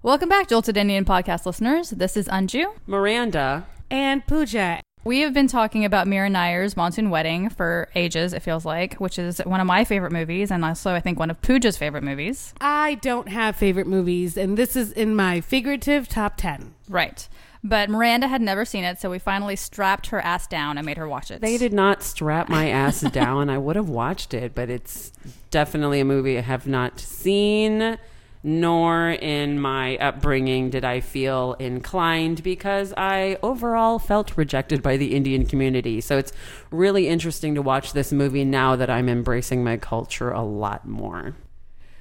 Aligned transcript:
Welcome 0.00 0.28
back, 0.28 0.46
Jilted 0.46 0.76
Indian 0.76 1.04
podcast 1.04 1.44
listeners. 1.44 1.90
This 1.90 2.16
is 2.16 2.28
Anju. 2.28 2.72
Miranda. 2.86 3.66
And 3.90 4.24
Pooja. 4.24 4.80
We 5.02 5.22
have 5.22 5.34
been 5.34 5.48
talking 5.48 5.84
about 5.84 6.06
Mira 6.06 6.30
Nair's 6.30 6.76
Monsoon 6.76 7.10
Wedding 7.10 7.50
for 7.50 7.88
ages, 7.96 8.32
it 8.32 8.40
feels 8.40 8.64
like, 8.64 8.94
which 9.00 9.18
is 9.18 9.40
one 9.44 9.58
of 9.58 9.66
my 9.66 9.84
favorite 9.84 10.12
movies, 10.12 10.52
and 10.52 10.64
also 10.64 10.94
I 10.94 11.00
think 11.00 11.18
one 11.18 11.30
of 11.30 11.42
Pooja's 11.42 11.76
favorite 11.76 12.04
movies. 12.04 12.54
I 12.60 12.94
don't 13.02 13.28
have 13.28 13.56
favorite 13.56 13.88
movies, 13.88 14.36
and 14.36 14.56
this 14.56 14.76
is 14.76 14.92
in 14.92 15.16
my 15.16 15.40
figurative 15.40 16.06
top 16.06 16.36
10. 16.36 16.74
Right. 16.88 17.28
But 17.64 17.90
Miranda 17.90 18.28
had 18.28 18.40
never 18.40 18.64
seen 18.64 18.84
it, 18.84 19.00
so 19.00 19.10
we 19.10 19.18
finally 19.18 19.56
strapped 19.56 20.06
her 20.08 20.20
ass 20.20 20.46
down 20.46 20.78
and 20.78 20.86
made 20.86 20.96
her 20.98 21.08
watch 21.08 21.32
it. 21.32 21.40
They 21.40 21.58
did 21.58 21.72
not 21.72 22.04
strap 22.04 22.48
my 22.48 22.68
ass 22.68 23.00
down. 23.00 23.50
I 23.50 23.58
would 23.58 23.74
have 23.74 23.88
watched 23.88 24.32
it, 24.32 24.54
but 24.54 24.70
it's 24.70 25.12
definitely 25.50 25.98
a 25.98 26.04
movie 26.04 26.38
I 26.38 26.42
have 26.42 26.68
not 26.68 27.00
seen, 27.00 27.98
nor 28.42 29.10
in 29.10 29.60
my 29.60 29.96
upbringing 29.96 30.70
did 30.70 30.84
I 30.84 31.00
feel 31.00 31.54
inclined 31.54 32.42
because 32.42 32.94
I 32.96 33.38
overall 33.42 33.98
felt 33.98 34.36
rejected 34.36 34.82
by 34.82 34.96
the 34.96 35.14
Indian 35.14 35.46
community. 35.46 36.00
So 36.00 36.18
it's 36.18 36.32
really 36.70 37.08
interesting 37.08 37.54
to 37.54 37.62
watch 37.62 37.92
this 37.92 38.12
movie 38.12 38.44
now 38.44 38.76
that 38.76 38.90
I'm 38.90 39.08
embracing 39.08 39.64
my 39.64 39.76
culture 39.76 40.30
a 40.30 40.42
lot 40.42 40.86
more. 40.86 41.34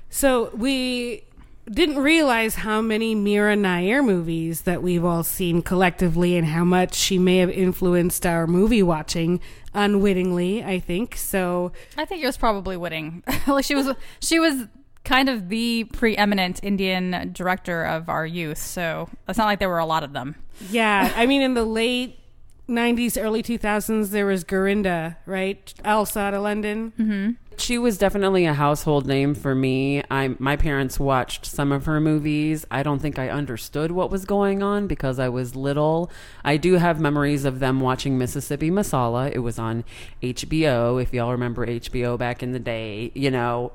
So 0.09 0.51
we 0.55 1.23
didn't 1.69 1.97
realize 1.97 2.55
how 2.55 2.81
many 2.81 3.13
Mira 3.13 3.55
Nair 3.55 4.01
movies 4.01 4.61
that 4.61 4.81
we've 4.81 5.03
all 5.03 5.23
seen 5.23 5.61
collectively 5.61 6.37
and 6.37 6.47
how 6.47 6.63
much 6.63 6.95
she 6.95 7.19
may 7.19 7.37
have 7.37 7.49
influenced 7.49 8.25
our 8.25 8.47
movie 8.47 8.83
watching 8.83 9.41
unwittingly, 9.73 10.63
I 10.63 10.79
think. 10.79 11.17
So 11.17 11.73
I 11.97 12.05
think 12.05 12.23
it 12.23 12.25
was 12.25 12.37
probably 12.37 12.77
witting. 12.77 13.23
like 13.47 13.65
she 13.65 13.75
was 13.75 13.93
she 14.21 14.39
was 14.39 14.67
kind 15.07 15.29
of 15.29 15.47
the 15.47 15.85
preeminent 15.85 16.59
Indian 16.63 17.31
director 17.31 17.85
of 17.85 18.09
our 18.09 18.25
youth, 18.25 18.57
so 18.57 19.09
it's 19.27 19.37
not 19.37 19.45
like 19.45 19.59
there 19.59 19.69
were 19.69 19.79
a 19.79 19.85
lot 19.85 20.03
of 20.03 20.11
them. 20.11 20.35
Yeah, 20.69 21.13
I 21.15 21.25
mean 21.25 21.41
in 21.41 21.53
the 21.53 21.63
late 21.63 22.19
90s, 22.67 23.21
early 23.21 23.41
2000s 23.41 24.09
there 24.09 24.25
was 24.25 24.43
Gurinder, 24.43 25.15
right? 25.25 25.73
Elsa 25.85 26.19
out 26.19 26.33
of 26.33 26.43
London. 26.43 26.91
Mm-hmm. 26.99 27.31
She 27.59 27.77
was 27.77 27.97
definitely 27.97 28.45
a 28.45 28.53
household 28.53 29.07
name 29.07 29.33
for 29.33 29.55
me. 29.55 30.03
I 30.11 30.35
my 30.39 30.57
parents 30.57 30.99
watched 30.99 31.45
some 31.45 31.71
of 31.71 31.85
her 31.85 32.01
movies. 32.01 32.65
I 32.69 32.83
don't 32.83 32.99
think 32.99 33.17
I 33.17 33.29
understood 33.29 33.91
what 33.91 34.11
was 34.11 34.25
going 34.25 34.61
on 34.61 34.87
because 34.87 35.19
I 35.19 35.29
was 35.29 35.55
little. 35.55 36.11
I 36.43 36.57
do 36.57 36.73
have 36.73 36.99
memories 36.99 37.45
of 37.45 37.59
them 37.59 37.79
watching 37.79 38.17
Mississippi 38.17 38.69
Masala. 38.69 39.31
It 39.31 39.39
was 39.39 39.57
on 39.57 39.85
HBO, 40.21 41.01
if 41.01 41.13
y'all 41.13 41.31
remember 41.31 41.65
HBO 41.65 42.17
back 42.17 42.43
in 42.43 42.51
the 42.51 42.59
day. 42.59 43.11
You 43.15 43.31
know, 43.31 43.71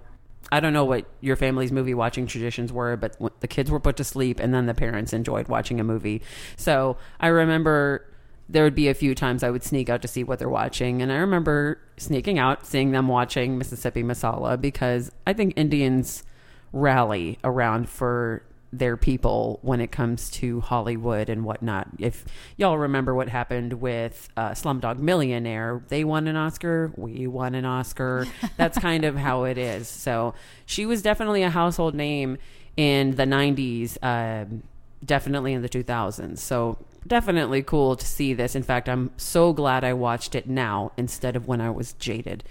I 0.53 0.61
don't 0.61 0.75
know 0.75 0.85
what 0.85 1.07
your 1.23 1.35
family's 1.35 1.73
movie 1.73 1.95
watching 1.95 2.27
traditions 2.27 2.71
were, 2.71 2.95
but 2.99 3.17
the 3.41 3.49
kids 3.49 3.71
were 3.71 3.81
put 3.81 3.97
to 3.97 4.05
sleep 4.05 4.39
and 4.39 4.53
then 4.53 4.67
the 4.67 4.75
parents 4.75 5.15
enjoyed 5.15 5.49
watching 5.49 5.81
a 5.81 5.85
movie. 5.85 6.21
So 6.57 6.99
I 7.21 7.29
remember 7.29 8.07
there 8.51 8.63
would 8.63 8.75
be 8.75 8.89
a 8.89 8.95
few 8.95 9.15
times 9.15 9.43
I 9.43 9.49
would 9.49 9.65
sneak 9.65 9.89
out 9.89 10.03
to 10.03 10.09
see 10.09 10.23
what 10.23 10.39
they're 10.39 10.51
watching. 10.51 11.01
And 11.01 11.11
I 11.11 11.17
remember 11.17 11.81
sneaking 11.97 12.39
out, 12.39 12.67
seeing 12.67 12.91
them 12.91 13.09
watching 13.09 13.57
Mississippi 13.57 14.03
Masala 14.03 14.61
because 14.61 15.11
I 15.27 15.33
think 15.33 15.55
Indians 15.57 16.23
rally 16.71 17.39
around 17.43 17.89
for 17.89 18.43
their 18.73 18.97
people 18.97 19.59
when 19.63 19.81
it 19.81 19.93
comes 19.93 20.31
to 20.31 20.61
Hollywood 20.61 21.29
and 21.29 21.45
whatnot. 21.45 21.89
If 21.99 22.25
y'all 22.57 22.79
remember 22.79 23.15
what 23.15 23.29
happened 23.29 23.75
with 23.75 24.31
uh, 24.37 24.51
Slumdog 24.51 24.99
Millionaire, 24.99 25.83
they 25.89 26.05
won 26.05 26.27
an 26.27 26.37
Oscar, 26.37 26.91
we 26.97 27.27
won 27.27 27.55
an 27.55 27.67
Oscar. 27.67 28.27
That's 28.57 28.79
kind 28.79 29.05
of 29.05 29.17
how 29.17 29.45
it 29.45 29.59
is. 29.59 29.89
So 29.89 30.35
she 30.65 30.87
was 30.87 31.03
definitely 31.03 31.43
a 31.43 31.51
household 31.51 31.95
name 31.95 32.39
in 32.77 33.17
the 33.17 33.25
90s, 33.25 33.99
uh, 34.03 34.47
definitely 35.05 35.53
in 35.53 35.61
the 35.61 35.69
2000s. 35.69 36.39
So 36.39 36.79
definitely 37.07 37.63
cool 37.63 37.97
to 37.97 38.07
see 38.07 38.33
this. 38.33 38.55
In 38.55 38.63
fact, 38.63 38.89
I'm 38.89 39.11
so 39.19 39.53
glad 39.53 39.85
I 39.85 39.93
watched 39.93 40.35
it 40.35 40.49
now 40.49 40.93
instead 40.97 41.37
of 41.37 41.47
when 41.47 41.61
I 41.61 41.71
was 41.71 41.93
jaded. 41.95 42.45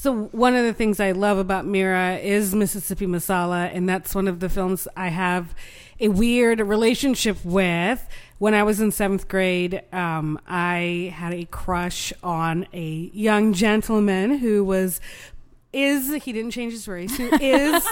So 0.00 0.30
one 0.32 0.56
of 0.56 0.64
the 0.64 0.72
things 0.72 0.98
I 0.98 1.12
love 1.12 1.36
about 1.36 1.66
Mira 1.66 2.16
is 2.16 2.54
Mississippi 2.54 3.04
Masala, 3.04 3.70
and 3.70 3.86
that's 3.86 4.14
one 4.14 4.28
of 4.28 4.40
the 4.40 4.48
films 4.48 4.88
I 4.96 5.08
have 5.08 5.54
a 6.00 6.08
weird 6.08 6.58
relationship 6.60 7.36
with. 7.44 8.08
When 8.38 8.54
I 8.54 8.62
was 8.62 8.80
in 8.80 8.92
seventh 8.92 9.28
grade, 9.28 9.82
um, 9.92 10.40
I 10.48 11.12
had 11.14 11.34
a 11.34 11.44
crush 11.44 12.14
on 12.22 12.66
a 12.72 13.10
young 13.12 13.52
gentleman 13.52 14.38
who 14.38 14.64
was 14.64 15.02
is 15.70 16.10
he 16.22 16.32
didn't 16.32 16.52
change 16.52 16.72
his 16.72 16.88
race 16.88 17.14
who 17.18 17.28
is 17.34 17.86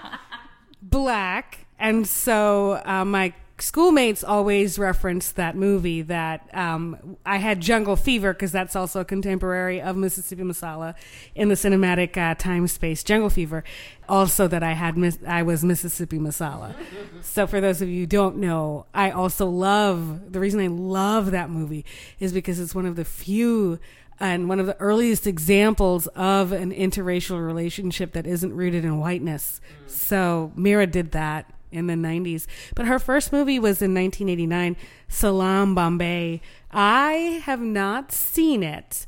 black, 0.82 1.66
and 1.78 2.06
so 2.06 2.80
uh, 2.86 3.04
my 3.04 3.34
schoolmates 3.60 4.22
always 4.22 4.78
referenced 4.78 5.36
that 5.36 5.56
movie 5.56 6.02
that 6.02 6.48
um, 6.54 7.16
I 7.24 7.38
had 7.38 7.60
Jungle 7.60 7.96
Fever 7.96 8.32
because 8.32 8.52
that's 8.52 8.76
also 8.76 9.00
a 9.00 9.04
contemporary 9.04 9.80
of 9.80 9.96
Mississippi 9.96 10.42
Masala 10.42 10.94
in 11.34 11.48
the 11.48 11.54
cinematic 11.54 12.16
uh, 12.16 12.34
time 12.34 12.66
space. 12.68 13.02
Jungle 13.02 13.30
Fever, 13.30 13.64
also 14.08 14.48
that 14.48 14.62
I 14.62 14.72
had 14.72 14.96
mis- 14.96 15.18
I 15.26 15.42
was 15.42 15.64
Mississippi 15.64 16.18
Masala. 16.18 16.74
so 17.22 17.46
for 17.46 17.60
those 17.60 17.82
of 17.82 17.88
you 17.88 18.00
who 18.00 18.06
don't 18.06 18.36
know, 18.36 18.86
I 18.94 19.10
also 19.10 19.46
love 19.46 20.32
the 20.32 20.40
reason 20.40 20.60
I 20.60 20.68
love 20.68 21.30
that 21.32 21.50
movie 21.50 21.84
is 22.20 22.32
because 22.32 22.60
it's 22.60 22.74
one 22.74 22.86
of 22.86 22.96
the 22.96 23.04
few 23.04 23.78
and 24.20 24.48
one 24.48 24.58
of 24.58 24.66
the 24.66 24.78
earliest 24.80 25.26
examples 25.26 26.06
of 26.08 26.52
an 26.52 26.72
interracial 26.72 27.44
relationship 27.44 28.12
that 28.12 28.26
isn't 28.26 28.52
rooted 28.52 28.84
in 28.84 28.98
whiteness. 28.98 29.60
So 29.86 30.52
Mira 30.56 30.86
did 30.86 31.12
that 31.12 31.52
in 31.70 31.86
the 31.86 31.94
90s. 31.94 32.46
But 32.74 32.86
her 32.86 32.98
first 32.98 33.32
movie 33.32 33.58
was 33.58 33.82
in 33.82 33.94
1989, 33.94 34.76
Salaam 35.08 35.74
Bombay. 35.74 36.40
I 36.70 37.12
have 37.44 37.60
not 37.60 38.12
seen 38.12 38.62
it. 38.62 39.06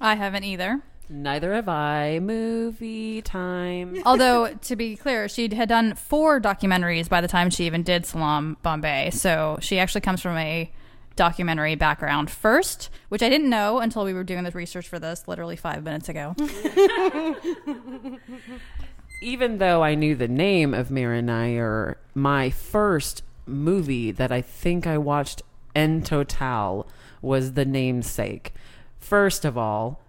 I 0.00 0.14
haven't 0.14 0.44
either. 0.44 0.82
Neither 1.08 1.54
have 1.54 1.68
I. 1.68 2.18
Movie 2.18 3.22
time. 3.22 4.02
Although, 4.06 4.54
to 4.54 4.76
be 4.76 4.96
clear, 4.96 5.28
she 5.28 5.54
had 5.54 5.68
done 5.68 5.94
four 5.94 6.40
documentaries 6.40 7.08
by 7.08 7.20
the 7.20 7.28
time 7.28 7.50
she 7.50 7.64
even 7.64 7.82
did 7.82 8.04
Salaam 8.04 8.56
Bombay. 8.62 9.10
So 9.10 9.58
she 9.60 9.78
actually 9.78 10.00
comes 10.00 10.20
from 10.20 10.36
a 10.36 10.70
documentary 11.14 11.76
background 11.76 12.30
first, 12.30 12.90
which 13.08 13.22
I 13.22 13.28
didn't 13.28 13.48
know 13.48 13.78
until 13.78 14.04
we 14.04 14.12
were 14.12 14.24
doing 14.24 14.44
the 14.44 14.50
research 14.50 14.88
for 14.88 14.98
this 14.98 15.26
literally 15.26 15.56
five 15.56 15.82
minutes 15.82 16.08
ago. 16.08 16.34
even 19.20 19.58
though 19.58 19.82
I 19.82 19.94
knew 19.94 20.14
the 20.14 20.28
name 20.28 20.74
of 20.74 20.90
Mira 20.90 21.22
Nair, 21.22 21.98
my 22.14 22.50
first 22.50 23.22
movie 23.46 24.10
that 24.10 24.30
I 24.32 24.40
think 24.40 24.86
I 24.86 24.98
watched 24.98 25.42
en 25.74 26.02
total 26.02 26.86
was 27.22 27.52
The 27.52 27.64
Namesake. 27.64 28.52
First 28.98 29.44
of 29.44 29.56
all, 29.56 30.00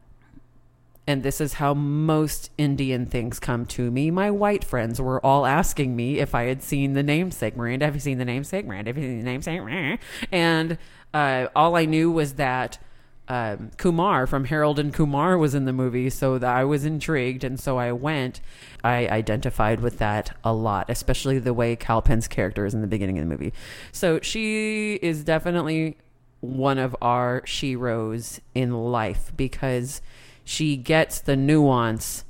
and 1.09 1.23
this 1.23 1.39
is 1.39 1.53
how 1.53 1.73
most 1.73 2.51
Indian 2.57 3.05
things 3.05 3.39
come 3.39 3.65
to 3.67 3.89
me. 3.89 4.11
My 4.11 4.29
white 4.29 4.65
friends 4.65 4.99
were 4.99 5.25
all 5.25 5.45
asking 5.45 5.95
me 5.95 6.19
if 6.19 6.35
I 6.35 6.43
had 6.43 6.61
seen 6.61 6.93
the 6.93 7.03
namesake. 7.03 7.55
Miranda, 7.55 7.85
have 7.85 7.95
you 7.95 8.01
seen 8.01 8.17
the 8.17 8.25
namesake? 8.25 8.65
Miranda, 8.65 8.89
have 8.89 8.97
you 8.97 9.03
seen 9.03 9.19
the 9.19 9.23
namesake? 9.23 9.99
And 10.33 10.77
uh, 11.13 11.47
all 11.55 11.77
I 11.77 11.85
knew 11.85 12.11
was 12.11 12.33
that 12.33 12.77
um, 13.27 13.71
Kumar 13.77 14.25
from 14.25 14.45
Harold 14.45 14.79
and 14.79 14.93
Kumar 14.93 15.37
was 15.37 15.53
in 15.53 15.65
the 15.65 15.73
movie, 15.73 16.09
so 16.09 16.37
that 16.37 16.55
I 16.55 16.63
was 16.63 16.85
intrigued, 16.85 17.43
and 17.43 17.59
so 17.59 17.77
I 17.77 17.91
went. 17.91 18.39
I 18.83 19.07
identified 19.07 19.81
with 19.81 19.97
that 19.97 20.35
a 20.43 20.53
lot, 20.53 20.89
especially 20.89 21.39
the 21.39 21.53
way 21.53 21.75
Kal 21.75 22.01
Penn's 22.01 22.27
character 22.27 22.65
is 22.65 22.73
in 22.73 22.81
the 22.81 22.87
beginning 22.87 23.17
of 23.17 23.25
the 23.25 23.29
movie. 23.29 23.53
So 23.91 24.19
she 24.21 24.95
is 24.95 25.23
definitely 25.23 25.97
one 26.39 26.77
of 26.77 26.95
our 27.01 27.41
sheroes 27.41 28.39
in 28.53 28.71
life 28.73 29.31
because 29.35 30.01
she 30.43 30.77
gets 30.77 31.19
the 31.19 31.35
nuance 31.35 32.23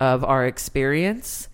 of 0.00 0.24
our 0.24 0.46
experience 0.46 1.48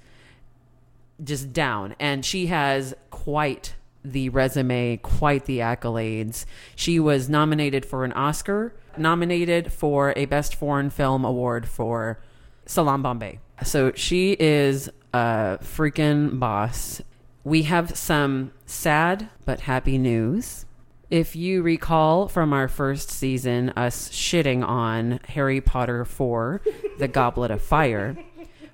just 1.23 1.53
down, 1.53 1.97
and 1.99 2.25
she 2.25 2.47
has 2.47 2.95
quite 3.11 3.75
the 4.13 4.29
resume, 4.31 4.97
quite 4.99 5.45
the 5.45 5.59
accolades. 5.59 6.45
She 6.75 6.99
was 6.99 7.29
nominated 7.29 7.85
for 7.85 8.05
an 8.05 8.13
Oscar, 8.13 8.75
nominated 8.97 9.73
for 9.73 10.13
a 10.17 10.25
Best 10.27 10.55
Foreign 10.55 10.91
Film 10.91 11.25
Award 11.25 11.69
for 11.69 12.21
Salaam 12.67 13.03
Bombay. 13.03 13.41
So 13.65 13.93
she 13.95 14.37
is 14.39 14.89
a 15.13 15.59
freaking 15.63 16.39
boss. 16.39 17.01
We 17.45 17.63
have 17.63 17.97
some 17.97 18.53
sad 18.67 19.29
but 19.45 19.61
happy 19.61 19.99
news. 19.99 20.67
If 21.11 21.35
you 21.35 21.63
recall 21.63 22.29
from 22.29 22.53
our 22.53 22.69
first 22.69 23.11
season, 23.11 23.71
us 23.71 24.11
shitting 24.11 24.63
on 24.63 25.21
Harry 25.29 25.61
Potter 25.61 26.05
4, 26.05 26.61
The 26.99 27.09
Goblet 27.09 27.51
of 27.51 27.63
Fire, 27.63 28.19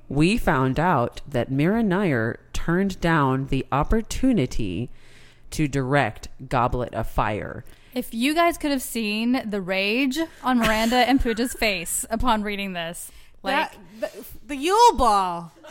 we 0.09 0.37
found 0.37 0.81
out 0.81 1.21
that 1.29 1.51
Mira 1.51 1.83
Nair 1.83 2.41
turned 2.53 3.01
down 3.01 3.47
the 3.47 3.65
opportunity 3.71 4.91
to 5.55 5.69
direct 5.69 6.29
Goblet 6.49 6.95
of 6.95 7.09
Fire. 7.09 7.65
If 7.95 8.13
you 8.13 8.35
guys 8.35 8.59
could 8.59 8.73
have 8.73 8.83
seen 8.83 9.41
the 9.49 9.61
rage 9.61 10.19
on 10.43 10.59
Miranda 10.59 10.97
and 10.97 11.21
Pooja's 11.21 11.53
face 11.59 12.05
upon 12.11 12.43
reading 12.43 12.73
this, 12.73 13.13
like 13.43 13.73
That, 14.01 14.13
the, 14.13 14.25
the 14.49 14.57
Yule 14.57 14.97
Ball. 14.97 15.53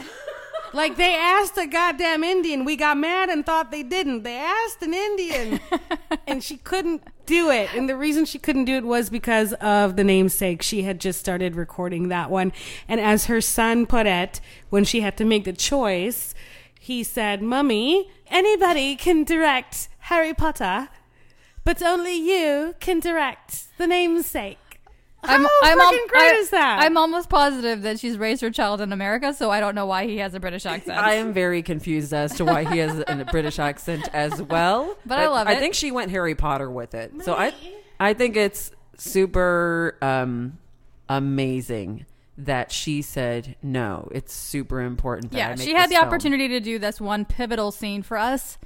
Like 0.75 0.95
they 0.97 1.13
asked 1.13 1.55
a 1.59 1.67
goddamn 1.67 2.23
Indian. 2.23 2.65
We 2.65 2.75
got 2.75 2.97
mad 2.97 3.29
and 3.29 3.45
thought 3.45 3.69
they 3.69 3.83
didn't. 3.83 4.23
They 4.23 4.37
asked 4.37 4.81
an 4.81 4.91
Indian 4.91 5.59
and 6.27 6.43
she 6.43 6.57
couldn't 6.57 7.03
do 7.27 7.51
it. 7.51 7.69
And 7.75 7.87
the 7.87 7.95
reason 7.95 8.25
she 8.25 8.39
couldn't 8.39 8.65
do 8.65 8.73
it 8.77 8.83
was 8.83 9.11
because 9.11 9.53
of 9.53 9.97
the 9.97 10.03
namesake. 10.03 10.63
She 10.63 10.81
had 10.81 10.99
just 10.99 11.19
started 11.19 11.55
recording 11.55 12.07
that 12.07 12.31
one. 12.31 12.51
And 12.87 12.99
as 12.99 13.27
her 13.27 13.39
son 13.39 13.85
put 13.85 14.07
it, 14.07 14.41
when 14.71 14.83
she 14.83 15.01
had 15.01 15.15
to 15.17 15.25
make 15.25 15.45
the 15.45 15.53
choice, 15.53 16.33
he 16.83 17.01
said, 17.01 17.41
Mummy, 17.41 18.09
anybody 18.27 18.97
can 18.97 19.23
direct 19.23 19.87
Harry 19.99 20.33
Potter, 20.33 20.89
but 21.63 21.81
only 21.81 22.13
you 22.13 22.75
can 22.81 22.99
direct 22.99 23.77
the 23.77 23.87
namesake. 23.87 24.57
How 25.23 25.35
I'm, 25.35 25.45
freaking 25.45 25.79
al- 25.79 26.07
great 26.09 26.21
I- 26.33 26.35
is 26.39 26.49
that? 26.49 26.79
I'm 26.81 26.97
almost 26.97 27.29
positive 27.29 27.83
that 27.83 28.01
she's 28.01 28.17
raised 28.17 28.41
her 28.41 28.51
child 28.51 28.81
in 28.81 28.91
America, 28.91 29.33
so 29.33 29.49
I 29.49 29.61
don't 29.61 29.75
know 29.75 29.85
why 29.85 30.07
he 30.07 30.17
has 30.17 30.33
a 30.33 30.41
British 30.41 30.65
accent. 30.65 30.97
I 30.99 31.13
am 31.13 31.31
very 31.31 31.63
confused 31.63 32.13
as 32.13 32.35
to 32.35 32.43
why 32.43 32.65
he 32.65 32.79
has 32.79 33.01
a 33.07 33.25
British 33.31 33.59
accent 33.59 34.09
as 34.11 34.41
well. 34.41 34.97
But 35.05 35.19
I 35.19 35.29
love 35.29 35.47
it. 35.47 35.51
I 35.51 35.59
think 35.59 35.75
she 35.75 35.89
went 35.89 36.11
Harry 36.11 36.35
Potter 36.35 36.69
with 36.69 36.93
it. 36.95 37.13
So 37.23 37.33
I 37.33 37.53
I 37.97 38.13
think 38.13 38.35
it's 38.35 38.71
super 38.97 39.97
um 40.01 40.57
amazing 41.07 42.05
that 42.37 42.71
she 42.71 43.01
said 43.01 43.55
no. 43.61 44.09
It's 44.11 44.33
super 44.33 44.81
important 44.81 45.31
that 45.31 45.37
I 45.37 45.49
yeah, 45.51 45.55
she 45.55 45.73
had 45.73 45.89
the 45.89 45.95
film. 45.95 46.07
opportunity 46.07 46.47
to 46.49 46.59
do 46.59 46.79
this 46.79 46.99
one 46.99 47.25
pivotal 47.25 47.71
scene 47.71 48.01
for 48.01 48.17
us 48.17 48.57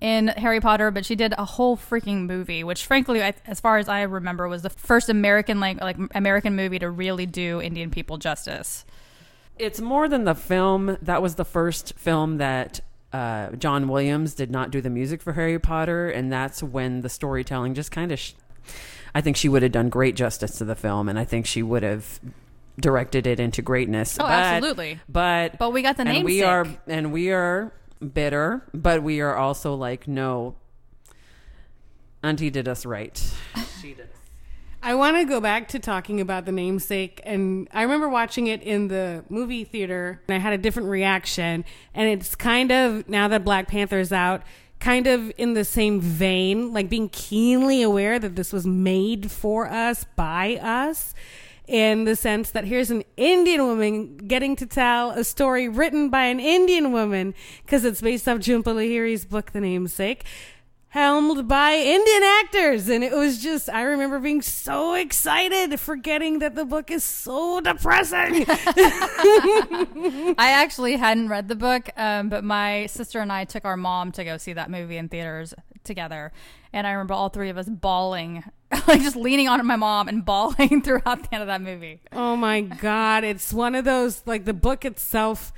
in 0.00 0.28
Harry 0.28 0.60
Potter, 0.60 0.90
but 0.90 1.06
she 1.06 1.16
did 1.16 1.34
a 1.38 1.44
whole 1.44 1.76
freaking 1.76 2.26
movie, 2.26 2.62
which 2.62 2.86
frankly, 2.86 3.22
I, 3.22 3.34
as 3.46 3.60
far 3.60 3.78
as 3.78 3.88
I 3.88 4.02
remember, 4.02 4.46
was 4.48 4.62
the 4.62 4.70
first 4.70 5.08
American 5.08 5.58
like 5.58 5.80
like 5.80 5.96
American 6.14 6.54
movie 6.54 6.78
to 6.78 6.90
really 6.90 7.26
do 7.26 7.60
Indian 7.60 7.90
people 7.90 8.18
justice. 8.18 8.84
It's 9.58 9.80
more 9.80 10.08
than 10.08 10.24
the 10.24 10.34
film. 10.34 10.98
That 11.00 11.22
was 11.22 11.36
the 11.36 11.44
first 11.44 11.94
film 11.98 12.36
that 12.38 12.80
uh, 13.12 13.52
John 13.52 13.88
Williams 13.88 14.34
did 14.34 14.50
not 14.50 14.70
do 14.70 14.80
the 14.80 14.90
music 14.90 15.22
for 15.22 15.32
Harry 15.32 15.58
Potter, 15.58 16.10
and 16.10 16.30
that's 16.30 16.62
when 16.62 17.00
the 17.00 17.08
storytelling 17.08 17.74
just 17.74 17.90
kind 17.90 18.12
of. 18.12 18.18
Sh- 18.18 18.34
I 19.14 19.22
think 19.22 19.38
she 19.38 19.48
would 19.48 19.62
have 19.62 19.72
done 19.72 19.88
great 19.88 20.14
justice 20.14 20.58
to 20.58 20.64
the 20.66 20.74
film, 20.76 21.08
and 21.08 21.18
I 21.18 21.24
think 21.24 21.46
she 21.46 21.62
would 21.62 21.82
have 21.82 22.20
directed 22.80 23.26
it 23.26 23.40
into 23.40 23.62
greatness. 23.62 24.18
Oh, 24.18 24.24
But- 24.24 24.32
absolutely. 24.32 25.00
But 25.08 25.58
But 25.58 25.72
we 25.72 25.82
got 25.82 25.96
the 25.96 26.06
and 26.06 26.24
we 26.24 26.42
are 26.42 26.66
and 26.86 27.12
we 27.12 27.30
are 27.30 27.72
bitter, 28.12 28.62
but 28.74 29.02
we 29.02 29.20
are 29.20 29.34
also 29.36 29.74
like 29.74 30.06
no. 30.06 30.56
Auntie 32.22 32.50
did 32.50 32.68
us 32.68 32.84
right. 32.84 33.16
She 33.80 33.94
did. 33.94 34.08
I 34.82 34.94
want 34.94 35.16
to 35.16 35.24
go 35.24 35.40
back 35.40 35.68
to 35.68 35.78
talking 35.80 36.20
about 36.20 36.44
the 36.44 36.52
namesake, 36.52 37.20
and 37.24 37.68
I 37.72 37.82
remember 37.82 38.08
watching 38.08 38.46
it 38.46 38.62
in 38.62 38.86
the 38.88 39.24
movie 39.28 39.64
theater, 39.64 40.20
and 40.28 40.36
I 40.36 40.38
had 40.38 40.52
a 40.52 40.58
different 40.58 40.88
reaction. 40.88 41.64
And 41.92 42.08
it's 42.08 42.34
kind 42.36 42.70
of 42.70 43.08
now 43.08 43.26
that 43.28 43.44
Black 43.44 43.66
Panther's 43.68 44.12
out, 44.12 44.42
kind 44.78 45.06
of 45.08 45.32
in 45.36 45.54
the 45.54 45.64
same 45.64 46.00
vein, 46.00 46.72
like 46.72 46.88
being 46.88 47.08
keenly 47.08 47.82
aware 47.82 48.18
that 48.18 48.36
this 48.36 48.52
was 48.52 48.66
made 48.66 49.30
for 49.30 49.66
us 49.68 50.04
by 50.14 50.56
us. 50.62 51.14
In 51.66 52.04
the 52.04 52.14
sense 52.14 52.52
that 52.52 52.64
here's 52.64 52.92
an 52.92 53.02
Indian 53.16 53.66
woman 53.66 54.18
getting 54.18 54.54
to 54.54 54.66
tell 54.66 55.10
a 55.10 55.24
story 55.24 55.68
written 55.68 56.10
by 56.10 56.26
an 56.26 56.38
Indian 56.38 56.92
woman 56.92 57.34
because 57.64 57.84
it's 57.84 58.00
based 58.00 58.28
off 58.28 58.38
Jhumpa 58.38 58.66
Lahiri's 58.66 59.24
book, 59.24 59.50
The 59.50 59.60
Namesake 59.60 60.24
helmed 60.96 61.46
by 61.46 61.74
Indian 61.74 62.22
actors. 62.22 62.88
And 62.88 63.04
it 63.04 63.12
was 63.12 63.42
just, 63.42 63.68
I 63.68 63.82
remember 63.82 64.18
being 64.18 64.40
so 64.40 64.94
excited, 64.94 65.78
forgetting 65.78 66.38
that 66.38 66.54
the 66.54 66.64
book 66.64 66.90
is 66.90 67.04
so 67.04 67.60
depressing. 67.60 68.46
I 68.48 70.36
actually 70.38 70.96
hadn't 70.96 71.28
read 71.28 71.48
the 71.48 71.54
book, 71.54 71.90
um, 71.98 72.30
but 72.30 72.44
my 72.44 72.86
sister 72.86 73.20
and 73.20 73.30
I 73.30 73.44
took 73.44 73.66
our 73.66 73.76
mom 73.76 74.10
to 74.12 74.24
go 74.24 74.38
see 74.38 74.54
that 74.54 74.70
movie 74.70 74.96
in 74.96 75.10
theaters 75.10 75.52
together, 75.84 76.32
and 76.72 76.86
I 76.86 76.92
remember 76.92 77.12
all 77.12 77.28
three 77.28 77.50
of 77.50 77.58
us 77.58 77.68
bawling, 77.68 78.42
like 78.88 79.02
just 79.02 79.16
leaning 79.16 79.48
on 79.48 79.64
my 79.66 79.76
mom 79.76 80.08
and 80.08 80.24
bawling 80.24 80.80
throughout 80.82 81.22
the 81.24 81.28
end 81.34 81.42
of 81.42 81.48
that 81.48 81.60
movie. 81.60 82.00
oh 82.12 82.36
my 82.36 82.62
God. 82.62 83.22
It's 83.22 83.52
one 83.52 83.74
of 83.74 83.84
those, 83.84 84.22
like, 84.24 84.46
the 84.46 84.54
book 84.54 84.86
itself. 84.86 85.52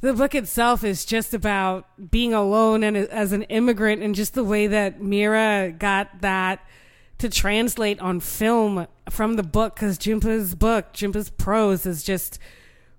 The 0.00 0.14
book 0.14 0.34
itself 0.34 0.82
is 0.82 1.04
just 1.04 1.34
about 1.34 2.10
being 2.10 2.32
alone 2.32 2.82
and 2.82 2.96
as 2.96 3.32
an 3.32 3.42
immigrant, 3.44 4.02
and 4.02 4.14
just 4.14 4.34
the 4.34 4.44
way 4.44 4.66
that 4.66 5.02
Mira 5.02 5.74
got 5.78 6.22
that 6.22 6.64
to 7.18 7.28
translate 7.28 8.00
on 8.00 8.20
film 8.20 8.86
from 9.10 9.36
the 9.36 9.42
book. 9.42 9.74
Because 9.74 9.98
Jhumpa's 9.98 10.54
book, 10.54 10.94
Jhumpa's 10.94 11.28
prose, 11.28 11.84
is 11.84 12.02
just 12.02 12.38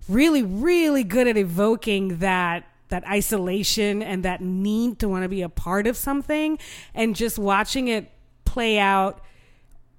really, 0.07 0.44
really 0.44 1.03
good 1.03 1.27
at 1.27 1.38
evoking 1.38 2.19
that 2.19 2.65
that 2.89 3.07
isolation 3.07 4.03
and 4.03 4.24
that 4.24 4.42
need 4.42 5.00
to 5.00 5.07
want 5.07 5.24
to 5.24 5.30
be 5.30 5.42
a 5.42 5.50
part 5.50 5.88
of 5.88 5.95
something, 5.98 6.59
and 6.94 7.15
just 7.15 7.39
watching 7.39 7.88
it 7.88 8.12
play 8.44 8.77
out 8.77 9.21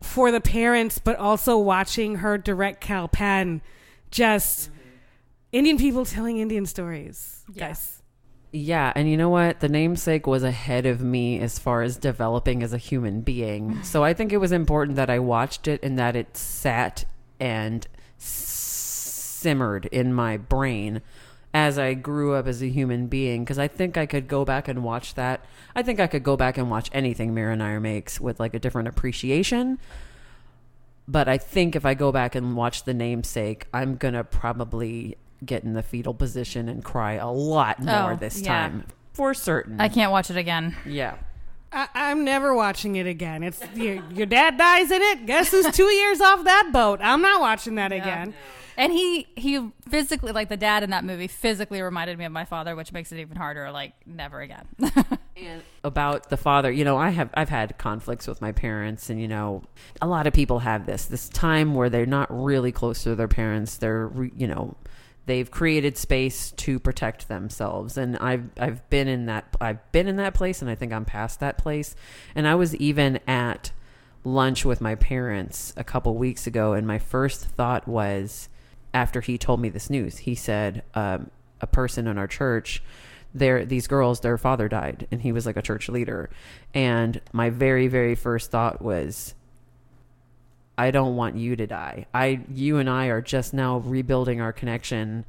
for 0.02 0.30
the 0.30 0.40
parents, 0.40 0.98
but 0.98 1.16
also 1.16 1.56
watching 1.56 2.16
her 2.16 2.36
direct 2.36 2.82
Kal 2.82 3.08
Penn, 3.08 3.62
just 4.10 4.68
Indian 5.52 5.76
people 5.76 6.06
telling 6.06 6.38
Indian 6.38 6.64
stories. 6.64 7.44
Yes. 7.52 8.02
Yeah, 8.52 8.92
and 8.94 9.08
you 9.10 9.16
know 9.16 9.28
what? 9.28 9.60
The 9.60 9.68
namesake 9.68 10.26
was 10.26 10.42
ahead 10.42 10.84
of 10.86 11.02
me 11.02 11.38
as 11.38 11.58
far 11.58 11.82
as 11.82 11.96
developing 11.96 12.62
as 12.62 12.72
a 12.72 12.78
human 12.78 13.20
being. 13.20 13.78
So 13.84 14.02
I 14.02 14.14
think 14.14 14.32
it 14.32 14.38
was 14.38 14.52
important 14.52 14.96
that 14.96 15.10
I 15.10 15.18
watched 15.18 15.68
it 15.68 15.82
and 15.82 15.98
that 15.98 16.16
it 16.16 16.36
sat 16.36 17.04
and 17.38 17.86
simmered 18.16 19.86
in 19.86 20.14
my 20.14 20.36
brain 20.38 21.02
as 21.52 21.78
I 21.78 21.92
grew 21.94 22.34
up 22.34 22.46
as 22.46 22.62
a 22.62 22.68
human 22.68 23.08
being 23.08 23.44
because 23.44 23.58
I 23.58 23.68
think 23.68 23.98
I 23.98 24.06
could 24.06 24.28
go 24.28 24.44
back 24.44 24.68
and 24.68 24.82
watch 24.82 25.14
that. 25.14 25.44
I 25.76 25.82
think 25.82 26.00
I 26.00 26.06
could 26.06 26.22
go 26.22 26.36
back 26.36 26.56
and 26.56 26.70
watch 26.70 26.88
anything 26.92 27.34
Mira 27.34 27.56
Nair 27.56 27.80
makes 27.80 28.18
with 28.18 28.40
like 28.40 28.54
a 28.54 28.58
different 28.58 28.88
appreciation. 28.88 29.78
But 31.06 31.28
I 31.28 31.36
think 31.36 31.76
if 31.76 31.84
I 31.84 31.94
go 31.94 32.12
back 32.12 32.34
and 32.34 32.56
watch 32.56 32.84
the 32.84 32.94
namesake, 32.94 33.66
I'm 33.74 33.96
gonna 33.96 34.24
probably 34.24 35.16
get 35.44 35.64
in 35.64 35.74
the 35.74 35.82
fetal 35.82 36.14
position 36.14 36.68
and 36.68 36.84
cry 36.84 37.14
a 37.14 37.30
lot 37.30 37.76
oh, 37.80 37.84
more 37.84 38.12
Oh, 38.12 38.16
this 38.16 38.40
yeah. 38.40 38.48
time 38.48 38.84
for 39.12 39.34
certain. 39.34 39.80
I 39.80 39.88
can't 39.88 40.10
watch 40.12 40.30
it 40.30 40.36
again. 40.36 40.76
yeah. 40.86 41.16
I, 41.74 41.88
I'm 41.94 42.22
never 42.24 42.54
watching 42.54 42.96
it 42.96 43.06
again. 43.06 43.42
It's 43.42 43.62
your, 43.74 44.02
your 44.12 44.26
dad 44.26 44.58
dies 44.58 44.90
in 44.90 45.00
it. 45.00 45.24
Guess 45.24 45.50
who's 45.52 45.74
two 45.74 45.86
years 45.86 46.20
off 46.20 46.44
that 46.44 46.68
boat? 46.70 47.00
I'm 47.02 47.22
not 47.22 47.40
watching 47.40 47.76
that 47.76 47.92
again. 47.92 48.34
And 48.76 48.92
he 48.92 49.26
he 49.36 49.70
physically 49.88 50.32
like 50.32 50.48
the 50.48 50.56
dad 50.56 50.82
in 50.82 50.90
that 50.90 51.04
movie 51.04 51.28
physically 51.28 51.80
reminded 51.82 52.18
me 52.18 52.24
of 52.24 52.32
my 52.32 52.44
father, 52.46 52.74
which 52.74 52.90
makes 52.92 53.12
it 53.12 53.18
even 53.20 53.36
harder. 53.36 53.70
Like 53.70 53.92
never 54.06 54.40
again. 54.40 54.66
And 55.34 55.62
about 55.82 56.28
the 56.28 56.36
father, 56.36 56.70
you 56.70 56.84
know, 56.84 56.98
I 56.98 57.08
have 57.08 57.30
I've 57.34 57.48
had 57.48 57.76
conflicts 57.78 58.26
with 58.28 58.40
my 58.42 58.52
parents, 58.52 59.08
and 59.08 59.18
you 59.20 59.26
know, 59.28 59.62
a 60.00 60.06
lot 60.06 60.26
of 60.26 60.34
people 60.34 60.58
have 60.60 60.84
this 60.84 61.06
this 61.06 61.28
time 61.30 61.74
where 61.74 61.88
they're 61.88 62.04
not 62.04 62.28
really 62.30 62.70
close 62.70 63.02
to 63.04 63.14
their 63.14 63.28
parents. 63.28 63.78
They're 63.78 64.08
re- 64.08 64.30
you 64.36 64.46
know, 64.46 64.76
they've 65.26 65.50
created 65.50 65.96
space 65.96 66.50
to 66.52 66.78
protect 66.78 67.28
themselves, 67.28 67.96
and 67.96 68.16
I've 68.18 68.44
I've 68.58 68.88
been 68.90 69.08
in 69.08 69.26
that 69.26 69.56
I've 69.60 69.90
been 69.92 70.08
in 70.08 70.16
that 70.16 70.34
place, 70.34 70.62
and 70.62 70.70
I 70.70 70.74
think 70.74 70.92
I'm 70.92 71.04
past 71.04 71.40
that 71.40 71.58
place. 71.58 71.94
And 72.34 72.46
I 72.46 72.54
was 72.54 72.74
even 72.76 73.20
at 73.26 73.72
lunch 74.24 74.64
with 74.64 74.80
my 74.80 74.94
parents 74.94 75.72
a 75.76 75.84
couple 75.84 76.14
weeks 76.14 76.46
ago, 76.46 76.72
and 76.72 76.86
my 76.86 76.98
first 76.98 77.44
thought 77.44 77.86
was, 77.88 78.48
after 78.94 79.20
he 79.20 79.38
told 79.38 79.60
me 79.60 79.68
this 79.68 79.90
news, 79.90 80.18
he 80.18 80.34
said, 80.34 80.82
um, 80.94 81.30
a 81.60 81.66
person 81.66 82.06
in 82.06 82.18
our 82.18 82.26
church 82.26 82.82
there 83.34 83.64
these 83.64 83.86
girls 83.86 84.20
their 84.20 84.36
father 84.36 84.68
died 84.68 85.06
and 85.10 85.22
he 85.22 85.32
was 85.32 85.46
like 85.46 85.56
a 85.56 85.62
church 85.62 85.88
leader 85.88 86.28
and 86.74 87.20
my 87.32 87.48
very 87.48 87.88
very 87.88 88.14
first 88.14 88.50
thought 88.50 88.82
was 88.82 89.34
i 90.82 90.90
don't 90.90 91.16
want 91.16 91.36
you 91.36 91.56
to 91.56 91.66
die. 91.66 92.06
I 92.12 92.40
you 92.52 92.78
and 92.78 92.88
i 92.90 93.06
are 93.06 93.20
just 93.20 93.54
now 93.54 93.78
rebuilding 93.78 94.40
our 94.40 94.52
connection 94.52 95.24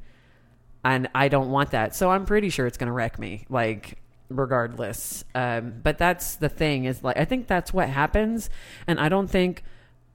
and 0.84 1.08
i 1.14 1.28
don't 1.28 1.50
want 1.50 1.70
that. 1.70 1.94
So 1.94 2.10
i'm 2.10 2.26
pretty 2.26 2.50
sure 2.50 2.66
it's 2.66 2.78
going 2.78 2.88
to 2.88 2.92
wreck 2.92 3.18
me 3.18 3.46
like 3.48 3.98
regardless. 4.28 5.24
Um, 5.34 5.74
but 5.82 5.98
that's 5.98 6.36
the 6.36 6.48
thing 6.48 6.86
is 6.86 7.02
like 7.02 7.18
i 7.18 7.24
think 7.24 7.46
that's 7.46 7.72
what 7.72 7.88
happens 7.88 8.50
and 8.86 8.98
i 8.98 9.08
don't 9.08 9.28
think 9.28 9.62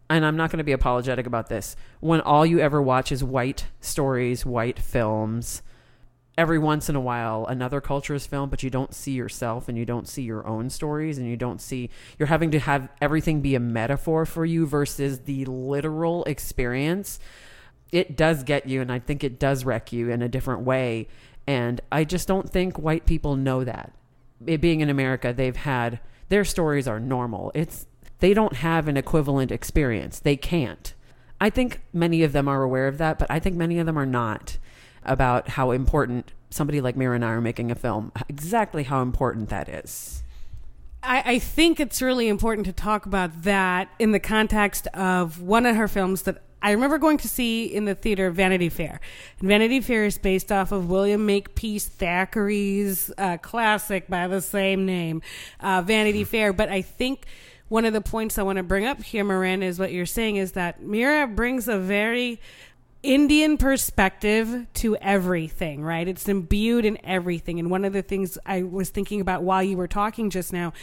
and 0.09 0.25
I'm 0.25 0.35
not 0.35 0.49
going 0.49 0.57
to 0.57 0.63
be 0.63 0.71
apologetic 0.71 1.27
about 1.27 1.49
this. 1.49 1.75
When 1.99 2.19
all 2.21 2.43
you 2.43 2.59
ever 2.59 2.81
watch 2.81 3.11
is 3.11 3.23
white 3.23 3.67
stories, 3.79 4.43
white 4.43 4.79
films, 4.79 5.61
every 6.39 6.57
once 6.57 6.87
in 6.87 6.95
a 6.95 7.01
while 7.01 7.45
another 7.47 7.81
culture 7.81 8.15
is 8.15 8.25
filmed, 8.25 8.49
but 8.49 8.63
you 8.63 8.69
don't 8.69 8.95
see 8.95 9.11
yourself 9.11 9.67
and 9.67 9.77
you 9.77 9.85
don't 9.85 10.07
see 10.07 10.21
your 10.21 10.47
own 10.47 10.69
stories 10.69 11.17
and 11.17 11.27
you 11.27 11.35
don't 11.35 11.59
see, 11.59 11.89
you're 12.17 12.27
having 12.27 12.49
to 12.49 12.59
have 12.59 12.87
everything 13.01 13.41
be 13.41 13.55
a 13.55 13.59
metaphor 13.59 14.25
for 14.25 14.45
you 14.45 14.65
versus 14.65 15.19
the 15.19 15.43
literal 15.43 16.23
experience. 16.23 17.19
It 17.91 18.15
does 18.15 18.43
get 18.43 18.65
you, 18.65 18.79
and 18.79 18.89
I 18.89 18.99
think 18.99 19.21
it 19.21 19.37
does 19.37 19.65
wreck 19.65 19.91
you 19.91 20.09
in 20.09 20.21
a 20.21 20.29
different 20.29 20.61
way. 20.61 21.09
And 21.45 21.81
I 21.91 22.05
just 22.05 22.25
don't 22.25 22.49
think 22.49 22.79
white 22.79 23.05
people 23.05 23.35
know 23.35 23.65
that. 23.65 23.91
It 24.45 24.61
being 24.61 24.79
in 24.79 24.89
America, 24.89 25.33
they've 25.33 25.53
had 25.53 25.99
their 26.29 26.45
stories 26.45 26.87
are 26.87 27.01
normal. 27.01 27.51
It's 27.53 27.85
they 28.19 28.33
don't 28.33 28.55
have 28.57 28.87
an 28.87 28.95
equivalent 28.95 29.51
experience. 29.51 30.19
They 30.19 30.37
can't. 30.37 30.93
I 31.41 31.49
think 31.49 31.81
many 31.91 32.23
of 32.23 32.31
them 32.31 32.47
are 32.47 32.63
aware 32.63 32.87
of 32.87 32.97
that, 32.99 33.19
but 33.19 33.29
I 33.29 33.39
think 33.39 33.57
many 33.57 33.77
of 33.79 33.85
them 33.85 33.99
are 33.99 34.05
not 34.05 34.57
about 35.09 35.49
how 35.49 35.71
important 35.71 36.31
somebody 36.49 36.81
like 36.81 36.95
Mira 36.95 37.15
and 37.15 37.25
I 37.25 37.29
are 37.29 37.41
making 37.41 37.71
a 37.71 37.75
film, 37.75 38.11
exactly 38.27 38.83
how 38.83 39.01
important 39.01 39.49
that 39.49 39.69
is. 39.69 40.23
I, 41.03 41.23
I 41.25 41.39
think 41.39 41.79
it's 41.79 42.01
really 42.01 42.27
important 42.27 42.65
to 42.67 42.73
talk 42.73 43.05
about 43.05 43.43
that 43.43 43.89
in 43.99 44.11
the 44.11 44.19
context 44.19 44.87
of 44.87 45.41
one 45.41 45.65
of 45.65 45.75
her 45.75 45.87
films 45.87 46.23
that 46.23 46.43
I 46.61 46.71
remember 46.71 46.97
going 46.97 47.17
to 47.19 47.27
see 47.27 47.65
in 47.65 47.85
the 47.85 47.95
theater, 47.95 48.29
Vanity 48.31 48.67
Fair. 48.67 48.99
And 49.39 49.47
Vanity 49.47 49.79
Fair 49.79 50.05
is 50.05 50.17
based 50.17 50.51
off 50.51 50.73
of 50.73 50.89
William 50.89 51.25
Makepeace 51.25 51.87
Thackeray's 51.87 53.11
uh, 53.17 53.37
classic 53.37 54.07
by 54.09 54.27
the 54.27 54.41
same 54.41 54.85
name, 54.85 55.21
uh, 55.61 55.81
Vanity 55.81 56.23
Fair. 56.25 56.51
But 56.51 56.67
I 56.69 56.81
think 56.81 57.27
one 57.69 57.85
of 57.85 57.93
the 57.93 58.01
points 58.01 58.37
I 58.37 58.43
want 58.43 58.57
to 58.57 58.63
bring 58.63 58.85
up 58.85 59.01
here, 59.01 59.23
Miranda, 59.23 59.67
is 59.67 59.79
what 59.79 59.93
you're 59.93 60.05
saying 60.05 60.35
is 60.35 60.53
that 60.53 60.81
Mira 60.81 61.27
brings 61.27 61.67
a 61.67 61.77
very 61.77 62.41
Indian 63.01 63.57
perspective 63.57 64.67
to 64.73 64.97
everything, 64.97 65.81
right? 65.81 66.05
It's 66.05 66.27
imbued 66.27 66.83
in 66.83 66.97
everything. 67.05 67.57
And 67.57 67.71
one 67.71 67.85
of 67.85 67.93
the 67.93 68.01
things 68.01 68.37
I 68.45 68.63
was 68.63 68.89
thinking 68.89 69.21
about 69.21 69.41
while 69.41 69.63
you 69.63 69.77
were 69.77 69.87
talking 69.87 70.29
just 70.29 70.51
now 70.51 70.73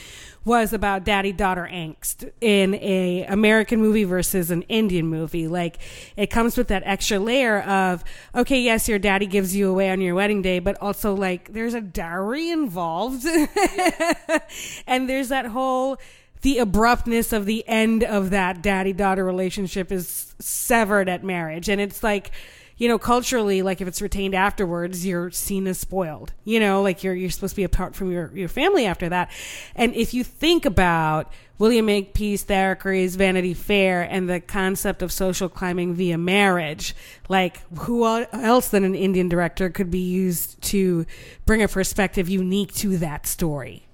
was 0.43 0.73
about 0.73 1.05
daddy 1.05 1.33
daughter 1.33 1.69
angst 1.71 2.31
in 2.41 2.75
a 2.77 3.25
American 3.25 3.81
movie 3.81 4.05
versus 4.05 4.51
an 4.51 4.63
Indian 4.63 5.07
movie. 5.07 5.47
Like 5.47 5.79
it 6.17 6.29
comes 6.29 6.57
with 6.57 6.69
that 6.69 6.83
extra 6.87 7.19
layer 7.19 7.61
of, 7.61 8.03
okay, 8.35 8.61
yes, 8.61 8.89
your 8.89 8.99
daddy 8.99 9.27
gives 9.27 9.55
you 9.55 9.69
away 9.69 9.91
on 9.91 10.01
your 10.01 10.15
wedding 10.15 10.41
day, 10.41 10.59
but 10.59 10.81
also 10.81 11.15
like 11.15 11.53
there's 11.53 11.75
a 11.75 11.83
dowry 11.83 12.49
involved. 12.49 13.27
and 14.87 15.07
there's 15.07 15.29
that 15.29 15.47
whole 15.47 15.99
the 16.43 16.59
abruptness 16.59 17.33
of 17.33 17.47
the 17.47 17.67
end 17.67 18.05
of 18.05 18.31
that 18.31 18.63
daddy 18.63 18.93
daughter 18.93 19.25
relationship 19.25 19.91
is 19.91 20.35
severed 20.39 21.09
at 21.09 21.25
marriage. 21.25 21.69
And 21.69 21.81
it's 21.81 22.03
like, 22.03 22.31
you 22.77 22.89
know, 22.89 22.99
culturally, 22.99 23.63
like 23.63 23.81
if 23.81 23.89
it's 23.89 24.03
retained 24.03 24.35
afterwards, 24.35 25.07
you're 25.07 25.31
seen 25.31 25.67
as 25.67 25.79
spoiled. 25.79 26.33
You 26.45 26.61
know, 26.61 26.83
like 26.83 27.03
you're 27.03 27.15
you're 27.15 27.31
supposed 27.31 27.53
to 27.53 27.57
be 27.57 27.65
apart 27.65 27.95
from 27.95 28.13
your, 28.13 28.31
your 28.35 28.49
family 28.49 28.85
after 28.85 29.09
that. 29.09 29.31
And 29.75 29.95
if 29.95 30.13
you 30.13 30.23
think 30.23 30.67
about 30.67 31.33
William 31.59 31.87
Makepeace 31.87 32.45
Thackeray's 32.45 33.17
Vanity 33.17 33.55
Fair 33.55 34.03
and 34.03 34.29
the 34.29 34.41
concept 34.41 35.01
of 35.01 35.11
social 35.11 35.49
climbing 35.49 35.95
via 35.95 36.19
marriage, 36.19 36.95
like 37.31 37.63
who 37.79 38.07
else 38.07 38.69
than 38.69 38.85
an 38.85 38.95
Indian 38.95 39.31
director 39.31 39.71
could 39.71 39.91
be 39.91 39.99
used 39.99 40.61
to 40.63 41.07
bring 41.47 41.63
a 41.63 41.69
perspective 41.69 42.29
unique 42.29 42.75
to 42.75 42.99
that 42.99 43.27
story? 43.27 43.86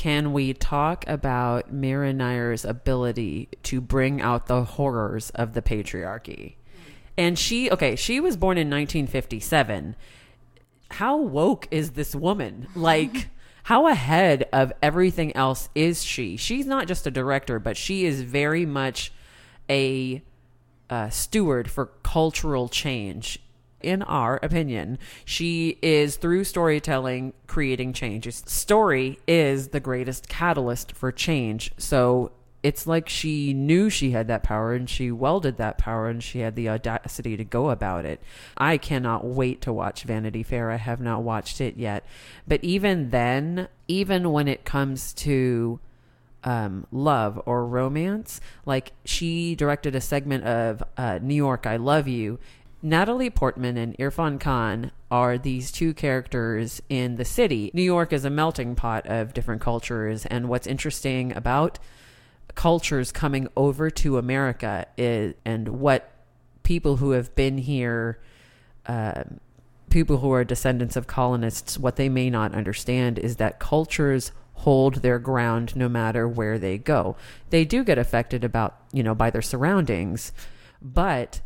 Can 0.00 0.32
we 0.32 0.54
talk 0.54 1.04
about 1.06 1.70
Mira 1.70 2.10
Nair's 2.14 2.64
ability 2.64 3.50
to 3.64 3.82
bring 3.82 4.22
out 4.22 4.46
the 4.46 4.64
horrors 4.64 5.28
of 5.34 5.52
the 5.52 5.60
patriarchy? 5.60 6.54
And 7.18 7.38
she, 7.38 7.70
okay, 7.70 7.96
she 7.96 8.18
was 8.18 8.34
born 8.38 8.56
in 8.56 8.70
1957. 8.70 9.94
How 10.92 11.18
woke 11.18 11.68
is 11.70 11.90
this 11.90 12.14
woman? 12.14 12.68
Like, 12.74 13.28
how 13.64 13.88
ahead 13.88 14.48
of 14.54 14.72
everything 14.82 15.36
else 15.36 15.68
is 15.74 16.02
she? 16.02 16.38
She's 16.38 16.64
not 16.64 16.88
just 16.88 17.06
a 17.06 17.10
director, 17.10 17.58
but 17.58 17.76
she 17.76 18.06
is 18.06 18.22
very 18.22 18.64
much 18.64 19.12
a 19.68 20.22
uh, 20.88 21.10
steward 21.10 21.70
for 21.70 21.90
cultural 22.02 22.70
change 22.70 23.38
in 23.82 24.02
our 24.02 24.38
opinion. 24.42 24.98
She 25.24 25.78
is 25.82 26.16
through 26.16 26.44
storytelling 26.44 27.32
creating 27.46 27.92
change. 27.92 28.30
Story 28.32 29.18
is 29.26 29.68
the 29.68 29.80
greatest 29.80 30.28
catalyst 30.28 30.92
for 30.92 31.10
change. 31.10 31.72
So 31.78 32.32
it's 32.62 32.86
like 32.86 33.08
she 33.08 33.54
knew 33.54 33.88
she 33.88 34.10
had 34.10 34.28
that 34.28 34.42
power 34.42 34.74
and 34.74 34.88
she 34.88 35.10
welded 35.10 35.56
that 35.56 35.78
power 35.78 36.08
and 36.08 36.22
she 36.22 36.40
had 36.40 36.56
the 36.56 36.68
audacity 36.68 37.36
to 37.36 37.44
go 37.44 37.70
about 37.70 38.04
it. 38.04 38.20
I 38.56 38.76
cannot 38.76 39.24
wait 39.24 39.62
to 39.62 39.72
watch 39.72 40.02
Vanity 40.02 40.42
Fair. 40.42 40.70
I 40.70 40.76
have 40.76 41.00
not 41.00 41.22
watched 41.22 41.60
it 41.60 41.76
yet. 41.76 42.04
But 42.46 42.62
even 42.62 43.10
then, 43.10 43.68
even 43.88 44.30
when 44.30 44.46
it 44.46 44.64
comes 44.64 45.12
to 45.14 45.80
um, 46.44 46.86
love 46.90 47.40
or 47.46 47.66
romance, 47.66 48.40
like 48.66 48.92
she 49.04 49.54
directed 49.54 49.94
a 49.94 50.00
segment 50.00 50.44
of 50.44 50.82
uh, 50.96 51.18
New 51.22 51.34
York, 51.34 51.66
I 51.66 51.76
Love 51.76 52.08
You, 52.08 52.38
Natalie 52.82 53.30
Portman 53.30 53.76
and 53.76 53.96
Irfan 53.98 54.40
Khan 54.40 54.90
are 55.10 55.36
these 55.36 55.70
two 55.70 55.92
characters 55.92 56.80
in 56.88 57.16
the 57.16 57.24
city. 57.24 57.70
New 57.74 57.82
York 57.82 58.12
is 58.12 58.24
a 58.24 58.30
melting 58.30 58.74
pot 58.74 59.06
of 59.06 59.34
different 59.34 59.60
cultures, 59.60 60.24
and 60.26 60.48
what's 60.48 60.66
interesting 60.66 61.36
about 61.36 61.78
cultures 62.54 63.12
coming 63.12 63.48
over 63.54 63.90
to 63.90 64.16
America 64.16 64.86
is, 64.96 65.34
and 65.44 65.68
what 65.68 66.10
people 66.62 66.96
who 66.96 67.10
have 67.10 67.34
been 67.34 67.58
here, 67.58 68.18
uh, 68.86 69.24
people 69.90 70.18
who 70.18 70.32
are 70.32 70.44
descendants 70.44 70.96
of 70.96 71.06
colonists, 71.06 71.78
what 71.78 71.96
they 71.96 72.08
may 72.08 72.30
not 72.30 72.54
understand 72.54 73.18
is 73.18 73.36
that 73.36 73.58
cultures 73.58 74.32
hold 74.54 74.96
their 74.96 75.18
ground 75.18 75.76
no 75.76 75.88
matter 75.88 76.26
where 76.26 76.58
they 76.58 76.78
go. 76.78 77.16
They 77.50 77.64
do 77.64 77.84
get 77.84 77.98
affected 77.98 78.42
about, 78.42 78.78
you 78.92 79.02
know, 79.02 79.14
by 79.14 79.30
their 79.30 79.42
surroundings, 79.42 80.32
but 80.80 81.40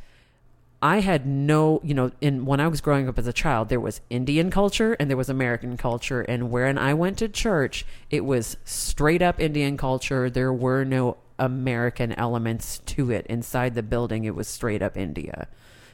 I 0.85 1.01
had 1.01 1.27
no, 1.27 1.81
you 1.83 1.95
know, 1.95 2.11
in 2.21 2.45
when 2.45 2.61
I 2.61 2.69
was 2.69 2.83
growing 2.83 3.09
up 3.09 3.19
as 3.19 3.27
a 3.27 3.33
child, 3.33 3.71
there 3.71 3.81
was 3.81 4.03
Indian 4.11 4.51
culture 4.51 4.93
and 5.01 5.09
there 5.09 5.17
was 5.17 5.31
American 5.31 5.79
culture, 5.79 6.21
and 6.21 6.51
when 6.51 6.77
I 6.77 6.93
went 6.93 7.17
to 7.19 7.29
church, 7.29 7.87
it 8.11 8.23
was 8.23 8.59
straight 8.67 9.23
up 9.23 9.41
Indian 9.41 9.79
culture. 9.79 10.29
There 10.29 10.53
were 10.53 10.85
no 10.85 11.17
American 11.39 12.13
elements 12.13 12.83
to 12.85 13.11
it 13.11 13.27
inside 13.29 13.75
the 13.75 13.83
building. 13.83 14.25
It 14.25 14.35
was 14.35 14.47
straight 14.47 14.83
up 14.83 14.95
India, 14.95 15.49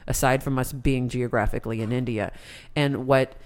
aside 0.07 0.43
from 0.43 0.59
us 0.59 0.73
being 0.73 1.07
geographically 1.07 1.81
in 1.81 1.93
India. 1.93 2.33
And 2.75 3.07
what 3.07 3.37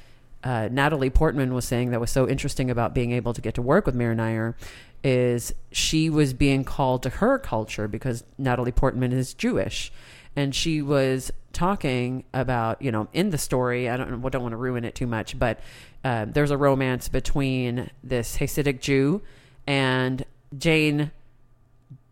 uh, 0.43 0.69
Natalie 0.71 1.11
Portman 1.11 1.53
was 1.53 1.65
saying 1.65 1.91
that 1.91 1.99
was 1.99 2.09
so 2.09 2.27
interesting 2.27 2.71
about 2.71 2.95
being 2.95 3.11
able 3.11 3.35
to 3.35 3.41
get 3.41 3.53
to 3.53 3.61
work 3.61 3.85
with 3.85 3.93
Mira 3.93 4.15
Nair 4.15 4.57
is 5.03 5.53
she 5.71 6.09
was 6.09 6.33
being 6.33 6.63
called 6.63 7.03
to 7.03 7.09
her 7.11 7.37
culture 7.37 7.87
because 7.87 8.23
Natalie 8.39 8.71
Portman 8.71 9.13
is 9.13 9.35
Jewish 9.35 9.91
and 10.35 10.53
she 10.53 10.81
was 10.81 11.31
talking 11.53 12.25
about 12.33 12.81
you 12.81 12.91
know 12.91 13.07
in 13.13 13.29
the 13.29 13.37
story 13.37 13.89
i 13.89 13.95
don't 13.95 14.09
don't 14.29 14.41
want 14.41 14.51
to 14.51 14.57
ruin 14.57 14.83
it 14.83 14.93
too 14.93 15.07
much 15.07 15.39
but 15.39 15.59
uh, 16.03 16.25
there's 16.25 16.51
a 16.51 16.57
romance 16.57 17.07
between 17.07 17.89
this 18.03 18.37
hasidic 18.37 18.79
jew 18.81 19.21
and 19.65 20.25
Jain 20.57 21.11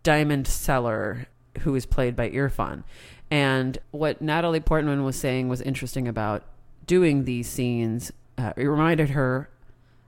diamond 0.01 0.48
seller 0.48 1.27
who 1.60 1.75
is 1.75 1.86
played 1.86 2.15
by 2.15 2.30
irrfan 2.30 2.84
and 3.30 3.77
what 3.92 4.22
natalie 4.22 4.62
portman 4.62 5.03
was 5.03 5.18
saying 5.18 5.50
was 5.50 5.62
interesting 5.62 6.08
about 6.08 6.44
doing 6.88 7.25
these 7.25 7.50
scenes 7.50 8.13
uh, 8.38 8.53
it 8.56 8.63
reminded 8.63 9.10
her 9.10 9.50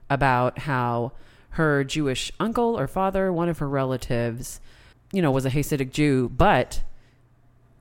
about 0.08 0.60
how 0.60 1.12
her 1.50 1.84
jewish 1.84 2.32
uncle 2.40 2.78
or 2.78 2.86
father 2.86 3.30
one 3.30 3.50
of 3.50 3.58
her 3.58 3.68
relatives 3.68 4.60
you 5.12 5.20
know 5.20 5.30
was 5.30 5.44
a 5.44 5.50
hasidic 5.50 5.92
jew 5.92 6.30
but 6.34 6.82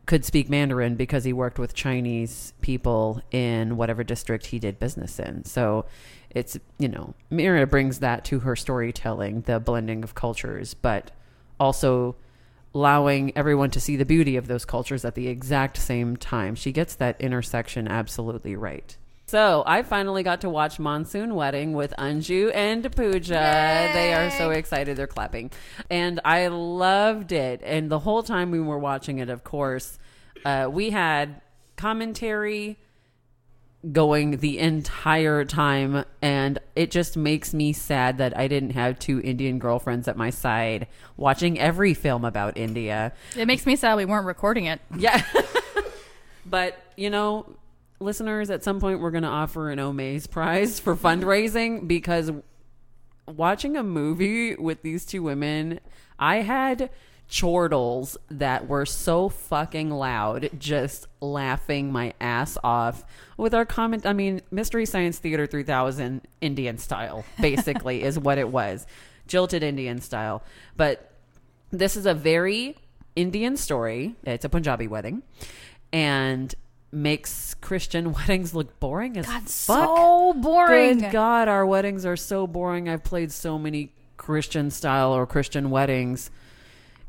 could 0.06 0.26
speak 0.26 0.50
Mandarin 0.50 0.96
because 0.96 1.24
he 1.24 1.34
worked 1.34 1.58
with 1.58 1.74
Chinese 1.74 2.54
people 2.62 3.22
in 3.32 3.78
whatever 3.78 4.04
district 4.04 4.48
he 4.48 4.60
did 4.60 4.80
business 4.80 5.20
in. 5.20 5.44
So 5.46 5.86
it's, 6.30 6.58
you 6.78 6.88
know, 6.88 7.14
Mira 7.30 7.66
brings 7.66 8.00
that 8.00 8.26
to 8.26 8.40
her 8.40 8.56
storytelling, 8.56 9.42
the 9.42 9.60
blending 9.60 10.04
of 10.04 10.16
cultures, 10.16 10.74
but 10.74 11.12
also 11.60 12.16
allowing 12.74 13.36
everyone 13.38 13.70
to 13.72 13.80
see 13.80 13.96
the 13.96 14.06
beauty 14.06 14.36
of 14.36 14.48
those 14.48 14.66
cultures 14.66 15.06
at 15.06 15.16
the 15.16 15.28
exact 15.28 15.78
same 15.78 16.18
time. 16.18 16.56
She 16.56 16.72
gets 16.72 16.94
that 16.96 17.20
intersection 17.22 17.88
absolutely 17.88 18.56
right. 18.56 18.98
So 19.36 19.64
I 19.66 19.84
finally 19.84 20.24
got 20.24 20.40
to 20.42 20.50
watch 20.50 20.80
Monsoon 20.80 21.36
Wedding 21.36 21.74
with 21.74 21.94
Anju 21.98 22.56
and 22.56 22.90
Pooja. 22.96 23.34
Yay! 23.34 23.92
They 23.92 24.14
are 24.14 24.32
so 24.32 24.52
excited. 24.52 24.96
They're 24.96 25.08
clapping. 25.08 25.52
And 25.90 26.22
I 26.24 26.48
loved 26.48 27.34
it. 27.34 27.60
And 27.62 27.92
the 27.92 28.00
whole 28.00 28.24
time 28.24 28.50
we 28.50 28.62
were 28.62 28.80
watching 28.80 29.20
it, 29.20 29.30
of 29.30 29.44
course, 29.44 30.00
uh, 30.46 30.70
we 30.72 30.92
had 30.92 31.42
commentary 31.76 32.78
going 33.92 34.38
the 34.38 34.58
entire 34.58 35.44
time 35.44 36.06
and 36.22 36.60
it 36.78 36.90
just 36.90 37.18
makes 37.18 37.54
me 37.54 37.74
sad 37.74 38.20
that 38.20 38.38
I 38.38 38.48
didn't 38.48 38.70
have 38.70 39.00
two 39.00 39.20
Indian 39.20 39.60
girlfriends 39.60 40.08
at 40.08 40.16
my 40.16 40.30
side 40.30 40.88
watching 41.18 41.60
every 41.60 41.94
film 41.94 42.24
about 42.24 42.58
India. 42.58 43.12
It 43.36 43.48
makes 43.48 43.66
me 43.66 43.76
sad 43.76 43.96
we 43.96 44.06
weren't 44.06 44.28
recording 44.28 44.64
it. 44.64 44.80
Yeah. 44.98 45.22
but, 46.46 46.80
you 46.96 47.10
know, 47.10 47.58
listeners, 48.00 48.50
at 48.50 48.64
some 48.64 48.80
point 48.80 49.00
we're 49.00 49.12
going 49.12 49.24
to 49.24 49.30
offer 49.30 49.70
an 49.70 49.80
Omaze 49.80 50.30
prize 50.30 50.80
for 50.80 50.96
fundraising 50.96 51.88
because 51.88 52.32
watching 53.28 53.78
a 53.78 53.84
movie 53.84 54.56
with 54.56 54.82
these 54.82 55.06
two 55.06 55.24
women, 55.24 55.80
I 56.20 56.38
had 56.38 56.90
chortles 57.28 58.18
that 58.30 58.68
were 58.68 58.86
so 58.86 59.30
fucking 59.30 59.90
loud, 59.90 60.50
just 60.60 61.08
laughing 61.22 61.92
my 61.92 62.14
ass 62.22 62.58
off 62.64 63.04
with 63.38 63.54
our 63.54 63.66
comment. 63.66 64.06
I 64.06 64.14
mean, 64.14 64.42
Mystery 64.52 64.86
Science 64.86 65.18
Theater 65.18 65.48
3000 65.48 66.22
Indian 66.42 66.78
style, 66.78 67.26
basically, 67.42 68.04
is 68.04 68.20
what 68.20 68.38
it 68.38 68.50
was. 68.50 68.86
Jilted 69.28 69.64
Indian 69.64 70.02
style. 70.02 70.44
But 70.78 71.12
this 71.72 71.98
is 71.98 72.06
a 72.06 72.14
very 72.14 72.78
Indian 73.16 73.58
story. 73.58 74.16
It's 74.24 74.46
a 74.46 74.50
Punjabi 74.50 74.88
wedding. 74.88 75.24
And 75.92 76.54
makes 76.96 77.54
Christian 77.56 78.14
weddings 78.14 78.56
look 78.56 78.80
boring 78.80 79.18
as 79.18 79.26
God, 79.26 79.44
fuck. 79.44 79.50
so 79.50 80.34
boring. 80.34 81.00
Good 81.00 81.12
God, 81.12 81.48
our 81.48 81.66
weddings 81.66 82.06
are 82.06 82.16
so 82.18 82.48
boring. 82.48 82.90
I've 82.90 83.04
played 83.04 83.32
so 83.32 83.60
many 83.60 83.92
Christian 84.18 84.72
style 84.72 85.12
or 85.12 85.28
Christian 85.28 85.70
weddings 85.70 86.32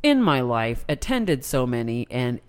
in 0.02 0.22
my 0.22 0.40
life, 0.40 0.84
attended 0.88 1.44
so 1.44 1.66
many, 1.66 2.06
and 2.10 2.40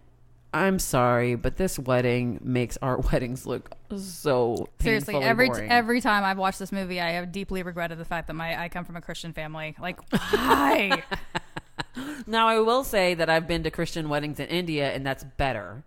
I'm 0.54 0.80
sorry, 0.80 1.36
but 1.36 1.58
this 1.58 1.78
wedding 1.78 2.40
makes 2.42 2.78
our 2.82 2.98
weddings 3.12 3.46
look 3.46 3.72
so 3.98 4.68
Seriously, 4.80 5.16
every 5.16 5.48
boring. 5.48 5.72
every 5.72 6.02
time 6.02 6.24
I've 6.24 6.38
watched 6.38 6.60
this 6.60 6.72
movie, 6.72 7.00
I 7.00 7.12
have 7.12 7.32
deeply 7.32 7.64
regretted 7.64 7.98
the 7.98 8.06
fact 8.06 8.28
that 8.28 8.34
my 8.34 8.62
I 8.62 8.70
come 8.70 8.84
from 8.86 8.96
a 8.96 9.02
Christian 9.02 9.34
family. 9.34 9.76
Like, 9.80 10.00
why? 10.12 11.04
Now, 12.28 12.48
I 12.48 12.60
will 12.60 12.84
say 12.84 13.14
that 13.16 13.30
I've 13.30 13.48
been 13.48 13.64
to 13.64 13.72
Christian 13.72 14.10
weddings 14.10 14.40
in 14.40 14.48
India, 14.48 14.92
and 14.92 15.06
that's 15.06 15.24
better. 15.24 15.84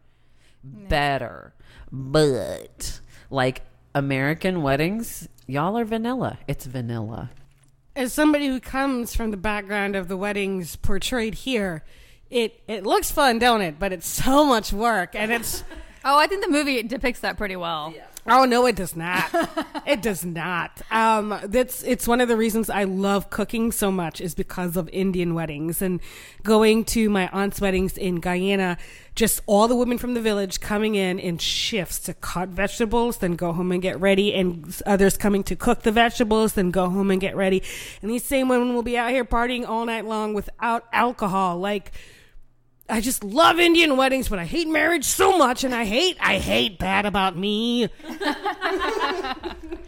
Better. 0.62 1.54
But, 1.90 3.00
like, 3.30 3.62
American 3.94 4.62
weddings, 4.62 5.28
y'all 5.46 5.76
are 5.76 5.84
vanilla. 5.84 6.38
It's 6.46 6.66
vanilla. 6.66 7.30
As 7.96 8.12
somebody 8.12 8.46
who 8.46 8.60
comes 8.60 9.14
from 9.14 9.30
the 9.30 9.36
background 9.36 9.96
of 9.96 10.08
the 10.08 10.16
weddings 10.16 10.76
portrayed 10.76 11.34
here, 11.34 11.84
it 12.30 12.62
it 12.68 12.84
looks 12.84 13.10
fun, 13.10 13.38
don't 13.40 13.60
it? 13.60 13.78
But 13.78 13.92
it's 13.92 14.06
so 14.06 14.44
much 14.44 14.72
work, 14.72 15.14
and 15.14 15.32
it's 15.32 15.64
oh, 16.04 16.16
I 16.16 16.28
think 16.28 16.44
the 16.44 16.50
movie 16.50 16.82
depicts 16.84 17.20
that 17.20 17.36
pretty 17.36 17.56
well. 17.56 17.92
Oh 18.26 18.44
no, 18.44 18.66
it 18.66 18.76
does 18.76 18.94
not. 18.94 19.30
it 19.86 20.02
does 20.02 20.24
not. 20.24 20.82
Um, 20.90 21.38
that's 21.44 21.82
it's 21.82 22.06
one 22.06 22.20
of 22.20 22.28
the 22.28 22.36
reasons 22.36 22.68
I 22.68 22.84
love 22.84 23.30
cooking 23.30 23.72
so 23.72 23.90
much 23.90 24.20
is 24.20 24.34
because 24.34 24.76
of 24.76 24.88
Indian 24.90 25.34
weddings 25.34 25.80
and 25.80 26.00
going 26.42 26.84
to 26.86 27.08
my 27.08 27.28
aunt's 27.32 27.60
weddings 27.60 27.96
in 27.96 28.16
Guyana. 28.16 28.76
Just 29.14 29.40
all 29.46 29.68
the 29.68 29.76
women 29.76 29.98
from 29.98 30.14
the 30.14 30.20
village 30.20 30.60
coming 30.60 30.94
in 30.94 31.18
in 31.18 31.38
shifts 31.38 31.98
to 32.00 32.14
cut 32.14 32.50
vegetables, 32.50 33.18
then 33.18 33.36
go 33.36 33.52
home 33.52 33.72
and 33.72 33.82
get 33.82 33.98
ready, 34.00 34.34
and 34.34 34.80
others 34.86 35.16
coming 35.16 35.42
to 35.44 35.56
cook 35.56 35.82
the 35.82 35.92
vegetables, 35.92 36.52
then 36.54 36.70
go 36.70 36.88
home 36.88 37.10
and 37.10 37.20
get 37.20 37.34
ready. 37.34 37.62
And 38.02 38.10
these 38.10 38.24
same 38.24 38.48
women 38.48 38.74
will 38.74 38.82
be 38.82 38.96
out 38.96 39.10
here 39.10 39.24
partying 39.24 39.66
all 39.66 39.84
night 39.86 40.04
long 40.04 40.34
without 40.34 40.86
alcohol, 40.92 41.58
like. 41.58 41.92
I 42.90 43.00
just 43.00 43.22
love 43.22 43.60
Indian 43.60 43.96
weddings, 43.96 44.28
but 44.28 44.38
I 44.38 44.44
hate 44.44 44.68
marriage 44.68 45.04
so 45.04 45.38
much, 45.38 45.64
and 45.64 45.74
I 45.74 45.84
hate, 45.84 46.16
I 46.20 46.38
hate 46.38 46.80
that 46.80 47.06
about 47.06 47.36
me. 47.36 47.88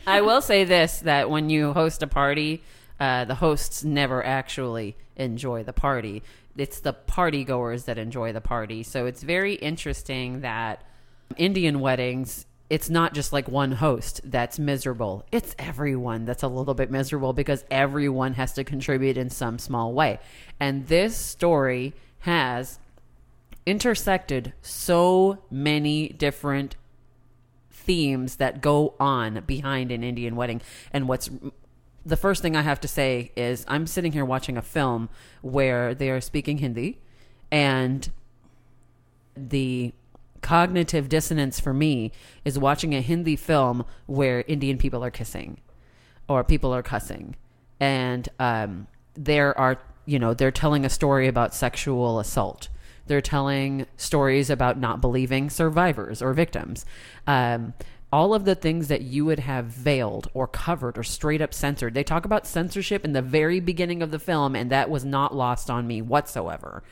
I 0.06 0.20
will 0.20 0.40
say 0.40 0.64
this 0.64 1.00
that 1.00 1.28
when 1.28 1.50
you 1.50 1.72
host 1.72 2.02
a 2.02 2.06
party, 2.06 2.62
uh, 3.00 3.24
the 3.24 3.34
hosts 3.34 3.82
never 3.82 4.24
actually 4.24 4.96
enjoy 5.16 5.64
the 5.64 5.72
party. 5.72 6.22
It's 6.56 6.80
the 6.80 6.92
party 6.92 7.44
goers 7.44 7.84
that 7.84 7.98
enjoy 7.98 8.32
the 8.32 8.40
party. 8.40 8.82
So 8.82 9.06
it's 9.06 9.22
very 9.22 9.54
interesting 9.54 10.42
that 10.42 10.84
Indian 11.36 11.80
weddings, 11.80 12.46
it's 12.70 12.90
not 12.90 13.14
just 13.14 13.32
like 13.32 13.48
one 13.48 13.72
host 13.72 14.20
that's 14.24 14.58
miserable. 14.58 15.26
It's 15.32 15.54
everyone 15.58 16.24
that's 16.24 16.42
a 16.42 16.48
little 16.48 16.74
bit 16.74 16.90
miserable 16.90 17.32
because 17.32 17.64
everyone 17.70 18.34
has 18.34 18.52
to 18.54 18.64
contribute 18.64 19.16
in 19.16 19.30
some 19.30 19.58
small 19.58 19.92
way. 19.92 20.20
And 20.60 20.86
this 20.86 21.16
story 21.16 21.94
has 22.20 22.78
intersected 23.66 24.52
so 24.62 25.38
many 25.50 26.08
different 26.08 26.76
themes 27.70 28.36
that 28.36 28.60
go 28.60 28.94
on 28.98 29.42
behind 29.46 29.90
an 29.90 30.02
Indian 30.02 30.36
wedding. 30.36 30.60
And 30.92 31.08
what's 31.08 31.30
the 32.04 32.16
first 32.16 32.42
thing 32.42 32.56
I 32.56 32.62
have 32.62 32.80
to 32.80 32.88
say 32.88 33.32
is 33.36 33.64
I'm 33.68 33.86
sitting 33.86 34.12
here 34.12 34.24
watching 34.24 34.56
a 34.56 34.62
film 34.62 35.08
where 35.40 35.94
they 35.94 36.10
are 36.10 36.20
speaking 36.20 36.58
Hindi 36.58 37.00
and 37.50 38.10
the 39.36 39.92
cognitive 40.40 41.08
dissonance 41.08 41.60
for 41.60 41.72
me 41.72 42.10
is 42.44 42.58
watching 42.58 42.94
a 42.94 43.00
Hindi 43.00 43.36
film 43.36 43.84
where 44.06 44.44
Indian 44.48 44.78
people 44.78 45.04
are 45.04 45.10
kissing 45.10 45.60
or 46.28 46.42
people 46.42 46.74
are 46.74 46.82
cussing 46.82 47.36
and 47.78 48.28
um, 48.38 48.86
there 49.14 49.56
are 49.58 49.78
you 50.06 50.18
know 50.18 50.34
they're 50.34 50.50
telling 50.50 50.84
a 50.84 50.90
story 50.90 51.28
about 51.28 51.54
sexual 51.54 52.18
assault 52.18 52.68
they're 53.06 53.20
telling 53.20 53.86
stories 53.96 54.50
about 54.50 54.78
not 54.78 55.00
believing 55.00 55.50
survivors 55.50 56.22
or 56.22 56.32
victims 56.32 56.84
um, 57.26 57.74
all 58.12 58.34
of 58.34 58.44
the 58.44 58.54
things 58.54 58.88
that 58.88 59.00
you 59.00 59.24
would 59.24 59.38
have 59.38 59.64
veiled 59.66 60.28
or 60.34 60.46
covered 60.46 60.98
or 60.98 61.02
straight 61.02 61.40
up 61.40 61.54
censored 61.54 61.94
they 61.94 62.04
talk 62.04 62.24
about 62.24 62.46
censorship 62.46 63.04
in 63.04 63.12
the 63.12 63.22
very 63.22 63.60
beginning 63.60 64.02
of 64.02 64.10
the 64.10 64.18
film 64.18 64.54
and 64.54 64.70
that 64.70 64.90
was 64.90 65.04
not 65.04 65.34
lost 65.34 65.70
on 65.70 65.86
me 65.86 66.02
whatsoever 66.02 66.82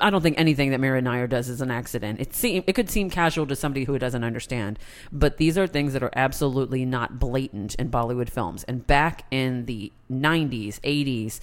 I 0.00 0.10
don't 0.10 0.22
think 0.22 0.38
anything 0.38 0.70
that 0.70 0.80
Mira 0.80 1.00
Nair 1.00 1.26
does 1.26 1.48
is 1.48 1.60
an 1.60 1.70
accident. 1.70 2.20
It 2.20 2.34
seem 2.34 2.64
it 2.66 2.72
could 2.74 2.90
seem 2.90 3.08
casual 3.08 3.46
to 3.46 3.56
somebody 3.56 3.84
who 3.84 3.98
doesn't 3.98 4.24
understand, 4.24 4.78
but 5.12 5.36
these 5.36 5.56
are 5.56 5.66
things 5.66 5.92
that 5.92 6.02
are 6.02 6.12
absolutely 6.16 6.84
not 6.84 7.18
blatant 7.18 7.74
in 7.76 7.90
Bollywood 7.90 8.28
films. 8.28 8.64
And 8.64 8.86
back 8.86 9.24
in 9.30 9.66
the 9.66 9.92
'90s, 10.10 10.80
'80s, 10.80 11.40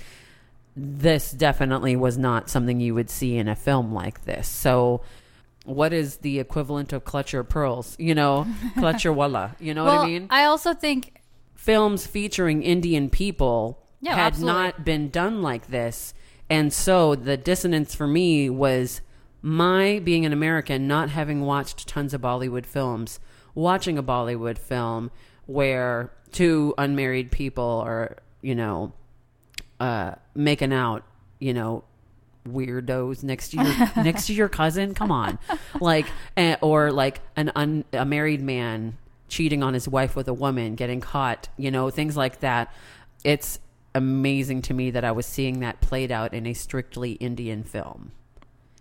this 0.75 1.31
definitely 1.31 1.95
was 1.95 2.17
not 2.17 2.49
something 2.49 2.79
you 2.79 2.95
would 2.95 3.09
see 3.09 3.37
in 3.37 3.47
a 3.47 3.55
film 3.55 3.93
like 3.93 4.25
this. 4.25 4.47
So. 4.47 5.01
What 5.65 5.93
is 5.93 6.17
the 6.17 6.39
equivalent 6.39 6.91
of 6.91 7.05
clutch 7.05 7.31
your 7.31 7.45
pearls? 7.45 7.95
You 7.97 8.13
know, 8.15 8.45
clutch 8.77 9.05
your 9.05 9.13
walla. 9.13 9.55
You 9.61 9.73
know 9.73 9.85
well, 9.85 9.99
what 9.99 10.03
I 10.03 10.07
mean? 10.07 10.27
I 10.29 10.43
also 10.43 10.73
think 10.73 11.21
films 11.55 12.05
featuring 12.05 12.63
Indian 12.63 13.09
people 13.09 13.81
Yeah, 14.01 14.15
had 14.15 14.33
absolutely. 14.33 14.61
not 14.61 14.83
been 14.83 15.09
done 15.09 15.41
like 15.41 15.67
this. 15.67 16.13
And 16.49 16.73
so 16.73 17.15
the 17.15 17.37
dissonance 17.37 17.95
for 17.95 18.05
me 18.07 18.49
was 18.49 18.99
my 19.41 19.99
being 20.03 20.25
an 20.25 20.33
American, 20.33 20.85
not 20.85 21.09
having 21.11 21.41
watched 21.41 21.87
tons 21.87 22.13
of 22.13 22.19
Bollywood 22.19 22.65
films, 22.65 23.21
watching 23.55 23.97
a 23.97 24.03
Bollywood 24.03 24.57
film 24.57 25.11
where 25.45 26.11
two 26.33 26.73
unmarried 26.77 27.31
people 27.31 27.81
are, 27.85 28.17
you 28.41 28.55
know, 28.55 28.91
uh, 29.79 30.15
making 30.35 30.73
out, 30.73 31.03
you 31.39 31.53
know, 31.53 31.83
weirdos 32.47 33.23
next 33.23 33.49
to 33.49 33.57
your 33.57 33.91
next 34.03 34.27
to 34.27 34.33
your 34.33 34.49
cousin. 34.49 34.93
Come 34.93 35.11
on, 35.11 35.39
like, 35.79 36.05
eh, 36.37 36.55
or 36.61 36.91
like 36.91 37.21
an 37.35 37.51
un, 37.55 37.85
a 37.93 38.05
married 38.05 38.41
man 38.41 38.97
cheating 39.27 39.63
on 39.63 39.73
his 39.73 39.87
wife 39.87 40.15
with 40.15 40.27
a 40.27 40.33
woman, 40.33 40.75
getting 40.75 41.01
caught. 41.01 41.49
You 41.57 41.71
know, 41.71 41.89
things 41.89 42.17
like 42.17 42.39
that. 42.41 42.73
It's 43.23 43.59
amazing 43.95 44.61
to 44.63 44.73
me 44.73 44.91
that 44.91 45.03
I 45.03 45.11
was 45.11 45.25
seeing 45.25 45.59
that 45.59 45.79
played 45.81 46.11
out 46.11 46.33
in 46.33 46.45
a 46.47 46.53
strictly 46.53 47.13
Indian 47.13 47.63
film. 47.63 48.11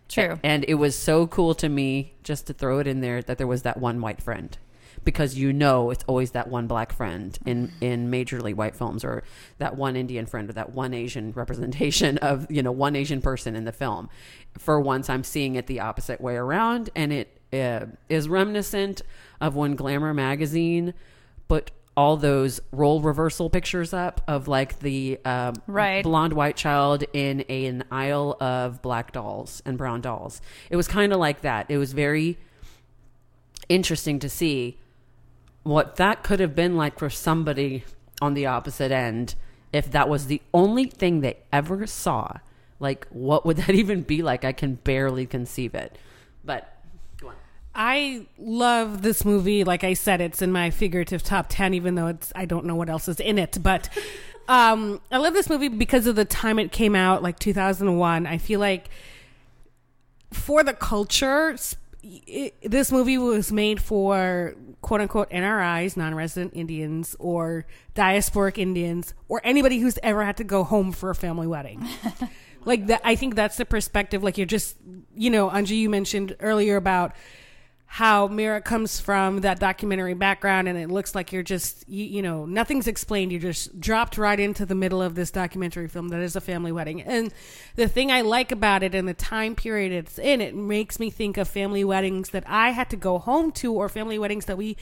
true. 0.09 0.39
And 0.43 0.65
it 0.67 0.75
was 0.75 0.97
so 0.97 1.27
cool 1.27 1.55
to 1.57 1.69
me 1.69 2.15
just 2.23 2.47
to 2.47 2.53
throw 2.53 2.79
it 2.79 2.87
in 2.87 3.01
there 3.01 3.23
that 3.23 3.39
there 3.39 3.47
was 3.47 3.63
that 3.63 3.79
one 3.79 4.01
white 4.01 4.23
friend. 4.23 4.57
Because 5.05 5.37
you 5.37 5.53
know 5.53 5.91
it's 5.91 6.05
always 6.07 6.31
that 6.31 6.49
one 6.49 6.67
black 6.67 6.93
friend 6.93 7.37
in, 7.45 7.73
in 7.81 8.11
majorly 8.11 8.55
white 8.55 8.77
films 8.77 9.05
or 9.05 9.25
that 9.59 9.77
one 9.77 9.97
Indian 9.97 10.27
friend 10.27 10.49
or 10.49 10.53
that 10.53 10.73
one 10.73 10.95
Asian 10.95 11.33
representation 11.33 12.19
of, 12.19 12.51
you 12.51 12.63
know, 12.63 12.73
one 12.73 12.95
Asian 12.95 13.21
person 13.21 13.57
in 13.57 13.65
the 13.65 13.73
film. 13.73 14.09
For 14.59 14.81
once, 14.81 15.11
I'm 15.11 15.25
seeing 15.25 15.57
it 15.57 15.67
the 15.67 15.81
opposite 15.81 16.21
way 16.21 16.37
around. 16.37 16.91
And 16.95 17.13
it 17.13 17.39
uh, 17.53 17.87
is 18.09 18.29
reminiscent 18.29 19.03
of 19.41 19.57
when 19.57 19.75
Glamour 19.75 20.15
magazine 20.15 20.95
put 21.49 21.73
all 21.95 22.17
those 22.17 22.59
role 22.73 23.03
reversal 23.03 23.51
pictures 23.51 23.93
up 23.93 24.23
of 24.27 24.49
like 24.49 24.79
the 24.79 25.19
um, 25.27 25.53
Right. 25.67 26.03
blonde 26.03 26.33
white 26.33 26.57
child 26.57 27.05
in 27.13 27.45
a, 27.51 27.67
an 27.67 27.85
aisle 27.91 28.37
of 28.41 28.81
black 28.81 29.13
dolls 29.13 29.63
and 29.67 29.77
brown 29.77 30.01
dolls. 30.01 30.41
It 30.71 30.77
was 30.77 30.89
kind 30.89 31.13
of 31.13 31.19
like 31.19 31.43
that. 31.43 31.67
It 31.69 31.77
was 31.77 31.93
very 31.93 32.39
interesting 33.69 34.19
to 34.21 34.29
see 34.29 34.79
what 35.63 35.97
that 35.97 36.23
could 36.23 36.41
have 36.41 36.55
been 36.55 36.77
like 36.77 36.99
for 36.99 37.11
somebody 37.11 37.85
on 38.21 38.35
the 38.35 38.47
opposite 38.47 38.93
end 38.93 39.35
if 39.73 39.91
that 39.91 40.09
was 40.09 40.27
the 40.27 40.43
only 40.53 40.85
thing 40.85 41.21
they 41.21 41.39
ever 41.53 41.87
saw. 41.87 42.33
Like, 42.79 43.07
what 43.11 43.47
would 43.47 43.57
that 43.59 43.71
even 43.71 44.03
be 44.03 44.23
like? 44.23 44.45
I 44.45 44.53
can 44.53 44.75
barely 44.75 45.27
conceive 45.27 45.75
it. 45.75 45.97
But 46.45 46.77
go 47.21 47.29
on. 47.29 47.35
I 47.75 48.27
love 48.39 49.03
this 49.03 49.25
movie. 49.25 49.65
Like 49.65 49.85
I 49.85 49.95
said, 49.95 50.21
it's 50.21 50.43
in 50.43 50.53
my 50.53 50.71
figurative 50.71 51.23
top 51.23 51.47
10, 51.49 51.75
even 51.75 51.95
though 51.95 52.09
it's, 52.09 52.33
I 52.35 52.45
don't 52.45 52.67
know 52.67 52.75
what 52.75 52.91
else 52.91 53.09
is 53.09 53.21
in 53.21 53.39
it. 53.39 53.59
But 53.63 53.89
um, 54.49 55.01
I 55.11 55.19
love 55.19 55.33
this 55.35 55.49
movie 55.49 55.69
because 55.69 56.07
of 56.07 56.17
the 56.17 56.25
time 56.25 56.59
it 56.59 56.73
came 56.73 56.95
out, 56.95 57.23
like 57.23 57.39
2001. 57.39 58.27
I 58.27 58.39
feel 58.39 58.61
like 58.61 58.91
for 60.33 60.63
the 60.63 60.75
culture, 60.75 61.57
it, 62.03 62.71
this 62.71 62.91
movie 62.91 63.19
was 63.19 63.53
made 63.53 63.81
for 63.81 64.55
quote 64.81 65.01
unquote 65.01 65.31
NRIs, 65.31 65.97
non 65.97 66.15
resident 66.15 66.53
Indians, 66.55 67.17
or 67.19 67.67
diasporic 67.95 68.59
Indians, 68.59 69.15
or 69.29 69.41
anybody 69.45 69.79
who's 69.79 69.99
ever 70.03 70.25
had 70.25 70.37
to 70.39 70.45
go 70.45 70.65
home 70.65 70.93
for 70.93 71.11
a 71.11 71.15
family 71.15 71.47
wedding. 71.47 71.87
like 72.65 72.87
that, 72.89 73.01
I 73.05 73.15
think 73.15 73.35
that's 73.35 73.57
the 73.57 73.65
perspective. 73.65 74.23
Like 74.23 74.37
you're 74.37 74.47
just, 74.47 74.77
you 75.15 75.31
know, 75.31 75.49
Anju, 75.51 75.77
you 75.77 75.89
mentioned 75.89 76.37
earlier 76.41 76.77
about 76.77 77.15
how 77.93 78.27
Mira 78.27 78.63
comes 78.63 78.99
from 79.01 79.43
that 79.43 79.61
documentary 79.61 80.15
background, 80.15 80.67
and 80.67 80.79
it 80.79 80.91
looks 80.91 81.15
like 81.15 81.31
you're 81.31 81.43
just, 81.43 81.87
you, 81.87 82.07
you, 82.07 82.23
know, 82.23 82.47
nothing's 82.47 82.87
explained. 82.87 83.31
You're 83.31 83.43
just 83.43 83.79
dropped 83.79 84.17
right 84.17 84.41
into 84.41 84.65
the 84.65 84.75
middle 84.75 85.03
of 85.03 85.15
this 85.15 85.31
documentary 85.31 85.89
film 85.89 86.09
that 86.09 86.21
is 86.21 86.35
a 86.35 86.41
family 86.41 86.73
wedding. 86.73 87.03
And 87.03 87.35
the 87.77 87.89
thing 87.89 88.11
I 88.11 88.23
like 88.23 88.51
about 88.51 88.83
it 88.83 88.95
and 88.95 89.07
the 89.07 89.13
time 89.13 89.55
period 89.55 89.93
it's 89.93 90.19
in, 90.19 90.41
it 90.41 90.55
makes 90.55 90.99
me 90.99 91.11
think 91.11 91.37
of 91.37 91.49
family 91.49 91.85
weddings 91.85 92.31
that 92.31 92.45
I 92.47 92.71
had 92.71 92.89
to 92.89 92.97
go 92.97 93.19
home 93.19 93.53
to 93.53 93.75
or 93.75 93.91
family 93.91 94.19
weddings 94.19 94.47
that 94.47 94.57
we 94.57 94.79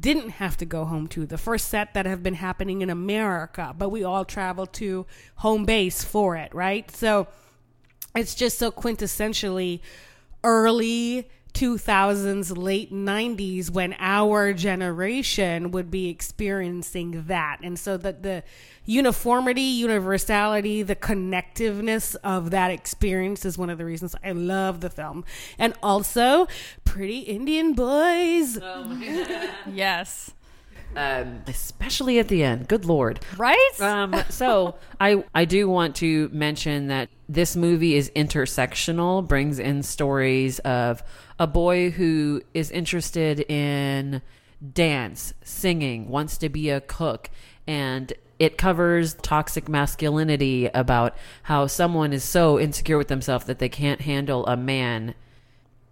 didn't 0.00 0.30
have 0.30 0.56
to 0.56 0.64
go 0.64 0.86
home 0.86 1.06
to. 1.08 1.26
The 1.26 1.36
first 1.36 1.68
set 1.68 1.92
that 1.92 2.06
have 2.06 2.22
been 2.22 2.32
happening 2.32 2.80
in 2.80 2.88
America, 2.88 3.74
but 3.76 3.90
we 3.90 4.04
all 4.04 4.24
travel 4.24 4.64
to 4.68 5.04
home 5.36 5.66
base 5.66 6.02
for 6.02 6.34
it, 6.34 6.54
right? 6.54 6.90
So 6.90 7.28
it's 8.16 8.34
just 8.34 8.58
so 8.58 8.72
quintessentially 8.72 9.80
early 10.42 11.28
2000s, 11.54 12.56
late 12.56 12.92
90s, 12.92 13.70
when 13.70 13.94
our 13.98 14.52
generation 14.52 15.70
would 15.70 15.90
be 15.90 16.08
experiencing 16.10 17.24
that. 17.26 17.58
And 17.62 17.78
so 17.78 17.96
that 17.96 18.22
the 18.22 18.42
uniformity, 18.84 19.62
universality, 19.62 20.82
the 20.82 20.96
connectiveness 20.96 22.16
of 22.22 22.50
that 22.50 22.70
experience 22.70 23.44
is 23.44 23.56
one 23.56 23.70
of 23.70 23.78
the 23.78 23.84
reasons 23.84 24.14
I 24.22 24.32
love 24.32 24.80
the 24.80 24.90
film. 24.90 25.24
And 25.58 25.74
also, 25.82 26.48
Pretty 26.84 27.20
Indian 27.20 27.72
Boys. 27.72 28.58
Oh 28.60 29.48
yes. 29.72 30.33
Um, 30.96 31.42
especially 31.46 32.18
at 32.18 32.28
the 32.28 32.44
end. 32.44 32.68
Good 32.68 32.84
lord. 32.84 33.20
Right? 33.36 33.80
Um, 33.80 34.14
so 34.28 34.76
I 35.00 35.24
I 35.34 35.44
do 35.44 35.68
want 35.68 35.96
to 35.96 36.28
mention 36.32 36.88
that 36.88 37.08
this 37.28 37.56
movie 37.56 37.96
is 37.96 38.10
intersectional, 38.14 39.26
brings 39.26 39.58
in 39.58 39.82
stories 39.82 40.58
of 40.60 41.02
a 41.38 41.46
boy 41.46 41.90
who 41.90 42.42
is 42.52 42.70
interested 42.70 43.40
in 43.50 44.22
dance, 44.72 45.34
singing, 45.42 46.08
wants 46.08 46.38
to 46.38 46.48
be 46.48 46.70
a 46.70 46.80
cook, 46.80 47.30
and 47.66 48.12
it 48.38 48.58
covers 48.58 49.14
toxic 49.14 49.68
masculinity 49.68 50.66
about 50.66 51.16
how 51.44 51.66
someone 51.66 52.12
is 52.12 52.24
so 52.24 52.58
insecure 52.58 52.98
with 52.98 53.08
themselves 53.08 53.44
that 53.46 53.58
they 53.58 53.68
can't 53.68 54.00
handle 54.00 54.46
a 54.46 54.56
man 54.56 55.14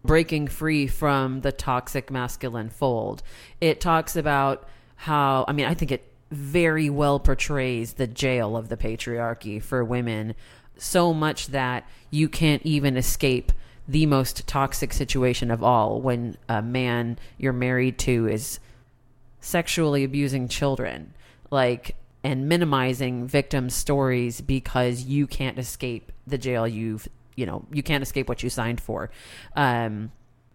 breaking 0.05 0.49
free 0.49 0.87
from 0.87 1.43
the 1.43 1.53
toxic 1.53 2.11
masculine 2.11 2.69
fold. 2.69 3.23
It 3.61 3.81
talks 3.81 4.17
about 4.17 4.69
how, 5.03 5.45
I 5.49 5.53
mean, 5.53 5.67
I 5.67 5.75
think 5.75 5.91
it 5.91 6.05
very 6.31 6.89
well 6.89 7.19
portrays 7.19 7.95
the 7.95 8.07
jail 8.07 8.57
of 8.57 8.69
the 8.69 8.77
patriarchy 8.77 9.61
for 9.61 9.83
women 9.83 10.33
so 10.77 11.13
much 11.13 11.49
that 11.49 11.85
you 12.13 12.29
can't 12.29 12.63
even 12.63 12.97
escape 12.97 13.51
the 13.89 14.07
most 14.07 14.47
toxic 14.47 14.93
situation 14.93 15.51
of 15.51 15.61
all 15.61 16.01
when 16.01 16.37
a 16.49 16.63
man 16.63 17.19
you're 17.37 17.53
married 17.53 17.99
to 17.99 18.29
is 18.29 18.61
sexually 19.41 20.05
abusing 20.05 20.47
children 20.47 21.13
like 21.51 21.97
and 22.23 22.49
minimizing 22.49 23.27
victims 23.27 23.75
stories 23.75 24.41
because 24.41 25.03
you 25.03 25.27
can't 25.27 25.59
escape 25.59 26.13
the 26.29 26.39
jail 26.39 26.67
you've 26.67 27.09
you 27.35 27.45
know 27.45 27.67
you 27.73 27.83
can't 27.83 28.05
escape 28.05 28.29
what 28.29 28.45
you 28.45 28.49
signed 28.49 28.81
for. 28.81 29.11
Um 29.57 30.13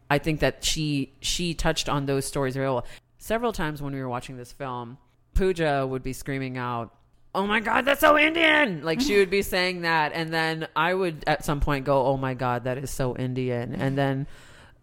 i 0.09 0.17
think 0.17 0.39
that 0.39 0.63
she 0.63 1.11
she 1.19 1.53
touched 1.53 1.89
on 1.89 2.05
those 2.05 2.25
stories 2.25 2.53
very 2.53 2.69
well 2.69 2.85
several 3.17 3.51
times 3.51 3.81
when 3.81 3.93
we 3.93 3.99
were 3.99 4.09
watching 4.09 4.37
this 4.37 4.51
film 4.51 4.97
pooja 5.33 5.85
would 5.85 6.03
be 6.03 6.13
screaming 6.13 6.57
out 6.57 6.93
oh 7.35 7.45
my 7.45 7.59
god 7.59 7.85
that's 7.85 8.01
so 8.01 8.17
indian! 8.17 8.83
Like 8.83 8.99
she 8.99 9.17
would 9.17 9.29
be 9.29 9.41
saying 9.53 9.81
that 9.81 10.11
and 10.13 10.33
then 10.33 10.67
i 10.75 10.93
would 10.93 11.23
at 11.27 11.45
some 11.45 11.59
point 11.59 11.85
go 11.85 12.05
oh 12.05 12.17
my 12.17 12.33
god 12.33 12.63
that 12.63 12.77
is 12.77 12.89
so 12.89 13.15
indian. 13.15 13.75
And 13.75 13.97
then 13.97 14.27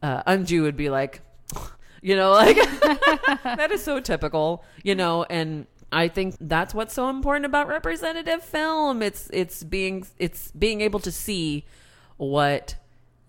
uh, 0.03 0.23
anju 0.25 0.63
would 0.63 0.77
be 0.77 0.91
like 0.91 1.23
you 2.03 2.15
know 2.15 2.33
like 2.33 2.57
that 3.43 3.71
is 3.73 3.83
so 3.83 3.99
typical 3.99 4.63
you 4.83 4.95
know 4.95 5.25
and 5.25 5.67
i 5.91 6.07
think 6.09 6.37
that's 6.41 6.75
what's 6.75 6.93
so 6.95 7.09
important 7.09 7.47
about 7.47 7.67
representative 7.69 8.43
film. 8.43 9.03
It's 9.03 9.31
it's 9.33 9.65
being 9.65 10.07
it's 10.19 10.53
being 10.53 10.81
able 10.81 11.01
to 11.01 11.11
see 11.11 11.65
what 12.17 12.77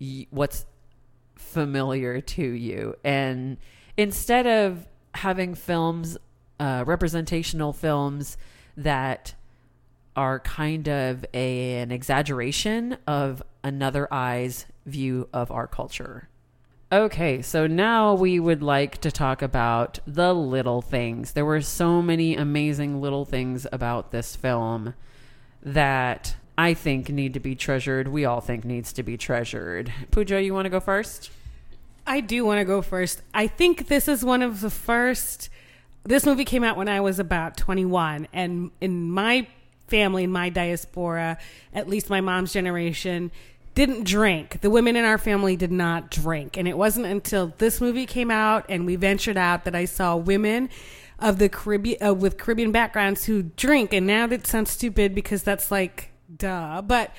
y- 0.00 0.26
what's 0.30 0.66
familiar 1.36 2.20
to 2.20 2.42
you. 2.42 2.94
And 3.04 3.56
instead 3.96 4.46
of 4.46 4.86
having 5.16 5.54
films 5.54 6.16
uh, 6.58 6.84
representational 6.86 7.72
films 7.72 8.36
that 8.76 9.34
are 10.14 10.40
kind 10.40 10.88
of 10.88 11.24
a, 11.34 11.74
an 11.74 11.92
exaggeration 11.92 12.96
of 13.06 13.42
another 13.62 14.12
eye's 14.12 14.66
view 14.86 15.28
of 15.32 15.50
our 15.50 15.66
culture. 15.66 16.28
Okay, 16.90 17.42
so 17.42 17.66
now 17.66 18.14
we 18.14 18.38
would 18.38 18.62
like 18.62 18.98
to 18.98 19.10
talk 19.10 19.42
about 19.42 19.98
the 20.06 20.32
little 20.32 20.80
things. 20.80 21.32
There 21.32 21.44
were 21.44 21.60
so 21.60 22.00
many 22.00 22.36
amazing 22.36 23.00
little 23.00 23.24
things 23.24 23.66
about 23.72 24.12
this 24.12 24.36
film 24.36 24.94
that 25.62 26.36
I 26.56 26.74
think 26.74 27.10
need 27.10 27.34
to 27.34 27.40
be 27.40 27.54
treasured. 27.54 28.08
We 28.08 28.24
all 28.24 28.40
think 28.40 28.64
needs 28.64 28.92
to 28.94 29.02
be 29.02 29.16
treasured. 29.16 29.92
Pooja, 30.12 30.40
you 30.40 30.54
want 30.54 30.66
to 30.66 30.70
go 30.70 30.80
first? 30.80 31.30
I 32.06 32.20
do 32.20 32.44
want 32.44 32.58
to 32.60 32.64
go 32.64 32.82
first. 32.82 33.22
I 33.34 33.46
think 33.46 33.88
this 33.88 34.08
is 34.08 34.24
one 34.24 34.42
of 34.42 34.60
the 34.60 34.70
first. 34.70 35.48
This 36.04 36.24
movie 36.24 36.44
came 36.44 36.62
out 36.62 36.76
when 36.76 36.88
I 36.88 37.00
was 37.00 37.18
about 37.18 37.56
21, 37.56 38.28
and 38.32 38.70
in 38.80 39.10
my 39.10 39.48
family, 39.88 40.24
in 40.24 40.32
my 40.32 40.48
diaspora, 40.48 41.38
at 41.74 41.88
least 41.88 42.10
my 42.10 42.20
mom's 42.20 42.52
generation, 42.52 43.30
didn't 43.74 44.04
drink. 44.04 44.60
The 44.62 44.70
women 44.70 44.96
in 44.96 45.04
our 45.04 45.18
family 45.18 45.54
did 45.54 45.70
not 45.70 46.10
drink. 46.10 46.56
And 46.56 46.66
it 46.66 46.78
wasn't 46.78 47.06
until 47.06 47.52
this 47.58 47.80
movie 47.80 48.06
came 48.06 48.30
out 48.30 48.64
and 48.68 48.86
we 48.86 48.96
ventured 48.96 49.36
out 49.36 49.64
that 49.64 49.74
I 49.74 49.84
saw 49.84 50.16
women 50.16 50.70
of 51.18 51.38
the 51.38 51.48
Caribbean 51.48 52.02
uh, 52.02 52.14
with 52.14 52.38
Caribbean 52.38 52.72
backgrounds 52.72 53.26
who 53.26 53.42
drink. 53.42 53.92
And 53.92 54.06
now 54.06 54.26
that 54.28 54.46
sounds 54.46 54.70
stupid 54.70 55.14
because 55.14 55.42
that's 55.42 55.70
like 55.70 56.10
duh. 56.34 56.82
But 56.82 57.14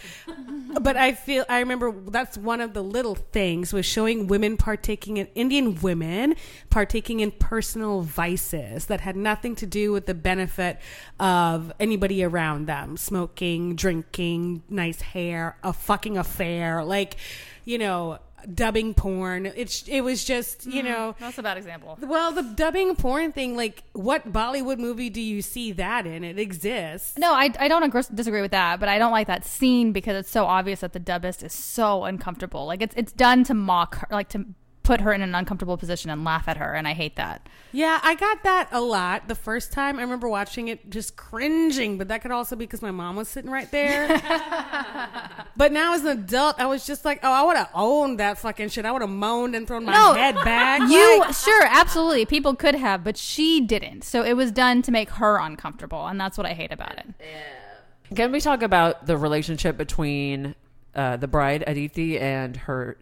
but 0.81 0.97
i 0.97 1.13
feel 1.13 1.45
i 1.49 1.59
remember 1.59 1.91
that's 2.09 2.37
one 2.37 2.61
of 2.61 2.73
the 2.73 2.83
little 2.83 3.15
things 3.15 3.73
was 3.73 3.85
showing 3.85 4.27
women 4.27 4.57
partaking 4.57 5.17
in 5.17 5.27
indian 5.33 5.79
women 5.81 6.35
partaking 6.69 7.19
in 7.19 7.31
personal 7.31 8.01
vices 8.01 8.85
that 8.85 9.01
had 9.01 9.15
nothing 9.15 9.55
to 9.55 9.65
do 9.65 9.91
with 9.91 10.05
the 10.05 10.13
benefit 10.13 10.79
of 11.19 11.71
anybody 11.79 12.23
around 12.23 12.67
them. 12.67 12.97
Smoking 12.97 13.75
drinking 13.75 14.63
nice 14.69 15.01
hair 15.01 15.57
a 15.63 15.73
fucking 15.73 16.17
affair. 16.17 16.83
Like 16.83 17.17
you 17.65 17.77
know 17.77 18.19
dubbing 18.53 18.93
porn. 18.93 19.45
It's 19.45 19.87
it 19.87 20.01
was 20.01 20.23
just 20.23 20.65
you 20.65 20.83
mm-hmm. 20.83 20.91
know 20.91 21.15
That's 21.19 21.37
a 21.37 21.43
bad 21.43 21.57
example. 21.57 21.97
well 22.01 22.31
the 22.31 22.43
dubbing 22.43 22.95
porn 22.95 23.31
thing. 23.31 23.55
Like 23.55 23.83
what 23.93 24.31
Bollywood 24.31 24.77
movie 24.77 25.09
do 25.09 25.21
you 25.21 25.41
see 25.41 25.71
that 25.73 26.05
in? 26.05 26.23
It 26.23 26.39
exists. 26.39 27.17
No, 27.17 27.33
I, 27.33 27.51
I 27.59 27.67
don't 27.67 27.83
agree, 27.83 28.03
disagree 28.13 28.41
with 28.41 28.51
that, 28.51 28.79
but 28.79 28.89
I 28.89 28.97
don't 28.97 29.11
like 29.11 29.27
that 29.27 29.45
scene 29.45 29.91
because 29.91 30.15
it's 30.15 30.29
so 30.29 30.45
obvious 30.45 30.81
that 30.81 30.93
the 30.93 30.99
dubbist 30.99 31.43
is 31.43 31.53
so 31.53 32.05
uncomfortable. 32.05 32.65
Like 32.65 32.81
it's 32.81 32.95
it's 32.97 33.11
done 33.11 33.43
to 33.45 33.53
mock 33.53 33.95
her, 33.95 34.07
like 34.11 34.29
to 34.29 34.45
put 34.87 35.01
her 35.01 35.11
in 35.11 35.21
an 35.21 35.35
uncomfortable 35.35 35.75
position 35.75 36.09
and 36.09 36.23
laugh 36.23 36.47
at 36.47 36.55
her, 36.55 36.73
and 36.73 36.87
I 36.87 36.93
hate 36.93 37.17
that. 37.17 37.45
Yeah, 37.73 37.99
I 38.01 38.15
got 38.15 38.41
that 38.43 38.69
a 38.71 38.79
lot 38.79 39.27
the 39.27 39.35
first 39.35 39.73
time. 39.73 39.99
I 39.99 40.01
remember 40.01 40.29
watching 40.29 40.69
it 40.69 40.89
just 40.89 41.17
cringing, 41.17 41.97
but 41.97 42.07
that 42.07 42.21
could 42.21 42.31
also 42.31 42.55
be 42.55 42.63
because 42.63 42.81
my 42.81 42.91
mom 42.91 43.17
was 43.17 43.27
sitting 43.27 43.51
right 43.51 43.69
there. 43.69 44.07
but 45.57 45.73
now 45.73 45.93
as 45.93 46.05
an 46.05 46.19
adult, 46.19 46.57
I 46.57 46.67
was 46.67 46.87
just 46.87 47.03
like, 47.03 47.19
oh, 47.21 47.31
I 47.31 47.43
would 47.43 47.57
have 47.57 47.69
owned 47.75 48.21
that 48.21 48.37
fucking 48.37 48.69
shit. 48.69 48.85
I 48.85 48.91
would 48.93 49.01
have 49.01 49.11
moaned 49.11 49.55
and 49.55 49.67
thrown 49.67 49.83
my 49.83 49.91
No, 49.91 50.13
head 50.13 50.35
back. 50.35 50.89
You 50.89 51.19
Like, 51.19 51.35
sure, 51.35 51.65
absolutely, 51.65 52.25
people 52.25 52.55
could 52.55 52.75
have, 52.75 53.03
but 53.03 53.17
she 53.17 53.59
didn't. 53.59 54.05
So 54.05 54.23
it 54.23 54.37
was 54.37 54.53
done 54.53 54.81
to 54.83 54.91
make 54.91 55.09
her 55.11 55.37
uncomfortable, 55.37 56.07
and 56.07 56.17
that's 56.17 56.37
what 56.37 56.47
I 56.47 56.53
hate 56.53 56.71
about 56.71 56.97
it. 56.97 57.07
Yeah. 57.19 58.15
Can 58.15 58.31
we 58.31 58.39
talk 58.39 58.63
about 58.63 59.05
the 59.05 59.17
relationship 59.17 59.75
between 59.75 60.55
uh, 60.95 61.17
the 61.17 61.27
bride 61.27 61.65
Aditi 61.67 62.17
and 62.17 62.55
her 62.55 62.97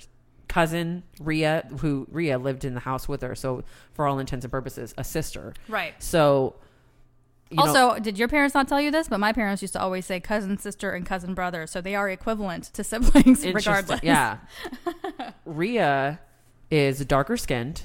cousin 0.48 1.04
Ria, 1.20 1.66
who 1.80 2.08
Ria 2.12 2.38
lived 2.38 2.64
in 2.66 2.74
the 2.74 2.80
house 2.82 3.08
with 3.08 3.22
her, 3.22 3.36
so 3.36 3.64
for 3.94 4.08
all 4.08 4.20
intents 4.20 4.46
and 4.46 4.52
purposes, 4.52 4.94
a 4.98 5.04
sister. 5.04 5.54
Right. 5.68 5.94
So, 6.02 6.56
you 7.50 7.58
know- 7.58 7.64
also, 7.64 8.00
did 8.00 8.18
your 8.18 8.28
parents 8.28 8.54
not 8.56 8.68
tell 8.68 8.82
you 8.82 8.92
this? 8.92 9.08
But 9.08 9.20
my 9.20 9.32
parents 9.34 9.62
used 9.62 9.74
to 9.74 9.82
always 9.82 10.06
say 10.06 10.20
cousin, 10.20 10.58
sister, 10.58 10.92
and 10.92 11.06
cousin, 11.06 11.34
brother. 11.34 11.68
So 11.68 11.82
they 11.82 11.96
are 11.96 12.10
equivalent 12.10 12.66
to 12.74 12.84
siblings, 12.92 13.46
regardless. 13.46 14.02
Yeah. 14.04 14.38
Ria 15.46 16.20
is 16.72 17.06
darker 17.06 17.38
skinned. 17.38 17.84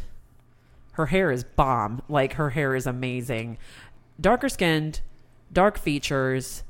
Her 0.92 1.06
hair 1.06 1.30
is 1.30 1.44
bomb. 1.44 2.02
Like 2.08 2.34
her 2.34 2.50
hair 2.50 2.74
is 2.74 2.86
amazing. 2.86 3.58
Darker 4.20 4.48
skinned, 4.48 5.00
dark 5.52 5.78
features, 5.78 6.62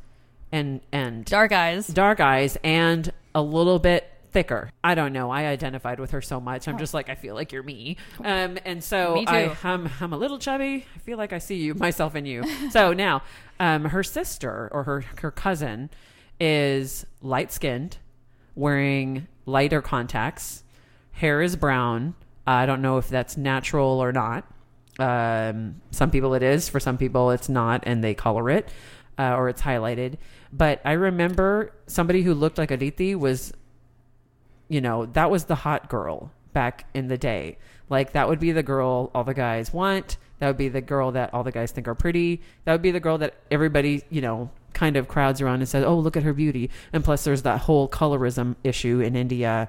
and 0.52 0.80
and 0.92 1.24
Dark 1.24 1.52
eyes. 1.52 1.86
dark 1.86 2.20
eyes, 2.20 2.56
and 2.62 3.12
a 3.34 3.42
little 3.42 3.78
bit 3.78 4.08
thicker. 4.30 4.70
I 4.82 4.94
don't 4.94 5.12
know. 5.12 5.30
I 5.30 5.46
identified 5.46 6.00
with 6.00 6.12
her 6.12 6.22
so 6.22 6.40
much. 6.40 6.68
I'm 6.68 6.78
just 6.78 6.94
like 6.94 7.08
I 7.08 7.14
feel 7.14 7.34
like 7.34 7.52
you're 7.52 7.62
me. 7.62 7.96
Um, 8.24 8.58
and 8.64 8.82
so 8.82 9.14
Me 9.14 9.26
too. 9.26 9.32
I, 9.32 9.56
I'm 9.64 9.88
I'm 10.00 10.12
a 10.12 10.16
little 10.16 10.38
chubby. 10.38 10.86
I 10.94 10.98
feel 11.00 11.18
like 11.18 11.32
I 11.32 11.38
see 11.38 11.56
you 11.56 11.74
myself 11.74 12.14
in 12.14 12.26
you. 12.26 12.44
so 12.70 12.92
now, 12.92 13.22
um, 13.58 13.86
her 13.86 14.02
sister 14.02 14.68
or 14.72 14.84
her 14.84 15.04
her 15.20 15.30
cousin 15.30 15.90
is 16.38 17.06
light 17.22 17.52
skinned, 17.52 17.98
wearing 18.54 19.26
lighter 19.46 19.82
contacts. 19.82 20.64
Hair 21.12 21.42
is 21.42 21.56
brown, 21.56 22.14
I 22.46 22.66
don't 22.66 22.82
know 22.82 22.98
if 22.98 23.08
that's 23.08 23.36
natural 23.36 24.00
or 24.00 24.12
not. 24.12 24.44
Um, 24.98 25.80
some 25.90 26.10
people 26.10 26.34
it 26.34 26.42
is, 26.42 26.68
for 26.68 26.80
some 26.80 26.98
people 26.98 27.30
it's 27.30 27.48
not, 27.48 27.84
and 27.86 28.02
they 28.02 28.14
color 28.14 28.50
it 28.50 28.68
uh, 29.18 29.34
or 29.36 29.48
it's 29.48 29.62
highlighted. 29.62 30.16
But 30.52 30.80
I 30.84 30.92
remember 30.92 31.72
somebody 31.86 32.22
who 32.22 32.34
looked 32.34 32.58
like 32.58 32.70
Aditi 32.70 33.14
was, 33.14 33.52
you 34.70 34.80
know, 34.80 35.04
that 35.06 35.30
was 35.30 35.44
the 35.44 35.56
hot 35.56 35.90
girl 35.90 36.30
back 36.52 36.86
in 36.94 37.08
the 37.08 37.18
day. 37.18 37.58
Like 37.90 38.12
that 38.12 38.28
would 38.28 38.38
be 38.38 38.52
the 38.52 38.62
girl 38.62 39.10
all 39.14 39.24
the 39.24 39.34
guys 39.34 39.72
want. 39.74 40.16
That 40.38 40.46
would 40.46 40.56
be 40.56 40.68
the 40.68 40.80
girl 40.80 41.12
that 41.12 41.34
all 41.34 41.42
the 41.42 41.52
guys 41.52 41.72
think 41.72 41.88
are 41.88 41.94
pretty. 41.94 42.40
That 42.64 42.72
would 42.72 42.80
be 42.80 42.92
the 42.92 43.00
girl 43.00 43.18
that 43.18 43.34
everybody, 43.50 44.04
you 44.08 44.22
know, 44.22 44.50
kind 44.72 44.96
of 44.96 45.08
crowds 45.08 45.40
around 45.40 45.56
and 45.56 45.68
says, 45.68 45.84
"Oh, 45.84 45.98
look 45.98 46.16
at 46.16 46.22
her 46.22 46.32
beauty." 46.32 46.70
And 46.92 47.04
plus, 47.04 47.24
there's 47.24 47.42
that 47.42 47.62
whole 47.62 47.88
colorism 47.88 48.54
issue 48.62 49.00
in 49.00 49.16
India 49.16 49.68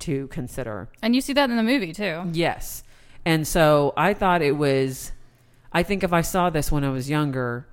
to 0.00 0.26
consider. 0.26 0.88
And 1.00 1.14
you 1.14 1.20
see 1.20 1.32
that 1.34 1.48
in 1.48 1.56
the 1.56 1.62
movie 1.62 1.92
too. 1.92 2.24
Yes. 2.32 2.82
And 3.24 3.46
so 3.46 3.94
I 3.96 4.12
thought 4.14 4.42
it 4.42 4.56
was, 4.56 5.12
I 5.72 5.84
think 5.84 6.02
if 6.02 6.12
I 6.12 6.22
saw 6.22 6.50
this 6.50 6.72
when 6.72 6.82
I 6.82 6.90
was 6.90 7.08
younger, 7.08 7.68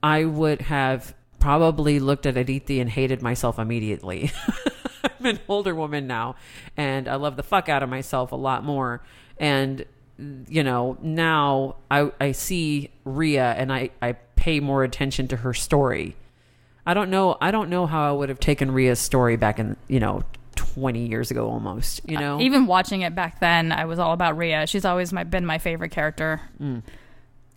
I 0.00 0.24
would 0.24 0.62
have 0.62 1.16
probably 1.40 1.98
looked 1.98 2.26
at 2.26 2.36
Aditi 2.36 2.78
and 2.78 2.88
hated 2.88 3.20
myself 3.22 3.58
immediately. 3.58 4.30
I'm 5.20 5.26
an 5.26 5.38
older 5.48 5.74
woman 5.74 6.06
now 6.06 6.36
and 6.76 7.08
I 7.08 7.16
love 7.16 7.36
the 7.36 7.42
fuck 7.42 7.68
out 7.68 7.82
of 7.82 7.88
myself 7.88 8.32
a 8.32 8.36
lot 8.36 8.64
more. 8.64 9.02
And, 9.38 9.84
you 10.48 10.62
know, 10.62 10.96
now 11.00 11.76
I, 11.90 12.10
I 12.20 12.32
see 12.32 12.90
Ria 13.04 13.52
and 13.52 13.72
I, 13.72 13.90
I 14.00 14.12
pay 14.36 14.60
more 14.60 14.84
attention 14.84 15.28
to 15.28 15.36
her 15.36 15.54
story. 15.54 16.16
I 16.86 16.94
don't 16.94 17.10
know. 17.10 17.36
I 17.40 17.50
don't 17.50 17.68
know 17.68 17.86
how 17.86 18.08
I 18.08 18.12
would 18.12 18.28
have 18.28 18.38
taken 18.38 18.70
Ria's 18.70 19.00
story 19.00 19.36
back 19.36 19.58
in, 19.58 19.76
you 19.88 19.98
know, 19.98 20.22
20 20.54 21.06
years 21.06 21.30
ago 21.30 21.48
almost, 21.48 22.00
you 22.08 22.16
uh, 22.16 22.20
know? 22.20 22.40
Even 22.40 22.66
watching 22.66 23.02
it 23.02 23.14
back 23.14 23.40
then, 23.40 23.72
I 23.72 23.84
was 23.86 23.98
all 23.98 24.12
about 24.12 24.36
Ria. 24.36 24.66
She's 24.66 24.84
always 24.84 25.12
my, 25.12 25.24
been 25.24 25.44
my 25.44 25.58
favorite 25.58 25.90
character. 25.90 26.40
Mm. 26.60 26.82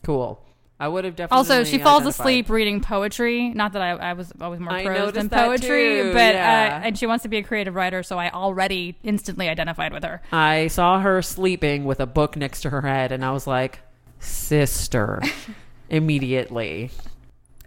cool. 0.04 0.42
I 0.80 0.88
would 0.88 1.04
have 1.04 1.16
definitely. 1.16 1.38
Also, 1.38 1.64
she 1.66 1.78
falls 1.78 2.02
identified. 2.02 2.26
asleep 2.26 2.50
reading 2.50 2.80
poetry. 2.80 3.50
Not 3.50 3.74
that 3.74 3.82
I, 3.82 3.90
I 3.92 4.14
was 4.14 4.32
always 4.40 4.62
more 4.62 4.72
I 4.72 4.86
prose 4.86 4.98
noticed 4.98 5.16
than 5.16 5.28
that 5.28 5.46
poetry, 5.46 6.02
too, 6.04 6.14
but 6.14 6.36
yeah. 6.36 6.80
uh, 6.82 6.88
and 6.88 6.98
she 6.98 7.06
wants 7.06 7.24
to 7.24 7.30
be 7.30 7.38
a 7.38 7.44
creative 7.44 7.76
writer, 7.76 8.02
so 8.02 8.18
I 8.18 8.30
already 8.30 8.96
instantly 9.04 9.50
identified 9.50 9.92
with 9.92 10.06
her. 10.06 10.22
I 10.32 10.68
saw 10.68 11.02
her 11.02 11.22
sleeping 11.22 11.84
with 11.84 12.00
a 12.00 12.06
book 12.06 12.38
next 12.38 12.62
to 12.62 12.70
her 12.70 12.82
head, 12.82 13.12
and 13.12 13.26
I 13.26 13.32
was 13.32 13.46
like, 13.46 13.80
sister, 14.20 15.22
immediately. 15.90 16.92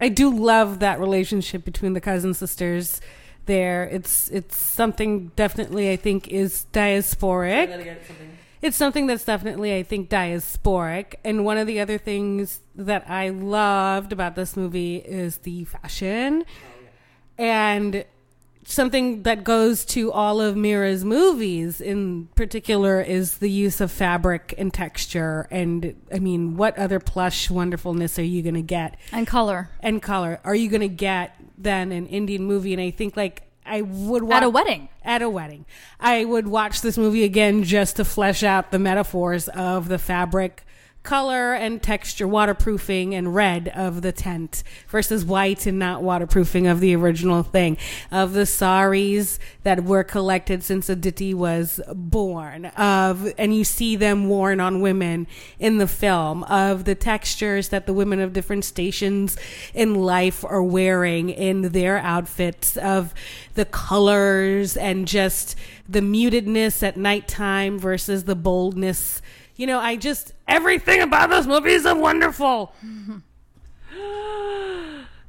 I 0.01 0.09
do 0.09 0.33
love 0.33 0.79
that 0.79 0.99
relationship 0.99 1.63
between 1.63 1.93
the 1.93 2.01
cousin 2.01 2.33
sisters. 2.33 2.99
There, 3.45 3.83
it's 3.83 4.29
it's 4.29 4.57
something 4.57 5.31
definitely 5.35 5.91
I 5.91 5.97
think 5.97 6.29
is 6.29 6.65
diasporic. 6.73 7.67
It's 8.63 8.77
something 8.77 9.07
that's 9.07 9.25
definitely 9.25 9.75
I 9.75 9.83
think 9.83 10.09
diasporic. 10.09 11.15
And 11.25 11.43
one 11.43 11.57
of 11.57 11.67
the 11.67 11.81
other 11.81 11.97
things 11.97 12.61
that 12.75 13.09
I 13.09 13.27
loved 13.29 14.13
about 14.13 14.35
this 14.35 14.55
movie 14.55 14.95
is 14.95 15.39
the 15.39 15.65
fashion, 15.65 16.45
and 17.37 18.05
something 18.65 19.23
that 19.23 19.43
goes 19.43 19.83
to 19.83 20.09
all 20.13 20.39
of 20.39 20.55
Mira's 20.55 21.03
movies 21.03 21.81
in 21.81 22.27
particular 22.35 23.01
is 23.01 23.39
the 23.39 23.49
use 23.49 23.81
of 23.81 23.91
fabric 23.91 24.53
and 24.57 24.73
texture. 24.73 25.47
And 25.51 26.01
I 26.13 26.19
mean, 26.19 26.55
what 26.55 26.77
other 26.77 27.01
plush 27.01 27.49
wonderfulness 27.49 28.17
are 28.17 28.23
you 28.23 28.41
going 28.41 28.55
to 28.55 28.61
get? 28.61 28.95
And 29.11 29.27
color 29.27 29.69
and 29.81 30.01
color 30.01 30.39
are 30.45 30.55
you 30.55 30.69
going 30.69 30.81
to 30.81 30.87
get 30.87 31.35
than 31.57 31.91
an 31.91 32.07
Indian 32.07 32.45
movie? 32.45 32.71
And 32.73 32.81
I 32.81 32.91
think 32.91 33.17
like 33.17 33.43
I 33.65 33.81
would 33.81 34.23
watch 34.23 34.37
at 34.37 34.43
a 34.43 34.49
wedding. 34.49 34.89
At 35.03 35.21
a 35.21 35.29
wedding, 35.29 35.65
I 35.99 36.25
would 36.25 36.47
watch 36.47 36.81
this 36.81 36.97
movie 36.97 37.23
again 37.23 37.63
just 37.63 37.97
to 37.97 38.05
flesh 38.05 38.43
out 38.43 38.71
the 38.71 38.79
metaphors 38.79 39.47
of 39.49 39.87
the 39.89 39.99
fabric, 39.99 40.65
color, 41.03 41.53
and 41.53 41.83
texture, 41.83 42.27
waterproofing 42.27 43.13
and 43.13 43.35
red 43.35 43.67
of 43.75 44.01
the 44.01 44.11
tent 44.11 44.63
versus 44.87 45.25
white 45.25 45.65
and 45.65 45.77
not 45.77 46.01
waterproofing 46.01 46.65
of 46.65 46.79
the 46.79 46.95
original 46.95 47.43
thing, 47.43 47.77
of 48.09 48.33
the 48.33 48.45
saris 48.45 49.37
that 49.63 49.83
were 49.83 50.03
collected 50.03 50.63
since 50.63 50.87
Aditi 50.89 51.33
was 51.33 51.81
born, 51.93 52.65
of 52.77 53.33
and 53.37 53.53
you 53.55 53.63
see 53.63 53.95
them 53.95 54.29
worn 54.29 54.59
on 54.59 54.81
women 54.81 55.27
in 55.59 55.77
the 55.77 55.87
film, 55.87 56.43
of 56.45 56.85
the 56.85 56.95
textures 56.95 57.67
that 57.69 57.85
the 57.85 57.93
women 57.93 58.19
of 58.19 58.33
different 58.33 58.63
stations 58.63 59.37
in 59.73 59.95
life 59.95 60.45
are 60.45 60.63
wearing 60.63 61.29
in 61.29 61.73
their 61.73 61.97
outfits, 61.97 62.77
of 62.77 63.13
the 63.55 63.65
colors 63.65 64.77
and 64.77 65.07
just 65.07 65.55
the 65.87 66.01
mutedness 66.01 66.81
at 66.81 66.95
nighttime 66.95 67.77
versus 67.77 68.23
the 68.23 68.35
boldness. 68.35 69.21
You 69.55 69.67
know, 69.67 69.79
I 69.79 69.95
just 69.95 70.33
everything 70.47 71.01
about 71.01 71.29
those 71.29 71.45
movies 71.47 71.85
are 71.85 71.95
wonderful. 71.95 72.73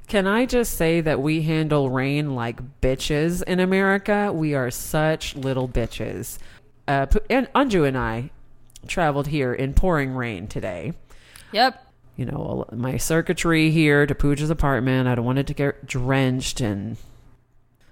Can 0.06 0.26
I 0.26 0.46
just 0.46 0.74
say 0.74 1.00
that 1.00 1.20
we 1.20 1.42
handle 1.42 1.90
rain 1.90 2.34
like 2.34 2.80
bitches 2.80 3.42
in 3.42 3.60
America? 3.60 4.32
We 4.32 4.54
are 4.54 4.70
such 4.70 5.34
little 5.34 5.68
bitches. 5.68 6.38
Uh, 6.86 7.06
and 7.30 7.52
Anju 7.54 7.86
and 7.86 7.96
I 7.96 8.30
traveled 8.86 9.28
here 9.28 9.52
in 9.52 9.74
pouring 9.74 10.14
rain 10.14 10.46
today. 10.46 10.92
Yep. 11.52 11.80
You 12.16 12.26
know, 12.26 12.66
my 12.72 12.96
circuitry 12.96 13.70
here 13.70 14.06
to 14.06 14.14
Pooja's 14.14 14.50
apartment. 14.50 15.08
I 15.08 15.14
don't 15.14 15.24
want 15.24 15.38
it 15.38 15.46
to 15.48 15.54
get 15.54 15.86
drenched 15.86 16.60
and 16.60 16.96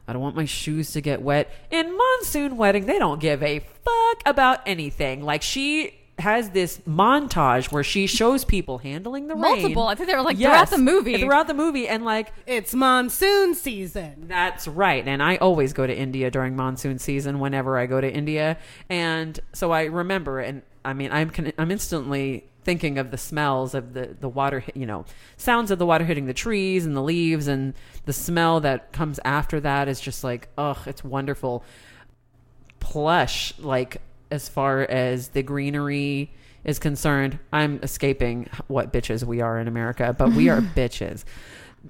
I 0.07 0.13
don't 0.13 0.23
want 0.23 0.37
my 0.37 0.45
shoes 0.45 0.93
to 0.93 1.01
get 1.01 1.23
wet. 1.23 1.51
In 1.71 1.97
monsoon 1.97 2.57
wedding, 2.57 2.87
they 2.87 2.99
don't 2.99 3.21
give 3.21 3.43
a 3.43 3.59
fuck 3.59 4.23
about 4.27 4.61
anything. 4.67 5.25
Like 5.25 5.43
she 5.43 5.95
has 6.23 6.51
this 6.51 6.79
montage 6.89 7.71
where 7.71 7.85
she 7.85 8.07
shows 8.07 8.45
people 8.45 8.79
handling 8.79 9.27
the 9.27 9.35
rain. 9.35 9.43
Multiple. 9.43 9.87
I 9.89 9.95
think 9.95 10.09
they 10.09 10.15
were 10.17 10.23
like 10.23 10.39
Yes, 10.39 10.71
throughout 10.71 10.79
the 10.79 10.83
movie. 10.85 11.19
Throughout 11.19 11.47
the 11.49 11.55
movie, 11.55 11.87
and 11.89 12.05
like 12.05 12.33
It's 12.47 12.73
monsoon 12.75 13.55
season. 13.55 14.25
that's 14.29 14.67
right. 14.67 15.07
And 15.07 15.23
I 15.23 15.37
always 15.37 15.73
go 15.73 15.87
to 15.87 15.95
India 15.95 16.31
during 16.31 16.57
monsoon 16.57 16.99
season 16.99 17.39
whenever 17.41 17.77
I 17.77 17.87
go 17.87 18.01
to 18.01 18.11
India. 18.11 18.57
And 18.89 19.39
so 19.53 19.71
I 19.73 19.85
remember, 19.85 20.41
and 20.41 20.63
I 20.85 20.93
mean, 20.95 21.13
I'm, 21.13 21.31
I'm 21.59 21.71
instantly 21.71 22.49
thinking 22.65 22.99
of 22.99 23.11
the 23.11 23.19
smells 23.19 23.75
of 23.75 23.93
the, 23.93 24.17
the 24.21 24.29
water, 24.29 24.65
you 24.75 24.87
know, 24.87 25.05
sounds 25.37 25.71
of 25.73 25.79
the 25.79 25.87
water 25.87 26.05
hitting 26.05 26.27
the 26.27 26.35
trees 26.35 26.87
and 26.87 26.97
the 26.97 27.03
leaves 27.03 27.49
and 27.49 27.75
the 28.07 28.13
smell 28.13 28.61
that 28.61 28.93
comes 28.93 29.19
after 29.25 29.59
that 29.61 29.89
is 29.89 30.01
just 30.01 30.23
like, 30.23 30.49
ugh, 30.57 30.79
it's 30.87 31.03
wonderful. 31.03 31.65
Plush, 32.81 33.53
like 33.59 34.01
as 34.33 34.49
far 34.49 34.81
as 34.81 35.29
the 35.29 35.43
greenery 35.43 36.33
is 36.65 36.79
concerned, 36.79 37.39
I'm 37.53 37.79
escaping 37.83 38.49
what 38.67 38.93
bitches 38.93 39.23
we 39.25 39.41
are 39.41 39.59
in 39.59 39.69
America, 39.69 40.15
but 40.17 40.33
we 40.33 40.49
are 40.49 40.61
bitches 40.77 41.25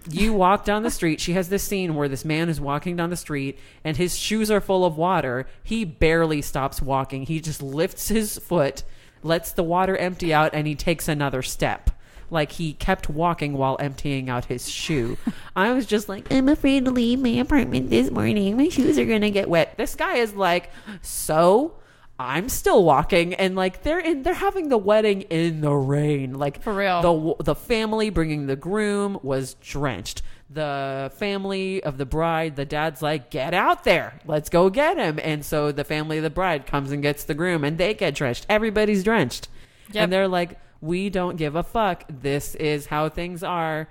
you 0.09 0.33
walk 0.33 0.65
down 0.65 0.83
the 0.83 0.91
street. 0.91 1.21
She 1.21 1.35
has 1.35 1.49
this 1.49 1.63
scene 1.63 1.95
where 1.95 2.09
this 2.09 2.25
man 2.25 2.49
is 2.49 2.61
walking 2.61 2.97
down 2.97 3.11
the 3.11 3.17
street 3.17 3.59
and 3.85 3.97
his 3.97 4.19
shoes 4.19 4.51
are 4.51 4.61
full 4.61 4.85
of 4.85 4.97
water. 4.97 5.47
He 5.63 5.85
barely 5.85 6.43
stops 6.43 6.81
walking. 6.81 7.25
He 7.25 7.41
just 7.41 7.63
lifts 7.63 8.09
his 8.09 8.39
foot, 8.39 8.85
lets 9.23 9.53
the 9.53 9.63
water 9.63 9.97
empty 9.97 10.33
out, 10.33 10.55
and 10.55 10.67
he 10.67 10.75
takes 10.75 11.09
another 11.09 11.43
step. 11.43 11.91
Like 12.31 12.53
he 12.53 12.73
kept 12.73 13.11
walking 13.11 13.53
while 13.53 13.77
emptying 13.79 14.31
out 14.31 14.47
his 14.47 14.69
shoe. 14.69 15.19
I 15.55 15.73
was 15.73 15.85
just 15.85 16.09
like, 16.09 16.33
I'm 16.33 16.49
afraid 16.49 16.87
to 16.87 16.91
leave 16.91 17.21
my 17.21 17.29
apartment 17.29 17.91
this 17.91 18.11
morning. 18.11 18.57
My 18.57 18.71
shoes 18.71 18.99
are 18.99 19.05
going 19.05 19.21
to 19.21 19.31
get 19.31 19.51
wet. 19.51 19.77
This 19.77 19.95
guy 19.95 20.17
is 20.17 20.35
like, 20.35 20.71
so 21.03 21.75
I'm 22.23 22.49
still 22.49 22.85
walking 22.85 23.35
and 23.35 23.57
like 23.57 23.83
they're 23.83 23.99
in 23.99 24.23
they're 24.23 24.35
having 24.35 24.69
the 24.69 24.79
wedding 24.79 25.23
in 25.23 25.61
the 25.61 25.73
rain. 25.73 26.35
Like 26.35 26.63
For 26.63 26.73
real. 26.73 27.03
The 27.03 27.45
the 27.45 27.55
family 27.55 28.11
bringing 28.11 28.47
the 28.47 28.57
groom 28.57 29.19
was 29.23 29.55
drenched. 29.55 30.23
The 30.49 31.11
family 31.17 31.83
of 31.83 31.99
the 31.99 32.07
bride, 32.07 32.57
the 32.57 32.65
dad's 32.65 33.03
like, 33.03 33.31
"Get 33.31 33.55
out 33.55 33.85
there. 33.85 34.21
Let's 34.27 34.49
go 34.51 34.71
get 34.71 34.99
him." 34.99 35.19
And 35.23 35.45
so 35.45 35.73
the 35.73 35.85
family 35.85 36.19
of 36.19 36.23
the 36.23 36.31
bride 36.31 36.67
comes 36.67 36.93
and 36.93 37.03
gets 37.03 37.25
the 37.25 37.35
groom 37.35 37.65
and 37.65 37.79
they 37.79 37.95
get 37.95 38.15
drenched. 38.15 38.47
Everybody's 38.49 39.03
drenched. 39.03 39.49
Yep. 39.93 40.03
And 40.03 40.13
they're 40.13 40.29
like, 40.29 40.59
"We 40.81 41.11
don't 41.11 41.37
give 41.37 41.57
a 41.57 41.63
fuck. 41.63 42.05
This 42.09 42.55
is 42.55 42.87
how 42.87 43.09
things 43.09 43.43
are." 43.43 43.89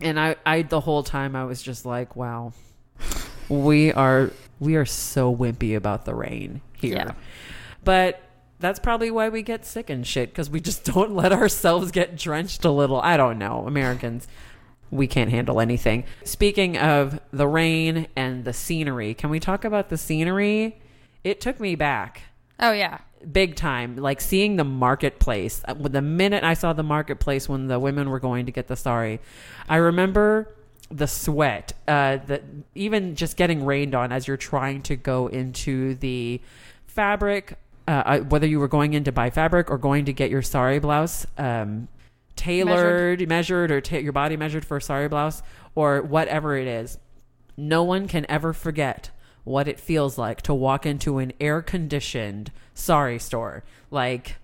And 0.00 0.20
I 0.20 0.36
I 0.44 0.62
the 0.62 0.80
whole 0.80 1.02
time 1.02 1.34
I 1.34 1.44
was 1.44 1.62
just 1.62 1.86
like, 1.86 2.14
"Wow. 2.14 2.52
We 3.48 3.92
are 3.92 4.30
we 4.58 4.76
are 4.76 4.86
so 4.86 5.34
wimpy 5.34 5.76
about 5.76 6.04
the 6.04 6.14
rain 6.14 6.60
here." 6.80 6.96
Yeah. 6.96 7.12
But 7.84 8.20
that's 8.58 8.78
probably 8.80 9.10
why 9.10 9.28
we 9.28 9.42
get 9.42 9.64
sick 9.66 9.90
and 9.90 10.06
shit 10.06 10.30
because 10.30 10.48
we 10.50 10.60
just 10.60 10.84
don't 10.92 11.14
let 11.14 11.32
ourselves 11.32 11.90
get 11.90 12.16
drenched 12.16 12.64
a 12.64 12.70
little. 12.70 13.00
I 13.00 13.16
don't 13.16 13.38
know. 13.38 13.64
Americans, 13.66 14.26
we 14.90 15.06
can't 15.06 15.30
handle 15.30 15.60
anything. 15.60 16.04
Speaking 16.24 16.78
of 16.78 17.20
the 17.32 17.46
rain 17.46 18.06
and 18.16 18.44
the 18.44 18.52
scenery, 18.52 19.14
can 19.14 19.30
we 19.30 19.40
talk 19.40 19.64
about 19.64 19.88
the 19.88 19.96
scenery? 19.98 20.80
It 21.24 21.40
took 21.40 21.58
me 21.60 21.74
back 21.74 22.22
Oh 22.60 22.72
yeah. 22.72 22.98
big 23.32 23.56
time. 23.56 23.96
Like 23.96 24.20
seeing 24.20 24.56
the 24.56 24.64
marketplace. 24.64 25.60
Uh, 25.66 25.74
The 25.74 26.00
minute 26.02 26.44
I 26.44 26.54
saw 26.54 26.72
the 26.72 26.82
marketplace 26.84 27.48
when 27.48 27.66
the 27.66 27.78
women 27.80 28.08
were 28.10 28.20
going 28.20 28.46
to 28.46 28.52
get 28.52 28.68
the 28.68 28.76
sari, 28.76 29.20
I 29.68 29.76
remember 29.76 30.54
the 30.90 31.06
sweat. 31.06 31.72
Uh, 31.88 32.18
the 32.26 32.42
even 32.74 33.16
just 33.16 33.36
getting 33.36 33.64
rained 33.64 33.94
on 33.94 34.12
as 34.12 34.26
you're 34.28 34.36
trying 34.36 34.82
to 34.82 34.96
go 34.96 35.26
into 35.26 35.94
the 35.96 36.40
fabric 36.86 37.58
uh, 37.88 38.02
I- 38.04 38.20
whether 38.20 38.46
you 38.46 38.58
were 38.58 38.68
going 38.68 38.94
in 38.94 39.04
to 39.04 39.12
buy 39.12 39.30
fabric 39.30 39.70
or 39.70 39.78
going 39.78 40.06
to 40.06 40.12
get 40.12 40.30
your 40.30 40.42
sari 40.42 40.78
blouse 40.78 41.26
um, 41.38 41.88
tailored, 42.34 43.26
measured, 43.28 43.70
or 43.70 43.80
ta- 43.80 43.96
your 43.98 44.12
body 44.12 44.36
measured 44.36 44.64
for 44.64 44.76
a 44.78 44.82
sari 44.82 45.08
blouse 45.08 45.42
or 45.74 46.02
whatever 46.02 46.56
it 46.56 46.66
is, 46.66 46.98
no 47.56 47.82
one 47.82 48.08
can 48.08 48.26
ever 48.28 48.52
forget 48.52 49.10
what 49.44 49.68
it 49.68 49.78
feels 49.78 50.18
like 50.18 50.42
to 50.42 50.52
walk 50.52 50.84
into 50.84 51.18
an 51.18 51.32
air 51.40 51.62
conditioned 51.62 52.50
sari 52.74 53.18
store 53.18 53.62
like 53.90 54.36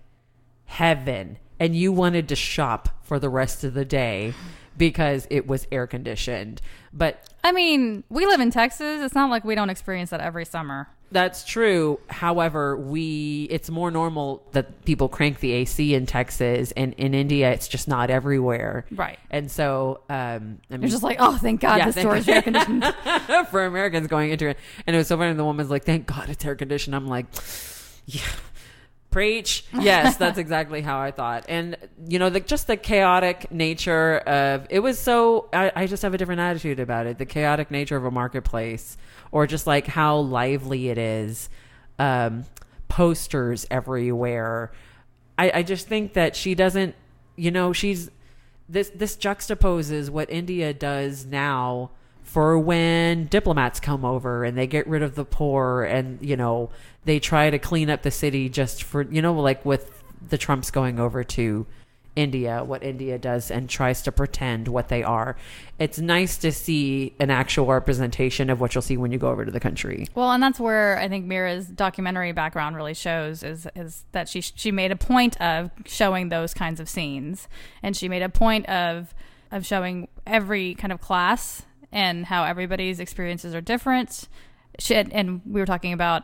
heaven 0.65 1.37
and 1.59 1.75
you 1.75 1.91
wanted 1.91 2.29
to 2.29 2.35
shop 2.35 2.89
for 3.03 3.19
the 3.19 3.29
rest 3.29 3.63
of 3.63 3.73
the 3.73 3.83
day 3.85 4.33
because 4.77 5.27
it 5.29 5.47
was 5.47 5.67
air 5.71 5.87
conditioned. 5.87 6.61
But 6.91 7.27
I 7.43 7.51
mean, 7.51 8.03
we 8.09 8.25
live 8.25 8.39
in 8.39 8.51
Texas. 8.51 9.01
It's 9.01 9.15
not 9.15 9.29
like 9.29 9.43
we 9.43 9.55
don't 9.55 9.69
experience 9.69 10.09
that 10.11 10.19
every 10.21 10.45
summer. 10.45 10.87
That's 11.11 11.43
true. 11.45 11.99
However, 12.07 12.75
we 12.75 13.43
it's 13.51 13.69
more 13.69 13.91
normal 13.91 14.43
that 14.53 14.83
people 14.83 15.07
crank 15.09 15.41
the 15.41 15.51
AC 15.51 15.93
in 15.93 16.07
Texas 16.07 16.71
and 16.75 16.93
in 16.93 17.13
India 17.13 17.51
it's 17.51 17.67
just 17.67 17.87
not 17.87 18.09
everywhere. 18.09 18.85
Right. 18.89 19.19
And 19.29 19.51
so 19.51 20.01
um 20.09 20.59
I 20.71 20.73
mean, 20.73 20.81
You're 20.81 20.89
just 20.89 21.03
like, 21.03 21.17
oh, 21.19 21.37
thank 21.37 21.61
God 21.61 21.77
Yeah, 21.77 21.85
the 21.87 21.93
thank- 21.93 22.03
store 22.05 22.15
is 22.15 22.27
air 22.27 22.41
conditioned. 22.41 22.83
for 23.51 23.63
Americans 23.65 24.07
going 24.07 24.31
into 24.31 24.47
it. 24.49 24.57
And 24.87 24.95
it 24.95 24.97
was 24.97 25.07
so 25.07 25.15
funny 25.17 25.29
and 25.29 25.39
the 25.39 25.45
woman's 25.45 25.69
like, 25.69 25.83
Thank 25.85 26.07
God 26.07 26.29
it's 26.29 26.43
air 26.43 26.55
conditioned. 26.55 26.95
I'm 26.95 27.07
like, 27.07 27.27
Yeah. 28.07 28.21
Preach. 29.13 29.63
Yes, 29.73 30.17
that's 30.17 30.37
exactly 30.37 30.81
how 30.81 30.99
I 30.99 31.11
thought. 31.11 31.45
And 31.47 31.77
you 32.07 32.19
know, 32.19 32.29
the 32.29 32.39
just 32.39 32.67
the 32.67 32.75
chaotic 32.77 33.51
nature 33.51 34.17
of 34.17 34.67
it 34.69 34.79
was 34.79 34.99
so 34.99 35.49
I, 35.53 35.71
I 35.75 35.87
just 35.87 36.03
have 36.03 36.13
a 36.13 36.17
different 36.17 36.41
attitude 36.41 36.79
about 36.79 37.05
it. 37.05 37.19
The 37.19 37.25
chaotic 37.25 37.69
nature 37.71 37.95
of 37.95 38.05
a 38.05 38.11
marketplace 38.11 38.97
or 39.31 39.47
just 39.47 39.67
like 39.67 39.87
how 39.87 40.17
lively 40.17 40.89
it 40.89 40.97
is. 40.97 41.49
Um 41.99 42.45
posters 42.87 43.65
everywhere. 43.71 44.71
I, 45.37 45.51
I 45.55 45.63
just 45.63 45.87
think 45.87 46.13
that 46.13 46.35
she 46.35 46.55
doesn't 46.55 46.95
you 47.35 47.51
know, 47.51 47.71
she's 47.71 48.09
this 48.67 48.89
this 48.89 49.15
juxtaposes 49.15 50.09
what 50.09 50.29
India 50.29 50.73
does 50.73 51.25
now 51.25 51.91
for 52.23 52.57
when 52.57 53.25
diplomats 53.27 53.79
come 53.79 54.03
over 54.03 54.43
and 54.43 54.57
they 54.57 54.67
get 54.67 54.87
rid 54.87 55.03
of 55.03 55.15
the 55.15 55.25
poor 55.25 55.83
and 55.83 56.25
you 56.25 56.35
know 56.35 56.69
they 57.05 57.19
try 57.19 57.49
to 57.49 57.59
clean 57.59 57.89
up 57.89 58.01
the 58.01 58.11
city 58.11 58.49
just 58.49 58.83
for 58.83 59.03
you 59.03 59.21
know 59.21 59.33
like 59.33 59.63
with 59.65 60.03
the 60.29 60.37
Trumps 60.37 60.71
going 60.71 60.99
over 60.99 61.23
to 61.23 61.65
India 62.15 62.63
what 62.63 62.83
India 62.83 63.17
does 63.17 63.49
and 63.49 63.69
tries 63.69 64.01
to 64.03 64.11
pretend 64.11 64.67
what 64.67 64.87
they 64.87 65.03
are. 65.03 65.35
It's 65.79 65.99
nice 65.99 66.37
to 66.37 66.51
see 66.51 67.13
an 67.19 67.29
actual 67.29 67.65
representation 67.65 68.49
of 68.49 68.61
what 68.61 68.75
you'll 68.75 68.83
see 68.83 68.97
when 68.97 69.11
you 69.11 69.17
go 69.17 69.29
over 69.29 69.45
to 69.45 69.51
the 69.51 69.59
country. 69.59 70.07
Well, 70.13 70.31
and 70.31 70.41
that's 70.41 70.59
where 70.59 70.97
I 70.99 71.09
think 71.09 71.25
Mira's 71.25 71.67
documentary 71.67 72.31
background 72.31 72.75
really 72.75 72.93
shows 72.93 73.43
is 73.43 73.67
is 73.75 74.05
that 74.11 74.29
she 74.29 74.41
she 74.41 74.71
made 74.71 74.91
a 74.91 74.95
point 74.95 75.39
of 75.41 75.71
showing 75.85 76.29
those 76.29 76.53
kinds 76.53 76.79
of 76.79 76.87
scenes, 76.87 77.47
and 77.81 77.97
she 77.97 78.07
made 78.07 78.21
a 78.21 78.29
point 78.29 78.67
of 78.67 79.13
of 79.51 79.65
showing 79.65 80.07
every 80.25 80.75
kind 80.75 80.91
of 80.91 81.01
class 81.01 81.63
and 81.93 82.25
how 82.25 82.43
everybody's 82.43 82.99
experiences 82.99 83.55
are 83.55 83.61
different. 83.61 84.27
She 84.79 84.95
had, 84.95 85.11
and 85.13 85.41
we 85.45 85.61
were 85.61 85.65
talking 85.65 85.93
about 85.93 86.23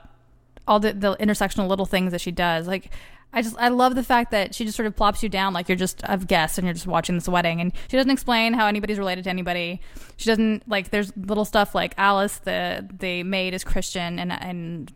all 0.67 0.79
the 0.79 0.93
the 0.93 1.15
intersectional 1.17 1.67
little 1.69 1.85
things 1.85 2.11
that 2.11 2.21
she 2.21 2.31
does, 2.31 2.67
like. 2.67 2.91
I 3.31 3.43
just 3.43 3.55
I 3.59 3.67
love 3.67 3.93
the 3.93 4.01
fact 4.01 4.31
that 4.31 4.55
she 4.55 4.65
just 4.65 4.75
sort 4.75 4.87
of 4.87 4.95
plops 4.95 5.21
you 5.21 5.29
down 5.29 5.53
like 5.53 5.69
you're 5.69 5.75
just 5.75 6.01
a 6.03 6.17
guest 6.17 6.57
and 6.57 6.65
you're 6.65 6.73
just 6.73 6.87
watching 6.87 7.13
this 7.13 7.29
wedding 7.29 7.61
and 7.61 7.71
she 7.87 7.95
doesn't 7.95 8.09
explain 8.09 8.53
how 8.53 8.65
anybody's 8.65 8.97
related 8.97 9.25
to 9.25 9.29
anybody. 9.29 9.81
She 10.17 10.25
doesn't 10.25 10.67
like 10.67 10.89
there's 10.89 11.15
little 11.15 11.45
stuff 11.45 11.75
like 11.75 11.93
Alice 11.95 12.39
the 12.39 12.89
the 12.91 13.21
maid 13.21 13.53
is 13.53 13.63
Christian 13.63 14.17
and 14.17 14.31
and 14.31 14.91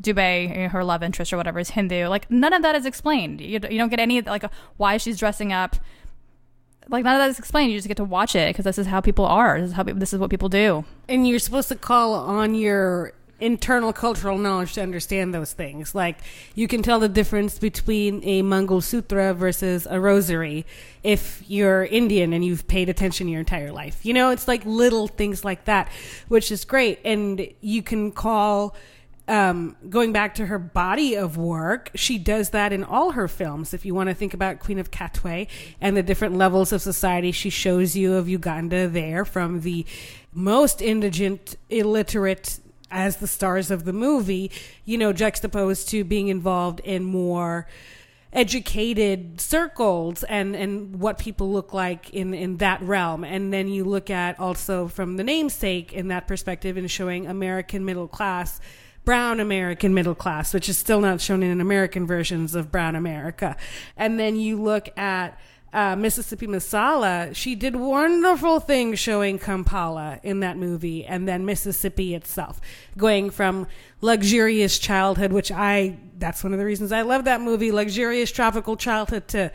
Dubey 0.00 0.68
her 0.68 0.84
love 0.84 1.02
interest 1.02 1.32
or 1.32 1.36
whatever 1.36 1.58
is 1.58 1.70
Hindu. 1.70 2.06
Like 2.06 2.30
none 2.30 2.52
of 2.52 2.62
that 2.62 2.76
is 2.76 2.86
explained. 2.86 3.40
You, 3.40 3.58
you 3.68 3.76
don't 3.76 3.88
get 3.88 3.98
any 3.98 4.20
like 4.20 4.44
why 4.76 4.96
she's 4.98 5.18
dressing 5.18 5.52
up. 5.52 5.74
Like 6.88 7.04
none 7.04 7.14
of 7.14 7.20
that 7.20 7.30
is 7.30 7.38
explained. 7.38 7.72
You 7.72 7.78
just 7.78 7.88
get 7.88 7.96
to 7.98 8.04
watch 8.04 8.34
it 8.34 8.50
because 8.50 8.64
this 8.64 8.78
is 8.78 8.86
how 8.86 9.00
people 9.00 9.24
are. 9.24 9.60
This 9.60 9.70
is 9.70 9.74
how 9.74 9.82
this 9.84 10.12
is 10.12 10.18
what 10.18 10.30
people 10.30 10.48
do. 10.48 10.84
and 11.08 11.26
you're 11.26 11.38
supposed 11.38 11.68
to 11.68 11.76
call 11.76 12.14
on 12.14 12.54
your 12.54 13.12
internal 13.40 13.92
cultural 13.92 14.38
knowledge 14.38 14.72
to 14.74 14.80
understand 14.80 15.34
those 15.34 15.52
things. 15.52 15.96
Like 15.96 16.18
you 16.54 16.68
can 16.68 16.80
tell 16.80 17.00
the 17.00 17.08
difference 17.08 17.58
between 17.58 18.22
a 18.22 18.42
mangalsutra 18.42 19.34
versus 19.34 19.84
a 19.90 19.98
rosary 19.98 20.64
if 21.02 21.42
you're 21.48 21.84
Indian 21.84 22.32
and 22.32 22.44
you've 22.44 22.68
paid 22.68 22.88
attention 22.88 23.26
your 23.26 23.40
entire 23.40 23.72
life. 23.72 24.06
You 24.06 24.14
know, 24.14 24.30
it's 24.30 24.46
like 24.46 24.64
little 24.64 25.08
things 25.08 25.44
like 25.44 25.64
that, 25.64 25.90
which 26.28 26.52
is 26.52 26.64
great. 26.64 27.00
And 27.04 27.48
you 27.60 27.82
can 27.82 28.12
call 28.12 28.76
um, 29.28 29.76
going 29.88 30.12
back 30.12 30.34
to 30.36 30.46
her 30.46 30.58
body 30.58 31.14
of 31.14 31.36
work, 31.36 31.90
she 31.94 32.18
does 32.18 32.50
that 32.50 32.72
in 32.72 32.82
all 32.82 33.12
her 33.12 33.28
films. 33.28 33.72
If 33.72 33.84
you 33.84 33.94
want 33.94 34.08
to 34.08 34.14
think 34.14 34.34
about 34.34 34.58
Queen 34.58 34.78
of 34.78 34.90
Katwe 34.90 35.46
and 35.80 35.96
the 35.96 36.02
different 36.02 36.36
levels 36.36 36.72
of 36.72 36.82
society 36.82 37.30
she 37.32 37.50
shows 37.50 37.94
you 37.96 38.14
of 38.14 38.28
Uganda 38.28 38.88
there, 38.88 39.24
from 39.24 39.60
the 39.60 39.86
most 40.32 40.82
indigent, 40.82 41.56
illiterate 41.70 42.58
as 42.90 43.16
the 43.16 43.26
stars 43.26 43.70
of 43.70 43.84
the 43.84 43.92
movie, 43.92 44.50
you 44.84 44.98
know, 44.98 45.12
juxtaposed 45.12 45.88
to 45.90 46.04
being 46.04 46.28
involved 46.28 46.80
in 46.80 47.04
more 47.04 47.66
educated 48.32 49.38
circles 49.40 50.24
and 50.24 50.56
and 50.56 50.98
what 50.98 51.18
people 51.18 51.52
look 51.52 51.74
like 51.74 52.08
in 52.10 52.32
in 52.32 52.56
that 52.56 52.80
realm 52.80 53.24
and 53.24 53.52
then 53.52 53.68
you 53.68 53.84
look 53.84 54.08
at 54.08 54.40
also 54.40 54.88
from 54.88 55.18
the 55.18 55.22
namesake 55.22 55.92
in 55.92 56.08
that 56.08 56.26
perspective 56.26 56.78
and 56.78 56.90
showing 56.90 57.26
american 57.26 57.84
middle 57.84 58.08
class 58.08 58.58
brown 59.04 59.40
american 59.40 59.92
middle 59.92 60.14
class 60.14 60.54
which 60.54 60.68
is 60.68 60.78
still 60.78 61.00
not 61.00 61.20
shown 61.20 61.42
in 61.42 61.60
american 61.60 62.06
versions 62.06 62.54
of 62.54 62.70
brown 62.70 62.94
america. 62.94 63.56
And 63.96 64.18
then 64.18 64.36
you 64.36 64.60
look 64.60 64.96
at 64.98 65.38
uh, 65.72 65.96
Mississippi 65.96 66.46
Masala, 66.46 67.34
she 67.34 67.54
did 67.54 67.74
wonderful 67.74 68.60
things 68.60 68.98
showing 68.98 69.38
Kampala 69.38 70.20
in 70.22 70.40
that 70.40 70.58
movie, 70.58 71.04
and 71.04 71.26
then 71.26 71.46
Mississippi 71.46 72.14
itself, 72.14 72.60
going 72.98 73.30
from 73.30 73.66
luxurious 74.02 74.78
childhood, 74.78 75.32
which 75.32 75.50
I 75.50 75.96
that's 76.18 76.44
one 76.44 76.52
of 76.52 76.58
the 76.58 76.66
reasons 76.66 76.92
I 76.92 77.02
love 77.02 77.24
that 77.24 77.40
movie, 77.40 77.72
luxurious 77.72 78.30
tropical 78.30 78.76
childhood, 78.76 79.28
to 79.28 79.50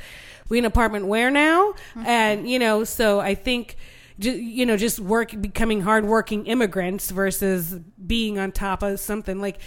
we 0.49 0.57
in 0.57 0.65
apartment 0.65 1.05
where 1.05 1.29
now, 1.29 1.75
and 2.03 2.49
you 2.49 2.57
know, 2.59 2.83
so 2.83 3.19
I 3.19 3.35
think. 3.35 3.77
You 4.19 4.65
know, 4.65 4.77
just 4.77 4.99
work, 4.99 5.39
becoming 5.39 5.81
hardworking 5.81 6.47
immigrants 6.47 7.11
versus 7.11 7.75
being 8.05 8.39
on 8.39 8.51
top 8.51 8.81
of 8.81 8.99
something. 8.99 9.39
Like 9.39 9.59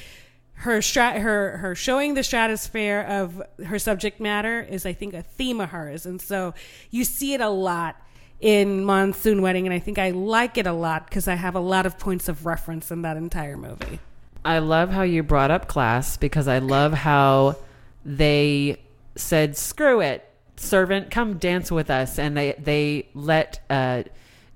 her 0.54 0.78
strat 0.80 1.20
her 1.20 1.56
her 1.58 1.74
showing 1.74 2.14
the 2.14 2.22
stratosphere 2.22 3.00
of 3.00 3.42
her 3.64 3.78
subject 3.78 4.20
matter 4.20 4.60
is 4.60 4.84
I 4.84 4.92
think 4.92 5.14
a 5.14 5.22
theme 5.22 5.60
of 5.60 5.70
hers. 5.70 6.04
And 6.04 6.20
so 6.20 6.54
you 6.90 7.04
see 7.04 7.32
it 7.32 7.40
a 7.40 7.48
lot 7.48 7.96
in 8.40 8.84
Monsoon 8.84 9.40
Wedding 9.40 9.66
and 9.66 9.72
I 9.72 9.78
think 9.78 9.98
I 9.98 10.10
like 10.10 10.58
it 10.58 10.66
a 10.66 10.72
lot 10.72 11.06
because 11.06 11.28
I 11.28 11.34
have 11.34 11.54
a 11.54 11.60
lot 11.60 11.86
of 11.86 11.98
points 11.98 12.28
of 12.28 12.44
reference 12.44 12.90
in 12.90 13.02
that 13.02 13.16
entire 13.16 13.56
movie. 13.56 14.00
I 14.44 14.58
love 14.58 14.90
how 14.90 15.02
you 15.02 15.22
brought 15.22 15.50
up 15.50 15.68
class 15.68 16.16
because 16.16 16.48
I 16.48 16.58
love 16.58 16.92
how 16.92 17.56
they 18.04 18.80
said, 19.14 19.56
"Screw 19.56 20.00
it, 20.00 20.28
servant, 20.56 21.10
come 21.10 21.38
dance 21.38 21.70
with 21.70 21.90
us," 21.90 22.18
and 22.18 22.36
they 22.36 22.54
they 22.58 23.08
let 23.14 23.60
uh, 23.68 24.04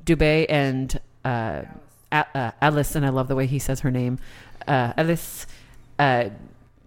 Dubey 0.05 0.47
and 0.49 0.99
uh, 1.25 1.63
uh, 2.13 2.51
Alice, 2.61 2.95
and 2.95 3.05
I 3.05 3.09
love 3.09 3.29
the 3.29 3.35
way 3.35 3.47
he 3.47 3.59
says 3.59 3.81
her 3.81 3.91
name, 3.91 4.19
uh, 4.69 4.93
Alice, 4.97 5.47
uh, 5.99 6.31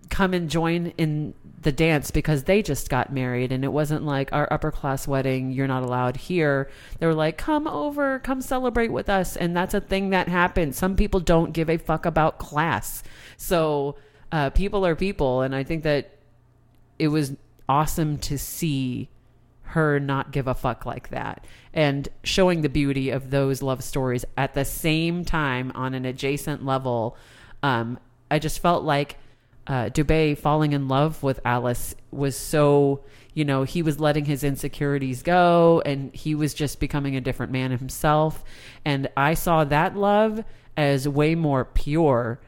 come 0.09 0.33
and 0.33 0.49
join 0.49 0.93
in 0.97 1.33
the 1.61 1.71
dance 1.71 2.11
because 2.11 2.43
they 2.43 2.61
just 2.61 2.89
got 2.89 3.11
married 3.11 3.51
and 3.51 3.65
it 3.65 3.69
wasn't 3.69 4.05
like 4.05 4.31
our 4.31 4.47
upper 4.51 4.71
class 4.71 5.07
wedding 5.07 5.51
you're 5.51 5.67
not 5.67 5.83
allowed 5.83 6.15
here. 6.15 6.69
They 6.99 7.07
were 7.07 7.13
like 7.13 7.37
come 7.37 7.67
over 7.67 8.19
come 8.19 8.41
celebrate 8.41 8.91
with 8.91 9.09
us 9.09 9.35
and 9.35 9.57
that's 9.57 9.73
a 9.73 9.81
thing 9.81 10.11
that 10.11 10.29
happens 10.29 10.77
some 10.77 10.95
people 10.95 11.19
don't 11.19 11.51
give 11.51 11.69
a 11.69 11.77
fuck 11.77 12.05
about 12.05 12.37
class. 12.37 13.03
So 13.37 13.97
uh, 14.31 14.49
people 14.51 14.85
are 14.85 14.95
people 14.95 15.41
and 15.41 15.55
i 15.55 15.63
think 15.63 15.83
that 15.83 16.11
it 16.99 17.07
was 17.07 17.33
awesome 17.69 18.17
to 18.17 18.37
see 18.37 19.09
her 19.69 19.99
not 19.99 20.31
give 20.31 20.47
a 20.47 20.55
fuck 20.55 20.85
like 20.85 21.09
that 21.09 21.45
and 21.73 22.09
showing 22.23 22.61
the 22.61 22.69
beauty 22.69 23.09
of 23.09 23.29
those 23.29 23.61
love 23.61 23.83
stories 23.83 24.25
at 24.37 24.53
the 24.53 24.65
same 24.65 25.23
time 25.25 25.71
on 25.75 25.93
an 25.93 26.05
adjacent 26.05 26.65
level 26.65 27.15
um, 27.63 27.99
i 28.31 28.39
just 28.39 28.59
felt 28.59 28.83
like 28.83 29.17
uh, 29.67 29.89
falling 30.35 30.71
in 30.73 30.87
love 30.87 31.21
with 31.21 31.39
Alice 31.43 31.93
was 32.11 32.37
so, 32.37 33.01
you 33.33 33.43
know, 33.43 33.63
he 33.63 33.81
was 33.81 33.99
letting 33.99 34.25
his 34.25 34.43
insecurities 34.43 35.21
go 35.21 35.81
and 35.85 36.13
he 36.15 36.35
was 36.35 36.53
just 36.53 36.79
becoming 36.79 37.15
a 37.15 37.21
different 37.21 37.51
man 37.51 37.71
himself. 37.71 38.43
And 38.85 39.09
I 39.17 39.33
saw 39.33 39.65
that 39.65 39.97
love 39.97 40.43
as 40.77 41.07
way 41.07 41.35
more 41.35 41.65
pure 41.65 42.39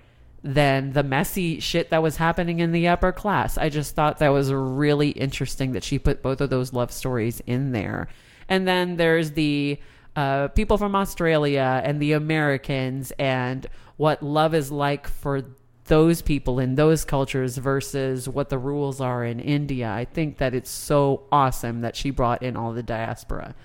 than 0.43 0.93
the 0.93 1.03
messy 1.03 1.59
shit 1.59 1.89
that 1.89 2.01
was 2.01 2.17
happening 2.17 2.59
in 2.59 2.71
the 2.71 2.87
upper 2.87 3.11
class. 3.11 3.57
I 3.57 3.69
just 3.69 3.95
thought 3.95 4.19
that 4.19 4.29
was 4.29 4.51
really 4.51 5.09
interesting 5.09 5.73
that 5.73 5.83
she 5.83 5.99
put 5.99 6.21
both 6.21 6.41
of 6.41 6.49
those 6.49 6.73
love 6.73 6.91
stories 6.91 7.41
in 7.45 7.71
there. 7.71 8.07
And 8.47 8.67
then 8.67 8.95
there's 8.95 9.31
the 9.31 9.79
uh, 10.15 10.47
people 10.49 10.77
from 10.77 10.95
Australia 10.95 11.81
and 11.83 12.01
the 12.01 12.13
Americans 12.13 13.11
and 13.19 13.67
what 13.97 14.23
love 14.23 14.55
is 14.55 14.71
like 14.71 15.07
for 15.07 15.43
those 15.85 16.21
people 16.21 16.59
in 16.59 16.75
those 16.75 17.03
cultures 17.03 17.57
versus 17.57 18.29
what 18.29 18.49
the 18.49 18.57
rules 18.57 19.01
are 19.01 19.25
in 19.25 19.39
India. 19.39 19.91
I 19.91 20.05
think 20.05 20.37
that 20.37 20.53
it's 20.53 20.69
so 20.69 21.23
awesome 21.31 21.81
that 21.81 21.95
she 21.95 22.11
brought 22.11 22.43
in 22.43 22.55
all 22.55 22.73
the 22.73 22.83
diaspora. 22.83 23.55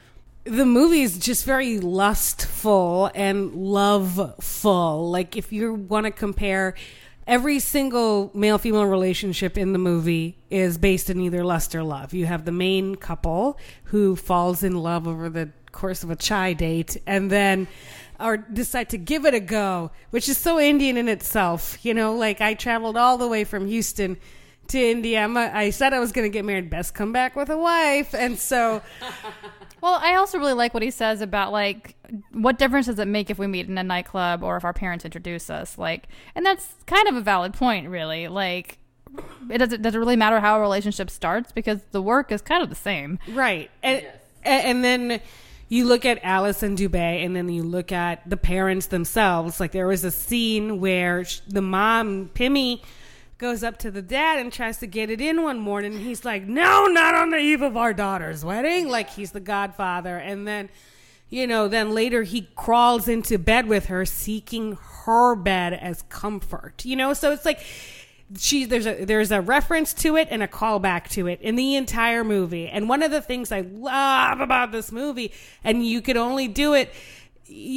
The 0.45 0.67
movie 0.67 1.01
is 1.01 1.19
just 1.19 1.45
very 1.45 1.79
lustful 1.79 3.11
and 3.15 3.55
loveful. 3.55 5.11
Like 5.11 5.37
if 5.37 5.53
you 5.53 5.75
want 5.75 6.05
to 6.05 6.11
compare 6.11 6.75
every 7.27 7.59
single 7.59 8.31
male 8.35 8.59
female 8.59 8.85
relationship 8.85 9.57
in 9.57 9.73
the 9.73 9.79
movie 9.79 10.37
is 10.51 10.77
based 10.77 11.09
in 11.09 11.21
either 11.21 11.43
lust 11.45 11.75
or 11.75 11.83
love. 11.83 12.13
You 12.13 12.27
have 12.27 12.45
the 12.45 12.53
main 12.53 12.97
couple 12.97 13.59
who 13.85 14.17
falls 14.17 14.63
in 14.63 14.77
love 14.77 15.09
over 15.09 15.31
the 15.31 15.51
course 15.73 16.05
of 16.05 16.11
a 16.11 16.17
chai 16.17 16.53
date 16.53 16.97
and 17.07 17.31
then 17.31 17.67
or 18.21 18.37
decide 18.37 18.89
to 18.91 18.99
give 18.99 19.25
it 19.25 19.35
a 19.35 19.41
go, 19.41 19.91
which 20.11 20.29
is 20.29 20.39
so 20.39 20.61
Indian 20.61 20.97
in 20.97 21.09
itself. 21.09 21.85
You 21.85 21.95
know, 21.95 22.15
like 22.15 22.41
I 22.41 22.55
traveled 22.55 22.97
all 22.97 23.19
the 23.19 23.27
way 23.27 23.45
from 23.45 23.67
Houston 23.67 24.19
to 24.69 24.79
India. 24.79 25.27
A, 25.27 25.57
I 25.57 25.71
said 25.71 25.93
I 25.93 25.99
was 25.99 26.13
going 26.13 26.25
to 26.25 26.33
get 26.33 26.45
married. 26.45 26.71
Best 26.71 26.95
come 26.95 27.13
back 27.13 27.35
with 27.35 27.51
a 27.51 27.59
wife, 27.59 28.15
and 28.15 28.39
so 28.39 28.83
Well, 29.85 30.01
I 30.03 30.15
also 30.15 30.39
really 30.39 30.55
like 30.55 30.73
what 30.73 30.83
he 30.83 30.91
says 30.91 31.21
about 31.21 31.53
like 31.53 31.95
what 32.33 32.59
difference 32.59 32.87
does 32.87 32.99
it 32.99 33.07
make 33.07 33.29
if 33.29 33.39
we 33.39 33.47
meet 33.47 33.69
in 33.69 33.77
a 33.77 33.83
nightclub 33.83 34.43
or 34.43 34.57
if 34.57 34.65
our 34.65 34.73
parents 34.73 35.05
introduce 35.05 35.51
us? 35.51 35.77
Like, 35.77 36.09
and 36.35 36.47
that's 36.47 36.67
kind 36.87 37.07
of 37.07 37.17
a 37.17 37.21
valid 37.21 37.53
point, 37.53 37.91
really. 37.91 38.27
Like, 38.29 38.79
it 39.51 39.59
doesn't 39.59 39.83
does 39.83 39.95
it 39.95 39.99
really 39.99 40.17
matter 40.17 40.41
how 40.41 40.57
a 40.57 40.61
relationship 40.63 41.11
starts 41.11 41.53
because 41.53 41.81
the 41.91 42.01
work 42.01 42.33
is 42.33 42.41
kind 42.41 42.63
of 42.63 42.71
the 42.71 42.75
same. 42.75 43.19
Right. 43.29 43.71
And, 43.83 44.07
a- 44.43 44.49
and 44.49 44.83
then 44.83 45.21
you 45.69 45.85
look 45.85 46.07
at 46.07 46.19
Alice 46.23 46.63
and 46.63 46.79
Dubey, 46.79 47.23
and 47.23 47.37
then 47.37 47.51
you 47.51 47.63
look 47.63 47.93
at 47.93 48.27
the 48.29 48.39
parents 48.39 48.87
themselves. 48.87 49.61
Like 49.61 49.73
there 49.73 49.87
was 49.87 50.03
a 50.03 50.11
scene 50.11 50.81
where 50.81 51.27
the 51.47 51.61
mom, 51.61 52.31
Pimmi, 52.35 52.81
goes 53.39 53.63
up 53.63 53.79
to 53.79 53.91
the 53.91 54.03
dad 54.03 54.39
and 54.39 54.53
tries 54.53 54.79
to 54.79 54.87
get 54.87 55.11
it 55.11 55.21
in 55.21 55.43
one 55.43 55.59
morning. 55.59 55.99
He's 56.01 56.25
like, 56.25 56.45
"No, 56.45 56.87
not 56.87 57.15
on 57.15 57.31
the 57.31 57.39
eve 57.39 57.63
of 57.63 57.77
our 57.77 57.93
daughter's 57.93 58.45
wedding." 58.45 58.89
Like 58.89 59.11
he's 59.11 59.33
the 59.33 59.41
godfather, 59.41 60.17
and 60.17 60.47
then. 60.47 60.69
You 61.31 61.49
know, 61.49 61.67
then 61.67 61.95
later 61.95 62.23
he 62.23 62.49
crawls 62.55 63.09
into 63.09 63.39
bed 63.39 63.67
with 63.67 63.87
her, 63.87 64.05
seeking 64.05 64.79
her 65.05 65.35
bed 65.35 65.73
as 65.73 66.03
comfort. 66.03 66.85
You 66.85 66.95
know, 66.95 67.13
so 67.13 67.33
it's 67.33 67.45
like 67.45 67.59
she 68.39 68.65
there's 68.65 68.87
a 68.87 69.05
there's 69.05 69.31
a 69.31 69.41
reference 69.41 69.93
to 69.95 70.17
it 70.17 70.29
and 70.31 70.43
a 70.43 70.49
callback 70.49 71.09
to 71.11 71.27
it 71.27 71.41
in 71.41 71.57
the 71.57 71.77
entire 71.77 72.25
movie. 72.25 72.69
And 72.69 72.89
one 72.89 73.03
of 73.03 73.11
the 73.11 73.21
things 73.21 73.53
I 73.53 73.61
love 73.63 74.41
about 74.41 74.73
this 74.73 74.91
movie, 74.93 75.33
and 75.63 75.85
you 75.85 76.01
could 76.01 76.17
only 76.17 76.49
do 76.49 76.75
it 76.75 76.93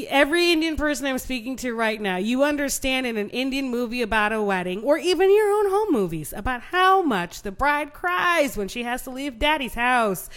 every 0.09 0.51
Indian 0.51 0.75
person 0.75 1.05
I'm 1.05 1.17
speaking 1.17 1.55
to 1.57 1.73
right 1.73 1.99
now, 1.99 2.17
you 2.17 2.43
understand 2.43 3.05
in 3.05 3.17
an 3.17 3.29
Indian 3.29 3.69
movie 3.69 4.01
about 4.01 4.31
a 4.31 4.41
wedding, 4.41 4.81
or 4.83 4.97
even 4.97 5.33
your 5.33 5.49
own 5.51 5.69
home 5.69 5.91
movies, 5.91 6.33
about 6.35 6.61
how 6.61 7.01
much 7.01 7.41
the 7.41 7.51
bride 7.51 7.93
cries 7.93 8.55
when 8.57 8.67
she 8.67 8.83
has 8.83 9.03
to 9.03 9.09
leave 9.09 9.39
daddy's 9.39 9.73
house 9.73 10.29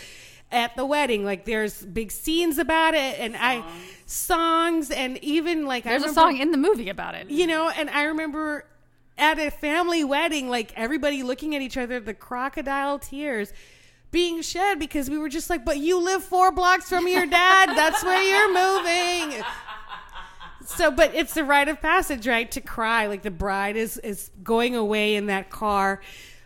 at 0.51 0.75
the 0.77 0.85
wedding. 0.85 1.25
Like 1.25 1.45
there's 1.45 1.83
big 1.83 2.11
scenes 2.11 2.59
about 2.59 2.95
it, 2.95 3.19
and 3.19 3.37
I 3.37 3.65
songs, 4.07 4.91
and 4.91 5.19
even 5.19 5.67
like 5.67 5.87
I 5.87 5.91
There's 5.91 6.11
a 6.11 6.15
song 6.15 6.37
in 6.37 6.51
the 6.51 6.59
movie 6.59 6.89
about 6.89 7.15
it. 7.15 7.31
you 7.31 7.47
know, 7.47 7.69
and 7.69 7.89
I 7.91 8.05
remember 8.05 8.65
at 9.17 9.39
a 9.39 9.51
family 9.51 10.03
wedding, 10.03 10.49
like 10.49 10.73
everybody 10.77 11.23
looking 11.23 11.55
at 11.55 11.63
each 11.63 11.77
other, 11.77 12.01
the 12.01 12.15
crocodile 12.15 12.99
tears 12.99 13.53
being 14.11 14.43
shed 14.43 14.79
because 14.79 15.09
we 15.09 15.19
were 15.19 15.29
just 15.29 15.51
like, 15.51 15.65
but 15.65 15.79
you 15.79 16.01
live 16.01 16.25
four 16.25 16.51
blocks 16.53 16.89
from 16.89 17.07
your 17.07 17.27
dad. 17.27 17.71
That's 17.77 18.03
where 18.03 18.23
you're 18.23 18.49
moving. 18.53 19.45
So, 20.65 20.91
but 20.91 21.15
it's 21.15 21.35
the 21.35 21.45
rite 21.45 21.69
of 21.69 21.81
passage, 21.81 22.27
right? 22.27 22.51
To 22.53 22.61
cry. 22.61 23.07
Like 23.07 23.23
the 23.23 23.31
bride 23.31 23.77
is, 23.77 23.99
is 23.99 24.31
going 24.43 24.75
away 24.77 25.17
in 25.17 25.27
that 25.27 25.51
car, 25.51 26.01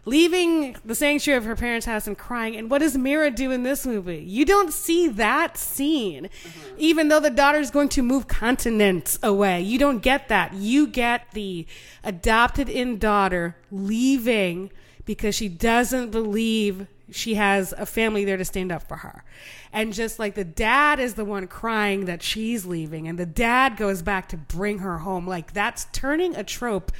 leaving 0.06 0.76
the 0.84 0.94
sanctuary 0.94 1.38
of 1.38 1.44
her 1.44 1.56
parents' 1.56 1.86
house 1.86 2.06
and 2.06 2.16
crying. 2.16 2.56
And 2.56 2.70
what 2.70 2.78
does 2.78 2.96
Mira 2.96 3.30
do 3.30 3.50
in 3.50 3.62
this 3.62 3.86
movie? 3.86 4.24
You 4.26 4.44
don't 4.44 4.72
see 4.72 5.08
that 5.08 5.56
scene, 5.56 6.24
mm-hmm. 6.24 6.74
even 6.78 7.08
though 7.08 7.20
the 7.20 7.30
daughter's 7.30 7.70
going 7.70 7.90
to 7.90 8.02
move 8.02 8.26
continents 8.26 9.18
away. 9.22 9.60
You 9.60 9.78
don't 9.78 10.00
get 10.00 10.28
that. 10.28 10.54
You 10.54 10.86
get 10.86 11.30
the 11.32 11.66
adopted 12.02 12.68
in 12.68 12.98
daughter 12.98 13.56
leaving 13.70 14.70
because 15.04 15.34
she 15.34 15.48
doesn't 15.48 16.10
believe 16.10 16.86
she 17.10 17.34
has 17.34 17.74
a 17.76 17.86
family 17.86 18.24
there 18.24 18.36
to 18.36 18.44
stand 18.44 18.72
up 18.72 18.82
for 18.82 18.96
her. 18.96 19.24
And 19.72 19.92
just 19.92 20.18
like 20.18 20.34
the 20.34 20.44
dad 20.44 21.00
is 21.00 21.14
the 21.14 21.24
one 21.24 21.46
crying 21.46 22.06
that 22.06 22.22
she's 22.22 22.64
leaving, 22.64 23.08
and 23.08 23.18
the 23.18 23.26
dad 23.26 23.76
goes 23.76 24.02
back 24.02 24.28
to 24.30 24.36
bring 24.36 24.78
her 24.78 24.98
home, 24.98 25.26
like 25.26 25.52
that's 25.52 25.86
turning 25.92 26.34
a 26.36 26.44
trope 26.44 26.92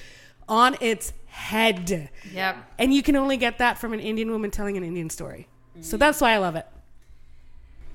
on 0.49 0.77
its 0.81 1.13
head. 1.27 2.11
Yep. 2.33 2.57
And 2.79 2.93
you 2.93 3.03
can 3.03 3.17
only 3.17 3.37
get 3.37 3.59
that 3.59 3.79
from 3.79 3.93
an 3.93 4.01
Indian 4.01 4.31
woman 4.31 4.51
telling 4.51 4.77
an 4.77 4.85
Indian 4.85 5.11
story. 5.11 5.49
So 5.81 5.97
that's 5.97 6.21
why 6.21 6.33
I 6.33 6.39
love 6.39 6.55
it. 6.55 6.67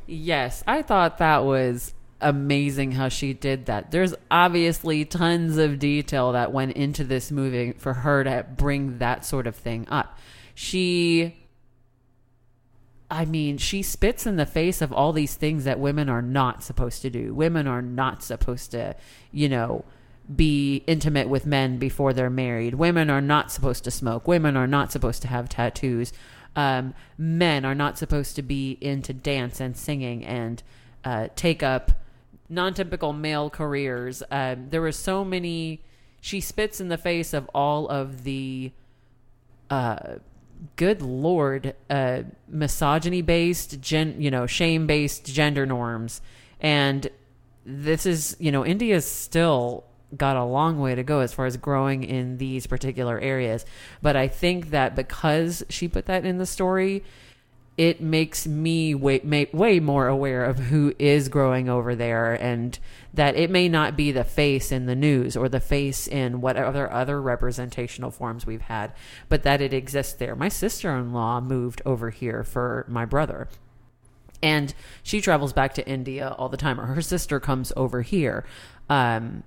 Yes, 0.05 0.63
I 0.67 0.81
thought 0.81 1.19
that 1.19 1.45
was 1.45 1.93
amazing 2.19 2.91
how 2.91 3.07
she 3.07 3.33
did 3.33 3.67
that. 3.67 3.91
There's 3.91 4.13
obviously 4.29 5.05
tons 5.05 5.57
of 5.57 5.79
detail 5.79 6.33
that 6.33 6.51
went 6.51 6.73
into 6.73 7.05
this 7.05 7.31
movie 7.31 7.73
for 7.73 7.93
her 7.93 8.23
to 8.25 8.45
bring 8.57 8.97
that 8.97 9.23
sort 9.23 9.47
of 9.47 9.55
thing 9.55 9.87
up. 9.89 10.17
She 10.55 11.38
I 13.11 13.25
mean, 13.25 13.57
she 13.57 13.81
spits 13.81 14.27
in 14.27 14.35
the 14.35 14.45
face 14.45 14.81
of 14.81 14.93
all 14.93 15.13
these 15.13 15.35
things 15.35 15.63
that 15.63 15.79
women 15.79 16.09
are 16.09 16.21
not 16.21 16.63
supposed 16.63 17.01
to 17.01 17.09
do. 17.09 17.33
Women 17.33 17.67
are 17.67 17.81
not 17.81 18.21
supposed 18.21 18.71
to, 18.71 18.95
you 19.31 19.49
know, 19.49 19.83
be 20.35 20.83
intimate 20.85 21.27
with 21.27 21.45
men 21.45 21.79
before 21.79 22.13
they're 22.13 22.29
married. 22.29 22.75
Women 22.75 23.09
are 23.09 23.21
not 23.21 23.51
supposed 23.51 23.83
to 23.85 23.91
smoke. 23.91 24.27
Women 24.27 24.55
are 24.55 24.67
not 24.67 24.91
supposed 24.91 25.23
to 25.23 25.27
have 25.27 25.49
tattoos. 25.49 26.13
Um, 26.55 26.93
men 27.17 27.65
are 27.65 27.73
not 27.73 27.97
supposed 27.97 28.35
to 28.35 28.43
be 28.43 28.77
into 28.79 29.13
dance 29.13 29.59
and 29.59 29.75
singing 29.75 30.23
and 30.23 30.61
uh, 31.03 31.29
take 31.35 31.63
up 31.63 31.91
non-typical 32.47 33.13
male 33.13 33.49
careers. 33.49 34.21
Um, 34.29 34.69
there 34.69 34.81
were 34.81 34.91
so 34.91 35.25
many. 35.25 35.81
She 36.21 36.41
spits 36.41 36.79
in 36.79 36.89
the 36.89 36.97
face 36.97 37.33
of 37.33 37.49
all 37.53 37.87
of 37.87 38.23
the 38.23 38.71
uh, 39.69 40.15
good 40.75 41.01
lord, 41.01 41.75
uh, 41.89 42.23
misogyny 42.47 43.21
based, 43.21 43.81
gen, 43.81 44.21
you 44.21 44.31
know, 44.31 44.45
shame 44.45 44.87
based 44.87 45.25
gender 45.25 45.65
norms. 45.65 46.21
And 46.59 47.09
this 47.65 48.05
is, 48.05 48.35
you 48.39 48.51
know, 48.51 48.65
India's 48.65 49.05
still 49.05 49.85
got 50.15 50.35
a 50.35 50.43
long 50.43 50.79
way 50.79 50.95
to 50.95 51.03
go 51.03 51.19
as 51.19 51.33
far 51.33 51.45
as 51.45 51.55
growing 51.57 52.03
in 52.03 52.37
these 52.37 52.65
particular 52.65 53.19
areas. 53.19 53.65
But 54.01 54.15
I 54.15 54.27
think 54.27 54.71
that 54.71 54.95
because 54.95 55.63
she 55.69 55.87
put 55.87 56.05
that 56.07 56.25
in 56.25 56.37
the 56.37 56.45
story, 56.45 57.03
it 57.79 58.01
makes 58.01 58.45
me 58.45 58.93
way, 58.93 59.47
way 59.53 59.79
more 59.79 60.09
aware 60.09 60.43
of 60.43 60.59
who 60.59 60.93
is 60.99 61.29
growing 61.29 61.69
over 61.69 61.95
there 61.95 62.33
and 62.33 62.77
that 63.13 63.37
it 63.37 63.49
may 63.49 63.69
not 63.69 63.95
be 63.95 64.11
the 64.11 64.25
face 64.25 64.69
in 64.69 64.85
the 64.85 64.97
news 64.97 65.37
or 65.37 65.47
the 65.47 65.61
face 65.61 66.05
in 66.05 66.41
whatever 66.41 66.91
other 66.91 67.21
representational 67.21 68.11
forms 68.11 68.45
we've 68.45 68.63
had, 68.63 68.91
but 69.29 69.43
that 69.43 69.61
it 69.61 69.73
exists 69.73 70.11
there. 70.11 70.35
My 70.35 70.49
sister 70.49 70.93
in 70.97 71.13
law 71.13 71.39
moved 71.39 71.81
over 71.85 72.09
here 72.09 72.43
for 72.43 72.85
my 72.89 73.05
brother. 73.05 73.47
And 74.43 74.73
she 75.01 75.21
travels 75.21 75.53
back 75.53 75.73
to 75.75 75.87
India 75.87 76.35
all 76.37 76.49
the 76.49 76.57
time, 76.57 76.81
or 76.81 76.87
her 76.87 77.01
sister 77.01 77.39
comes 77.39 77.71
over 77.77 78.01
here. 78.01 78.43
Um, 78.89 79.43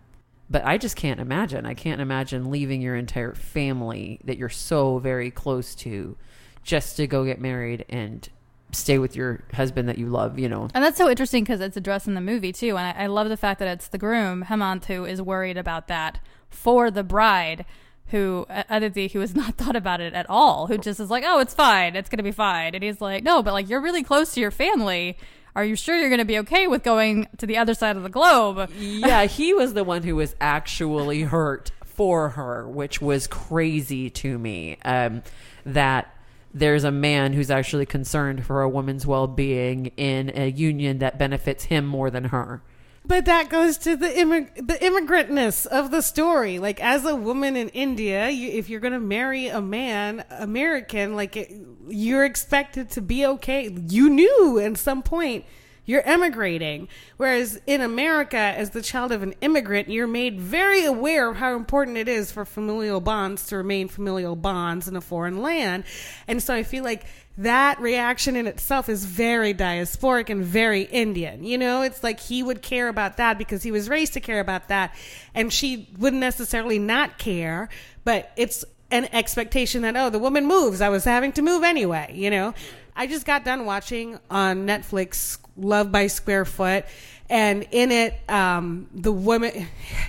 but 0.49 0.65
I 0.65 0.79
just 0.79 0.97
can't 0.97 1.21
imagine. 1.21 1.67
I 1.67 1.75
can't 1.75 2.01
imagine 2.01 2.51
leaving 2.51 2.81
your 2.81 2.97
entire 2.97 3.35
family 3.35 4.21
that 4.25 4.39
you're 4.39 4.49
so 4.49 4.97
very 4.97 5.31
close 5.31 5.75
to 5.77 6.17
just 6.63 6.97
to 6.97 7.07
go 7.07 7.25
get 7.25 7.41
married 7.41 7.85
and 7.89 8.29
stay 8.73 8.99
with 8.99 9.15
your 9.15 9.45
husband 9.53 9.89
that 9.89 9.99
you 9.99 10.07
love, 10.07 10.39
you 10.39 10.49
know. 10.49 10.69
And 10.75 10.83
that's 10.83 10.97
so 10.97 11.09
interesting 11.09 11.45
because 11.45 11.61
it's 11.61 11.77
addressed 11.77 12.09
in 12.09 12.15
the 12.15 12.21
movie 12.21 12.53
too. 12.53 12.77
And 12.77 12.97
I, 12.99 13.05
I 13.05 13.07
love 13.07 13.29
the 13.29 13.37
fact 13.37 13.59
that 13.61 13.69
it's 13.69 13.89
the 13.89 13.99
groom, 13.99 14.47
Hemant, 14.49 14.87
who 14.87 15.05
is 15.05 15.21
worried 15.21 15.59
about 15.59 15.89
that 15.89 16.21
for 16.49 16.91
the 16.91 17.05
bride, 17.05 17.65
who, 18.07 18.47
uh, 18.49 18.63
Aditi, 18.69 19.09
who 19.09 19.21
has 19.21 19.35
not 19.37 19.57
thought 19.57 19.77
about 19.77 20.01
it 20.01 20.15
at 20.15 20.29
all, 20.29 20.67
who 20.67 20.79
just 20.79 21.01
is 21.01 21.11
like, 21.11 21.25
oh, 21.27 21.39
it's 21.39 21.55
fine. 21.55 21.95
It's 21.95 22.09
going 22.09 22.19
to 22.19 22.25
be 22.25 22.33
fine. 22.33 22.75
And 22.75 22.83
he's 22.83 23.01
like, 23.01 23.23
no, 23.23 23.43
but 23.43 23.53
like, 23.53 23.69
you're 23.69 23.81
really 23.81 24.03
close 24.03 24.35
to 24.35 24.41
your 24.41 24.51
family. 24.51 25.17
Are 25.55 25.65
you 25.65 25.77
sure 25.77 25.97
you're 25.97 26.09
going 26.09 26.19
to 26.19 26.25
be 26.25 26.39
okay 26.39 26.67
with 26.67 26.83
going 26.83 27.29
to 27.37 27.47
the 27.47 27.59
other 27.59 27.75
side 27.75 27.97
of 27.97 28.03
the 28.03 28.09
globe? 28.09 28.71
yeah, 28.79 29.25
he 29.27 29.53
was 29.53 29.75
the 29.75 29.85
one 29.85 30.03
who 30.03 30.17
was 30.17 30.35
actually 30.41 31.23
hurt 31.23 31.73
for 31.85 32.31
her, 32.31 32.67
which 32.67 33.03
was 33.03 33.27
crazy 33.27 34.09
to 34.09 34.39
me. 34.39 34.79
Um, 34.83 35.23
that 35.67 36.15
there's 36.55 36.85
a 36.85 36.91
man 36.91 37.33
who's 37.33 37.51
actually 37.51 37.87
concerned 37.87 38.45
for 38.45 38.63
a 38.63 38.69
woman's 38.69 39.07
well 39.07 39.27
being 39.27 39.87
in 39.97 40.31
a 40.35 40.51
union 40.51 40.99
that 40.99 41.19
benefits 41.19 41.65
him 41.65 41.87
more 41.87 42.11
than 42.11 42.25
her. 42.25 42.63
But 43.05 43.25
that 43.25 43.49
goes 43.49 43.79
to 43.79 43.97
the 43.97 44.07
immig- 44.07 44.55
the 44.55 44.75
immigrantness 44.75 45.67
of 45.67 45.91
the 45.91 46.03
story. 46.03 46.59
Like 46.59 46.81
as 46.81 47.05
a 47.05 47.17
woman 47.17 47.57
in 47.57 47.69
India, 47.71 48.31
you, 48.31 48.51
if 48.51 48.69
you're 48.69 48.81
going 48.81 48.93
to 48.93 49.01
marry 49.01 49.49
a 49.49 49.61
man 49.61 50.25
American, 50.31 51.17
like 51.17 51.37
it, 51.37 51.53
you're 51.89 52.25
expected 52.25 52.91
to 52.91 53.01
be 53.01 53.27
okay. 53.27 53.69
You 53.89 54.09
knew 54.09 54.61
at 54.61 54.77
some 54.79 55.03
point 55.03 55.45
you're 55.93 56.09
emigrating. 56.09 56.89
Whereas 57.19 57.61
in 57.67 57.83
America, 57.83 58.39
as 58.39 58.71
the 58.71 58.81
child 58.81 59.13
of 59.13 59.23
an 59.23 59.35
immigrant, 59.43 59.91
you're 59.91 60.07
made 60.07 60.41
very 60.41 60.87
aware 60.87 61.29
of 61.29 61.37
how 61.37 61.55
important 61.55 61.99
it 61.99 62.09
is 62.09 62.33
for 62.33 62.47
familial 62.47 63.01
bonds 63.01 63.47
to 63.49 63.59
remain 63.59 63.89
familial 63.89 64.35
bonds 64.35 64.89
in 64.89 64.97
a 64.97 65.03
foreign 65.03 65.43
land. 65.43 65.85
And 66.27 66.43
so 66.43 66.55
I 66.55 66.63
feel 66.63 66.83
like 66.83 67.05
that 67.37 67.79
reaction 67.79 68.37
in 68.37 68.47
itself 68.47 68.89
is 68.89 69.05
very 69.05 69.53
diasporic 69.53 70.31
and 70.31 70.43
very 70.43 70.83
Indian. 70.83 71.45
You 71.45 71.59
know, 71.59 71.83
it's 71.83 72.03
like 72.03 72.21
he 72.21 72.43
would 72.43 72.63
care 72.63 72.89
about 72.89 73.19
that 73.19 73.37
because 73.37 73.63
he 73.63 73.71
was 73.71 73.91
raised 73.91 74.15
to 74.15 74.21
care 74.21 74.41
about 74.41 74.69
that, 74.69 74.95
and 75.35 75.53
she 75.53 75.89
wouldn't 75.99 76.21
necessarily 76.21 76.79
not 76.79 77.19
care, 77.19 77.69
but 78.05 78.33
it's 78.37 78.65
an 78.91 79.09
expectation 79.13 79.83
that, 79.83 79.97
oh, 79.97 80.11
the 80.11 80.19
woman 80.19 80.47
moves. 80.47 80.81
I 80.81 80.91
was 80.91 81.05
having 81.05 81.33
to 81.33 81.43
move 81.43 81.63
anyway, 81.63 82.13
you 82.15 82.31
know? 82.31 82.55
I 82.95 83.07
just 83.07 83.25
got 83.25 83.43
done 83.43 83.65
watching 83.65 84.19
on 84.31 84.67
Netflix 84.67 85.39
Love 85.57 85.93
by 85.93 86.07
Square 86.07 86.47
Foot, 86.47 86.85
and 87.29 87.67
in 87.71 87.91
it, 87.93 88.15
um, 88.29 88.89
the 88.95 89.13
woman, 89.13 89.67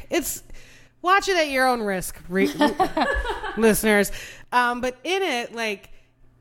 it's, 0.09 0.43
watch 1.01 1.27
it 1.27 1.37
at 1.37 1.49
your 1.49 1.67
own 1.67 1.81
risk, 1.81 2.19
re- 2.29 2.53
listeners. 3.57 4.11
Um, 4.51 4.81
but 4.81 4.97
in 5.03 5.21
it, 5.21 5.53
like, 5.53 5.89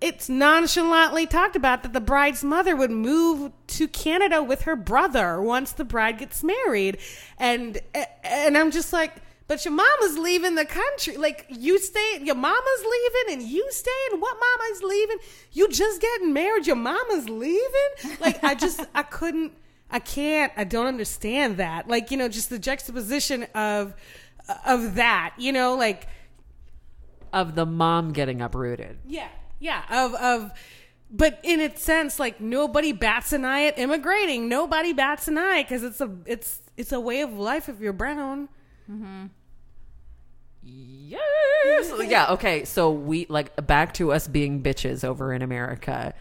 it's 0.01 0.29
nonchalantly 0.29 1.27
talked 1.27 1.55
about 1.55 1.85
that 1.85 1.93
the 1.93 2.01
bride's 2.01 2.43
mother 2.43 2.75
would 2.75 2.91
move 2.91 3.53
to 3.69 3.87
Canada 3.87 4.43
with 4.43 4.63
her 4.63 4.75
brother 4.75 5.41
once 5.41 5.73
the 5.73 5.85
bride 5.85 6.19
gets 6.19 6.43
married, 6.43 6.99
and 7.39 7.79
and 8.25 8.59
I'm 8.59 8.73
just 8.73 8.93
like, 8.93 9.15
but 9.53 9.67
your 9.67 9.75
mama's 9.75 10.17
leaving 10.17 10.55
the 10.55 10.65
country. 10.65 11.19
Like 11.19 11.45
you 11.51 11.79
stay, 11.79 12.21
your 12.23 12.35
mama's 12.35 12.85
leaving, 12.91 13.35
and 13.35 13.43
you 13.43 13.67
staying. 13.71 14.19
What 14.19 14.39
mama's 14.41 14.83
leaving? 14.83 15.19
You 15.53 15.69
just 15.69 16.01
getting 16.01 16.33
married. 16.33 16.67
Your 16.67 16.77
mama's 16.77 17.29
leaving. 17.29 18.17
Like 18.19 18.43
I 18.43 18.55
just, 18.55 18.81
I 18.95 19.03
couldn't, 19.03 19.53
I 19.91 19.99
can't, 19.99 20.55
I 20.57 20.65
don't 20.65 20.87
understand 20.87 21.59
that. 21.59 21.87
Like 21.87 22.11
you 22.11 22.17
know, 22.17 22.31
just 22.31 22.49
the 22.49 22.59
juxtaposition 22.59 23.43
of 23.55 23.93
of 24.65 24.95
that. 24.95 25.35
You 25.37 25.53
know, 25.53 25.75
like 25.75 26.07
of 27.35 27.55
the 27.55 27.67
mom 27.67 28.15
getting 28.15 28.41
uprooted. 28.41 29.01
yeah, 29.07 29.29
yeah, 29.61 29.83
of 29.91 30.15
of. 30.15 30.51
But 31.11 31.41
in 31.43 31.61
its 31.61 31.83
sense, 31.83 32.19
like 32.19 32.41
nobody 32.41 32.93
bats 32.93 33.35
an 33.35 33.45
eye 33.45 33.67
at 33.67 33.79
immigrating. 33.79 34.49
Nobody 34.49 34.95
bats 34.95 35.29
an 35.29 35.37
eye 35.37 35.63
because 35.63 35.85
it's 35.85 36.01
a 36.01 36.11
it's 36.25 36.63
it's 36.79 36.91
a 36.91 37.01
way 37.01 37.21
of 37.21 37.35
life 37.35 37.69
if 37.69 37.81
you're 37.81 37.93
brown. 37.93 38.49
Mm-hmm. 38.91 39.27
Yes. 40.63 41.93
yeah. 42.07 42.31
Okay. 42.31 42.65
So 42.65 42.91
we 42.91 43.27
like 43.29 43.67
back 43.67 43.95
to 43.95 44.13
us 44.13 44.29
being 44.29 44.63
bitches 44.63 45.05
over 45.05 45.33
in 45.33 45.43
America. 45.43 46.15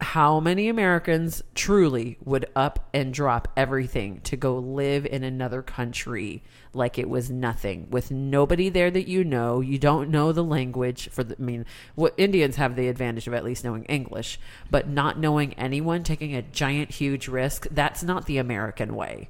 How 0.00 0.40
many 0.40 0.70
Americans 0.70 1.42
truly 1.54 2.16
would 2.24 2.46
up 2.56 2.88
and 2.94 3.12
drop 3.12 3.48
everything 3.54 4.22
to 4.22 4.36
go 4.36 4.56
live 4.56 5.04
in 5.04 5.22
another 5.22 5.60
country 5.60 6.42
like 6.72 6.98
it 6.98 7.08
was 7.08 7.30
nothing 7.30 7.86
with 7.90 8.10
nobody 8.10 8.70
there 8.70 8.90
that 8.90 9.08
you 9.08 9.24
know? 9.24 9.60
You 9.60 9.78
don't 9.78 10.08
know 10.08 10.32
the 10.32 10.42
language 10.42 11.10
for 11.10 11.22
the, 11.22 11.36
I 11.38 11.42
mean, 11.42 11.66
what 11.96 12.14
Indians 12.16 12.56
have 12.56 12.76
the 12.76 12.88
advantage 12.88 13.26
of 13.26 13.34
at 13.34 13.44
least 13.44 13.62
knowing 13.62 13.84
English, 13.84 14.40
but 14.70 14.88
not 14.88 15.18
knowing 15.18 15.52
anyone, 15.54 16.02
taking 16.02 16.34
a 16.34 16.42
giant, 16.42 16.92
huge 16.92 17.28
risk. 17.28 17.66
That's 17.70 18.02
not 18.02 18.24
the 18.24 18.38
American 18.38 18.96
way 18.96 19.28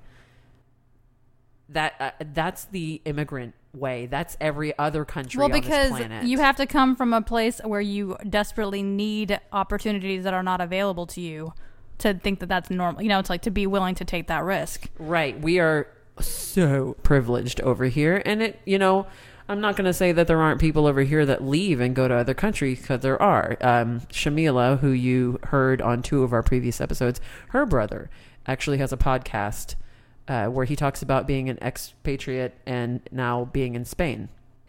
that 1.71 1.95
uh, 2.01 2.11
that's 2.33 2.65
the 2.67 3.01
immigrant 3.05 3.55
way. 3.73 4.07
That's 4.07 4.37
every 4.41 4.77
other 4.79 5.05
country 5.05 5.39
Well, 5.39 5.47
on 5.47 5.53
this 5.53 5.61
because 5.61 5.91
planet. 5.91 6.25
you 6.27 6.39
have 6.39 6.57
to 6.57 6.67
come 6.67 6.97
from 6.97 7.13
a 7.13 7.23
place 7.23 7.61
where 7.65 7.81
you 7.81 8.17
desperately 8.29 8.83
need 8.83 9.39
opportunities 9.53 10.25
that 10.25 10.35
are 10.35 10.43
not 10.43 10.61
available 10.61 11.07
to 11.07 11.21
you 11.21 11.53
to 11.99 12.15
think 12.15 12.41
that 12.41 12.49
that's 12.49 12.71
normal. 12.71 13.03
You 13.03 13.09
know, 13.09 13.19
it's 13.19 13.31
like 13.31 13.43
to 13.43 13.51
be 13.51 13.67
willing 13.67 13.95
to 13.97 14.05
take 14.05 14.27
that 14.29 14.43
risk. 14.43 14.89
right. 14.99 15.39
We 15.41 15.59
are 15.61 15.87
so 16.21 16.97
privileged 17.03 17.61
over 17.61 17.85
here, 17.87 18.23
and 18.27 18.43
it. 18.43 18.61
You 18.65 18.79
know, 18.79 19.07
I'm 19.49 19.61
not 19.61 19.77
going 19.77 19.87
to 19.87 19.93
say 19.95 20.13
that 20.13 20.27
there 20.27 20.41
aren't 20.41 20.61
people 20.61 20.87
over 20.87 21.03
here 21.03 21.25
that 21.27 21.43
leave 21.45 21.81
and 21.81 21.95
go 21.95 22.09
to 22.09 22.15
other 22.15 22.35
countries 22.35 22.81
because 22.81 23.01
there 23.01 23.21
are. 23.21 23.57
Um, 23.61 24.01
Shamila, 24.13 24.81
who 24.81 24.91
you 24.91 25.39
heard 25.45 25.81
on 25.81 26.03
two 26.03 26.23
of 26.23 26.33
our 26.33 26.43
previous 26.43 26.81
episodes, 26.81 27.21
her 27.49 27.65
brother 27.67 28.11
actually 28.47 28.79
has 28.79 28.93
a 28.93 28.97
podcast 28.97 29.75
uh, 30.31 30.47
where 30.47 30.65
he 30.65 30.77
talks 30.77 31.03
about 31.03 31.27
being 31.27 31.51
an 31.51 31.59
expatriate 31.61 32.55
and 32.65 33.01
now 33.11 33.47
being 33.47 33.75
in 33.75 33.85
Spain. 33.85 34.29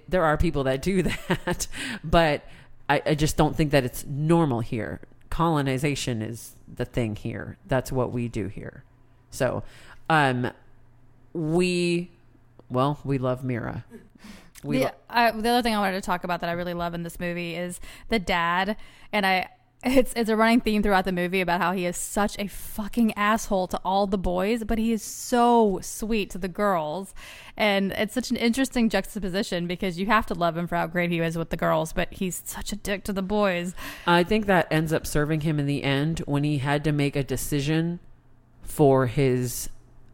There 0.09 0.25
are 0.25 0.35
people 0.35 0.63
that 0.63 0.81
do 0.81 1.03
that, 1.27 1.67
but 2.03 2.43
I, 2.89 3.01
I 3.05 3.15
just 3.15 3.37
don't 3.37 3.55
think 3.55 3.69
that 3.69 3.85
it's 3.85 4.03
normal 4.05 4.61
here. 4.61 5.01
Colonization 5.29 6.23
is 6.23 6.55
the 6.67 6.83
thing 6.83 7.15
here. 7.15 7.57
That's 7.67 7.91
what 7.91 8.11
we 8.11 8.27
do 8.27 8.47
here. 8.47 8.83
So, 9.29 9.63
um, 10.09 10.51
we, 11.31 12.09
well, 12.67 12.99
we 13.03 13.19
love 13.19 13.43
Mira. 13.43 13.85
We 14.63 14.79
the, 14.79 14.83
lo- 14.85 14.91
I, 15.11 15.29
the 15.29 15.49
other 15.49 15.61
thing 15.61 15.75
I 15.75 15.79
wanted 15.79 15.93
to 15.93 16.01
talk 16.01 16.23
about 16.23 16.41
that 16.41 16.49
I 16.49 16.53
really 16.53 16.73
love 16.73 16.95
in 16.95 17.03
this 17.03 17.19
movie 17.19 17.55
is 17.55 17.79
the 18.09 18.19
dad, 18.19 18.77
and 19.13 19.25
I. 19.25 19.49
It's 19.83 20.13
it's 20.15 20.29
a 20.29 20.35
running 20.35 20.61
theme 20.61 20.83
throughout 20.83 21.05
the 21.05 21.11
movie 21.11 21.41
about 21.41 21.59
how 21.59 21.71
he 21.71 21.85
is 21.87 21.97
such 21.97 22.37
a 22.37 22.47
fucking 22.47 23.13
asshole 23.13 23.67
to 23.67 23.79
all 23.83 24.05
the 24.05 24.17
boys, 24.17 24.63
but 24.63 24.77
he 24.77 24.91
is 24.91 25.01
so 25.01 25.79
sweet 25.81 26.29
to 26.31 26.37
the 26.37 26.47
girls, 26.47 27.15
and 27.57 27.91
it's 27.93 28.13
such 28.13 28.29
an 28.29 28.37
interesting 28.37 28.89
juxtaposition 28.89 29.65
because 29.65 29.97
you 29.97 30.05
have 30.05 30.27
to 30.27 30.35
love 30.35 30.55
him 30.55 30.67
for 30.67 30.75
how 30.75 30.85
great 30.85 31.09
he 31.09 31.19
is 31.19 31.35
with 31.35 31.49
the 31.49 31.57
girls, 31.57 31.93
but 31.93 32.13
he's 32.13 32.43
such 32.45 32.71
a 32.71 32.75
dick 32.75 33.03
to 33.05 33.13
the 33.13 33.23
boys. 33.23 33.73
I 34.05 34.23
think 34.23 34.45
that 34.45 34.67
ends 34.71 34.93
up 34.93 35.07
serving 35.07 35.41
him 35.41 35.59
in 35.59 35.65
the 35.65 35.83
end 35.83 36.19
when 36.19 36.43
he 36.43 36.59
had 36.59 36.83
to 36.83 36.91
make 36.91 37.15
a 37.15 37.23
decision 37.23 37.99
for 38.61 39.07
his 39.07 39.69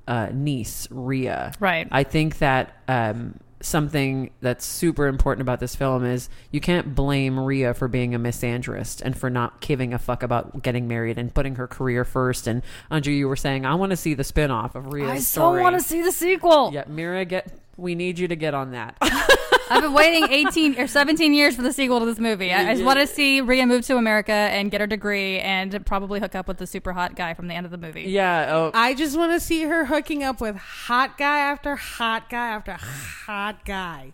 uh, 0.07 0.29
niece, 0.33 0.87
Ria. 0.89 1.51
Right. 1.59 1.87
I 1.91 2.03
think 2.03 2.37
that 2.37 2.73
um, 2.87 3.39
something 3.61 4.29
that's 4.41 4.65
super 4.65 5.07
important 5.07 5.41
about 5.41 5.59
this 5.59 5.75
film 5.75 6.05
is 6.05 6.29
you 6.51 6.59
can't 6.59 6.93
blame 6.93 7.39
Ria 7.39 7.73
for 7.73 7.87
being 7.87 8.13
a 8.13 8.19
misandrist 8.19 9.01
and 9.01 9.17
for 9.17 9.29
not 9.29 9.61
giving 9.61 9.93
a 9.93 9.99
fuck 9.99 10.23
about 10.23 10.61
getting 10.61 10.87
married 10.87 11.17
and 11.17 11.33
putting 11.33 11.55
her 11.55 11.67
career 11.67 12.05
first. 12.05 12.47
And 12.47 12.61
Andrew, 12.91 13.13
you 13.13 13.27
were 13.27 13.35
saying, 13.35 13.65
I 13.65 13.75
want 13.75 13.89
to 13.91 13.97
see 13.97 14.13
the 14.13 14.23
spin 14.23 14.51
off 14.51 14.75
of 14.75 14.93
Ria's 14.93 15.09
I 15.09 15.17
so 15.19 15.41
story. 15.41 15.61
want 15.61 15.77
to 15.77 15.83
see 15.83 16.01
the 16.01 16.11
sequel. 16.11 16.71
Yeah, 16.73 16.83
Mira, 16.87 17.25
get. 17.25 17.51
We 17.77 17.93
need 17.93 18.17
you 18.17 18.27
to 18.27 18.35
get 18.35 18.53
on 18.53 18.71
that. 18.71 18.97
I've 19.69 19.81
been 19.83 19.93
waiting 19.93 20.31
18 20.31 20.79
or 20.79 20.87
17 20.87 21.33
years 21.33 21.55
for 21.55 21.61
the 21.61 21.73
sequel 21.73 21.99
to 21.99 22.05
this 22.05 22.19
movie. 22.19 22.51
I, 22.53 22.69
I 22.69 22.73
just 22.73 22.85
want 22.85 22.99
to 22.99 23.07
see 23.07 23.41
Ria 23.41 23.65
move 23.65 23.85
to 23.87 23.97
America 23.97 24.31
and 24.31 24.71
get 24.71 24.81
her 24.81 24.87
degree 24.87 25.39
and 25.39 25.85
probably 25.85 26.19
hook 26.19 26.35
up 26.35 26.47
with 26.47 26.57
the 26.57 26.67
super 26.67 26.93
hot 26.93 27.15
guy 27.15 27.33
from 27.33 27.47
the 27.47 27.53
end 27.53 27.65
of 27.65 27.71
the 27.71 27.77
movie. 27.77 28.03
yeah. 28.03 28.47
Oh, 28.53 28.71
I 28.73 28.93
just 28.93 29.17
want 29.17 29.33
to 29.33 29.39
see 29.39 29.63
her 29.63 29.85
hooking 29.85 30.23
up 30.23 30.39
with 30.41 30.55
hot 30.55 31.17
guy 31.17 31.39
after 31.39 31.75
hot 31.75 32.29
guy 32.29 32.49
after 32.49 32.73
hot 32.73 33.65
guy. 33.65 34.13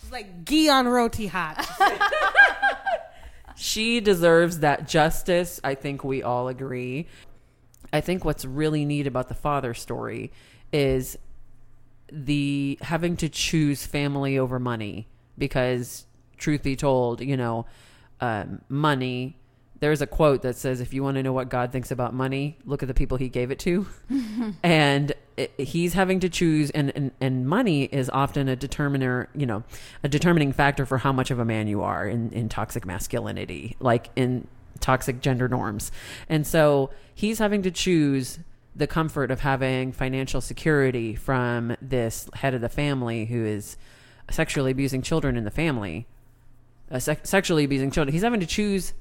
Just 0.00 0.12
like 0.12 0.44
Guion 0.44 0.86
Roti 0.90 1.26
hot. 1.26 1.66
she 3.56 4.00
deserves 4.00 4.60
that 4.60 4.88
justice. 4.88 5.60
I 5.64 5.74
think 5.74 6.04
we 6.04 6.22
all 6.22 6.48
agree. 6.48 7.06
I 7.92 8.00
think 8.00 8.24
what's 8.24 8.44
really 8.44 8.84
neat 8.84 9.06
about 9.06 9.28
the 9.28 9.34
father 9.34 9.74
story 9.74 10.32
is 10.72 11.16
the 12.10 12.78
having 12.82 13.16
to 13.18 13.28
choose 13.28 13.86
family 13.86 14.38
over 14.38 14.58
money 14.58 15.08
because 15.36 16.06
truth 16.36 16.62
be 16.62 16.76
told, 16.76 17.20
you 17.20 17.36
know, 17.36 17.66
um, 18.20 18.62
money. 18.68 19.36
There's 19.80 20.02
a 20.02 20.08
quote 20.08 20.42
that 20.42 20.56
says, 20.56 20.80
"If 20.80 20.92
you 20.92 21.04
want 21.04 21.16
to 21.18 21.22
know 21.22 21.32
what 21.32 21.48
God 21.48 21.70
thinks 21.70 21.92
about 21.92 22.12
money, 22.12 22.58
look 22.64 22.82
at 22.82 22.88
the 22.88 22.94
people 22.94 23.16
He 23.16 23.28
gave 23.28 23.52
it 23.52 23.60
to." 23.60 23.86
and 24.62 25.12
it, 25.36 25.52
he's 25.56 25.92
having 25.92 26.18
to 26.20 26.28
choose, 26.28 26.70
and, 26.70 26.90
and 26.96 27.12
and 27.20 27.46
money 27.46 27.84
is 27.84 28.10
often 28.10 28.48
a 28.48 28.56
determiner, 28.56 29.28
you 29.36 29.46
know, 29.46 29.62
a 30.02 30.08
determining 30.08 30.52
factor 30.52 30.84
for 30.84 30.98
how 30.98 31.12
much 31.12 31.30
of 31.30 31.38
a 31.38 31.44
man 31.44 31.68
you 31.68 31.82
are 31.82 32.08
in 32.08 32.32
in 32.32 32.48
toxic 32.48 32.84
masculinity, 32.84 33.76
like 33.78 34.10
in 34.16 34.48
toxic 34.80 35.20
gender 35.20 35.48
norms. 35.48 35.92
And 36.28 36.46
so 36.46 36.90
he's 37.14 37.38
having 37.38 37.62
to 37.62 37.70
choose 37.70 38.38
the 38.78 38.86
comfort 38.86 39.30
of 39.30 39.40
having 39.40 39.92
financial 39.92 40.40
security 40.40 41.14
from 41.14 41.76
this 41.82 42.30
head 42.34 42.54
of 42.54 42.60
the 42.60 42.68
family 42.68 43.26
who 43.26 43.44
is 43.44 43.76
sexually 44.30 44.70
abusing 44.70 45.02
children 45.02 45.36
in 45.36 45.44
the 45.44 45.50
family, 45.50 46.06
uh, 46.90 46.98
sec- 46.98 47.26
sexually 47.26 47.64
abusing 47.64 47.90
children. 47.90 48.12
He's 48.12 48.22
having 48.22 48.40
to 48.40 48.46
choose, 48.46 48.94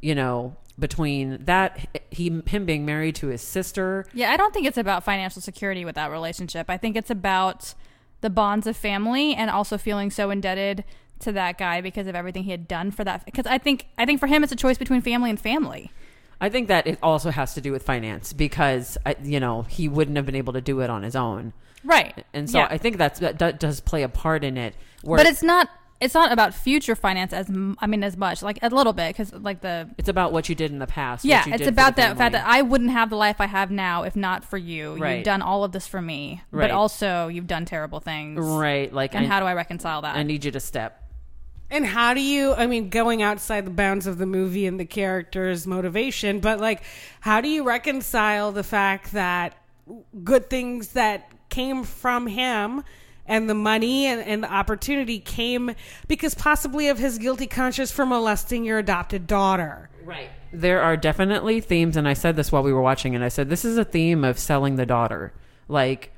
you 0.00 0.14
know, 0.14 0.56
between 0.78 1.44
that 1.44 2.00
he 2.10 2.40
him 2.46 2.64
being 2.64 2.86
married 2.86 3.14
to 3.16 3.26
his 3.26 3.42
sister. 3.42 4.06
Yeah, 4.14 4.30
I 4.30 4.36
don't 4.36 4.54
think 4.54 4.66
it's 4.66 4.78
about 4.78 5.04
financial 5.04 5.42
security 5.42 5.84
with 5.84 5.96
that 5.96 6.10
relationship. 6.10 6.70
I 6.70 6.76
think 6.76 6.96
it's 6.96 7.10
about 7.10 7.74
the 8.20 8.30
bonds 8.30 8.66
of 8.66 8.76
family 8.76 9.34
and 9.34 9.50
also 9.50 9.76
feeling 9.76 10.10
so 10.10 10.30
indebted 10.30 10.84
to 11.20 11.32
that 11.32 11.58
guy 11.58 11.80
because 11.80 12.06
of 12.06 12.14
everything 12.14 12.44
he 12.44 12.50
had 12.50 12.66
done 12.66 12.90
for 12.90 13.04
that. 13.04 13.24
Because 13.24 13.46
I 13.46 13.58
think 13.58 13.88
I 13.98 14.06
think 14.06 14.20
for 14.20 14.28
him 14.28 14.42
it's 14.44 14.52
a 14.52 14.56
choice 14.56 14.78
between 14.78 15.02
family 15.02 15.30
and 15.30 15.38
family. 15.38 15.90
I 16.40 16.48
think 16.48 16.68
that 16.68 16.86
it 16.86 16.98
also 17.02 17.30
has 17.30 17.54
to 17.54 17.60
do 17.60 17.72
with 17.72 17.82
finance 17.82 18.32
because 18.32 18.96
I, 19.04 19.16
you 19.22 19.40
know 19.40 19.62
he 19.62 19.88
wouldn't 19.88 20.16
have 20.16 20.26
been 20.26 20.36
able 20.36 20.54
to 20.54 20.60
do 20.60 20.80
it 20.80 20.90
on 20.90 21.02
his 21.02 21.14
own, 21.16 21.52
Right. 21.84 22.24
and 22.32 22.48
so 22.48 22.58
Yeah. 22.60 22.68
I 22.70 22.78
think 22.78 22.96
that's 22.96 23.18
that, 23.20 23.38
that 23.40 23.60
does 23.60 23.80
play 23.80 24.02
a 24.02 24.08
part 24.08 24.44
in 24.44 24.56
it. 24.56 24.74
But 25.04 25.26
it's 25.26 25.42
not 25.42 25.68
it's 26.00 26.14
not 26.14 26.32
about 26.32 26.54
future 26.54 26.96
finance 26.96 27.34
as 27.34 27.50
I 27.78 27.86
mean 27.86 28.02
as 28.02 28.16
much 28.16 28.42
like 28.42 28.58
a 28.62 28.70
little 28.70 28.94
bit 28.94 29.08
because 29.14 29.34
like 29.34 29.60
the 29.60 29.90
It's 29.98 30.08
about 30.08 30.32
what 30.32 30.48
you 30.48 30.54
did 30.54 30.70
in 30.70 30.78
the 30.78 30.86
past. 30.86 31.24
what 31.24 31.28
yeah 31.28 31.44
it's 31.54 31.66
about 31.66 31.96
that 31.96 32.16
fact 32.16 32.32
that 32.32 32.46
I 32.46 32.62
wouldn't 32.62 32.90
have 32.90 33.10
the 33.10 33.16
life 33.16 33.36
I 33.38 33.46
have 33.46 33.70
now 33.70 34.04
if 34.04 34.16
not 34.16 34.42
for 34.42 34.56
you. 34.56 34.96
Right. 34.96 35.16
You've 35.16 35.24
done 35.26 35.42
all 35.42 35.62
of 35.62 35.72
this 35.72 35.86
for 35.86 36.00
me, 36.00 36.40
Right. 36.50 36.64
but 36.68 36.70
also 36.70 37.28
you've 37.28 37.46
done 37.46 37.66
terrible 37.66 38.00
things. 38.00 38.40
right, 38.40 38.90
like 38.90 39.14
And 39.14 39.26
I, 39.26 39.28
how 39.28 39.40
do 39.40 39.46
I 39.46 39.52
reconcile 39.52 40.00
that? 40.02 40.16
I 40.16 40.22
need 40.22 40.42
you 40.46 40.50
to 40.52 40.60
step. 40.60 41.02
And 41.70 41.86
how 41.86 42.14
do 42.14 42.20
you, 42.20 42.52
I 42.54 42.66
mean, 42.66 42.88
going 42.88 43.22
outside 43.22 43.64
the 43.64 43.70
bounds 43.70 44.06
of 44.06 44.18
the 44.18 44.26
movie 44.26 44.66
and 44.66 44.80
the 44.80 44.84
character's 44.84 45.66
motivation, 45.66 46.40
but 46.40 46.58
like, 46.58 46.82
how 47.20 47.40
do 47.40 47.48
you 47.48 47.62
reconcile 47.62 48.50
the 48.50 48.64
fact 48.64 49.12
that 49.12 49.56
good 50.24 50.50
things 50.50 50.88
that 50.88 51.30
came 51.48 51.84
from 51.84 52.26
him 52.26 52.82
and 53.26 53.48
the 53.48 53.54
money 53.54 54.06
and, 54.06 54.20
and 54.20 54.42
the 54.42 54.52
opportunity 54.52 55.20
came 55.20 55.74
because 56.08 56.34
possibly 56.34 56.88
of 56.88 56.98
his 56.98 57.18
guilty 57.18 57.46
conscience 57.46 57.92
for 57.92 58.04
molesting 58.04 58.64
your 58.64 58.78
adopted 58.78 59.28
daughter? 59.28 59.88
Right. 60.04 60.30
There 60.52 60.82
are 60.82 60.96
definitely 60.96 61.60
themes, 61.60 61.96
and 61.96 62.08
I 62.08 62.14
said 62.14 62.34
this 62.34 62.50
while 62.50 62.64
we 62.64 62.72
were 62.72 62.82
watching, 62.82 63.14
and 63.14 63.22
I 63.22 63.28
said 63.28 63.48
this 63.48 63.64
is 63.64 63.78
a 63.78 63.84
theme 63.84 64.24
of 64.24 64.40
selling 64.40 64.74
the 64.74 64.86
daughter. 64.86 65.32
Like, 65.68 66.12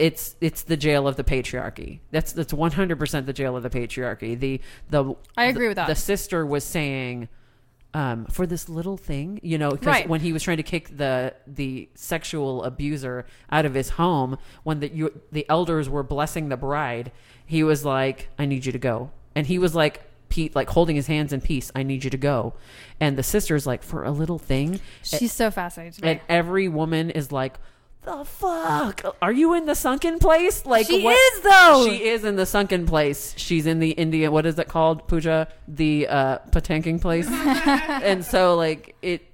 it's 0.00 0.34
it's 0.40 0.62
the 0.62 0.76
jail 0.76 1.06
of 1.06 1.14
the 1.16 1.22
patriarchy. 1.24 2.00
That's 2.10 2.32
that's 2.32 2.52
one 2.52 2.72
hundred 2.72 2.98
percent 2.98 3.26
the 3.26 3.32
jail 3.32 3.56
of 3.56 3.62
the 3.62 3.70
patriarchy. 3.70 4.38
The 4.38 4.60
the 4.88 5.14
I 5.36 5.44
agree 5.44 5.68
with 5.68 5.76
that. 5.76 5.86
The 5.86 5.94
sister 5.94 6.44
was 6.44 6.64
saying. 6.64 7.28
Um, 7.92 8.26
for 8.26 8.46
this 8.46 8.68
little 8.68 8.96
thing, 8.96 9.40
you 9.42 9.58
know, 9.58 9.70
because 9.72 9.86
Right. 9.88 10.08
when 10.08 10.20
he 10.20 10.32
was 10.32 10.44
trying 10.44 10.58
to 10.58 10.62
kick 10.62 10.96
the 10.96 11.34
the 11.48 11.88
sexual 11.96 12.62
abuser 12.62 13.26
out 13.50 13.64
of 13.66 13.74
his 13.74 13.90
home, 13.90 14.38
when 14.62 14.78
the 14.78 14.88
you, 14.94 15.20
the 15.32 15.44
elders 15.48 15.88
were 15.88 16.04
blessing 16.04 16.50
the 16.50 16.56
bride, 16.56 17.10
he 17.44 17.64
was 17.64 17.84
like, 17.84 18.28
"I 18.38 18.46
need 18.46 18.64
you 18.64 18.70
to 18.70 18.78
go," 18.78 19.10
and 19.34 19.44
he 19.44 19.58
was 19.58 19.74
like, 19.74 20.02
Pete, 20.28 20.54
like 20.54 20.70
holding 20.70 20.94
his 20.94 21.08
hands 21.08 21.32
in 21.32 21.40
peace. 21.40 21.72
I 21.74 21.82
need 21.82 22.04
you 22.04 22.10
to 22.10 22.16
go, 22.16 22.54
and 23.00 23.18
the 23.18 23.24
sister's 23.24 23.66
like, 23.66 23.82
"For 23.82 24.04
a 24.04 24.12
little 24.12 24.38
thing," 24.38 24.78
She's 25.02 25.32
so 25.32 25.50
fascinating 25.50 26.04
and 26.04 26.20
every 26.28 26.68
woman 26.68 27.10
is 27.10 27.32
like 27.32 27.58
the 28.02 28.24
fuck? 28.24 29.16
Are 29.20 29.32
you 29.32 29.54
in 29.54 29.66
the 29.66 29.74
sunken 29.74 30.18
place? 30.18 30.64
Like 30.66 30.86
She 30.86 31.06
is, 31.06 31.40
though. 31.42 31.86
she 31.86 32.04
is 32.08 32.24
in 32.24 32.36
the 32.36 32.46
sunken 32.46 32.86
place. 32.86 33.34
She's 33.36 33.66
in 33.66 33.78
the 33.78 33.90
indian 33.90 34.32
what 34.32 34.46
is 34.46 34.58
it 34.58 34.68
called 34.68 35.06
puja? 35.06 35.48
The 35.68 36.08
uh 36.08 36.38
patanking 36.50 37.00
place. 37.00 37.28
And 37.30 38.24
so 38.24 38.56
like 38.56 38.96
it 39.02 39.29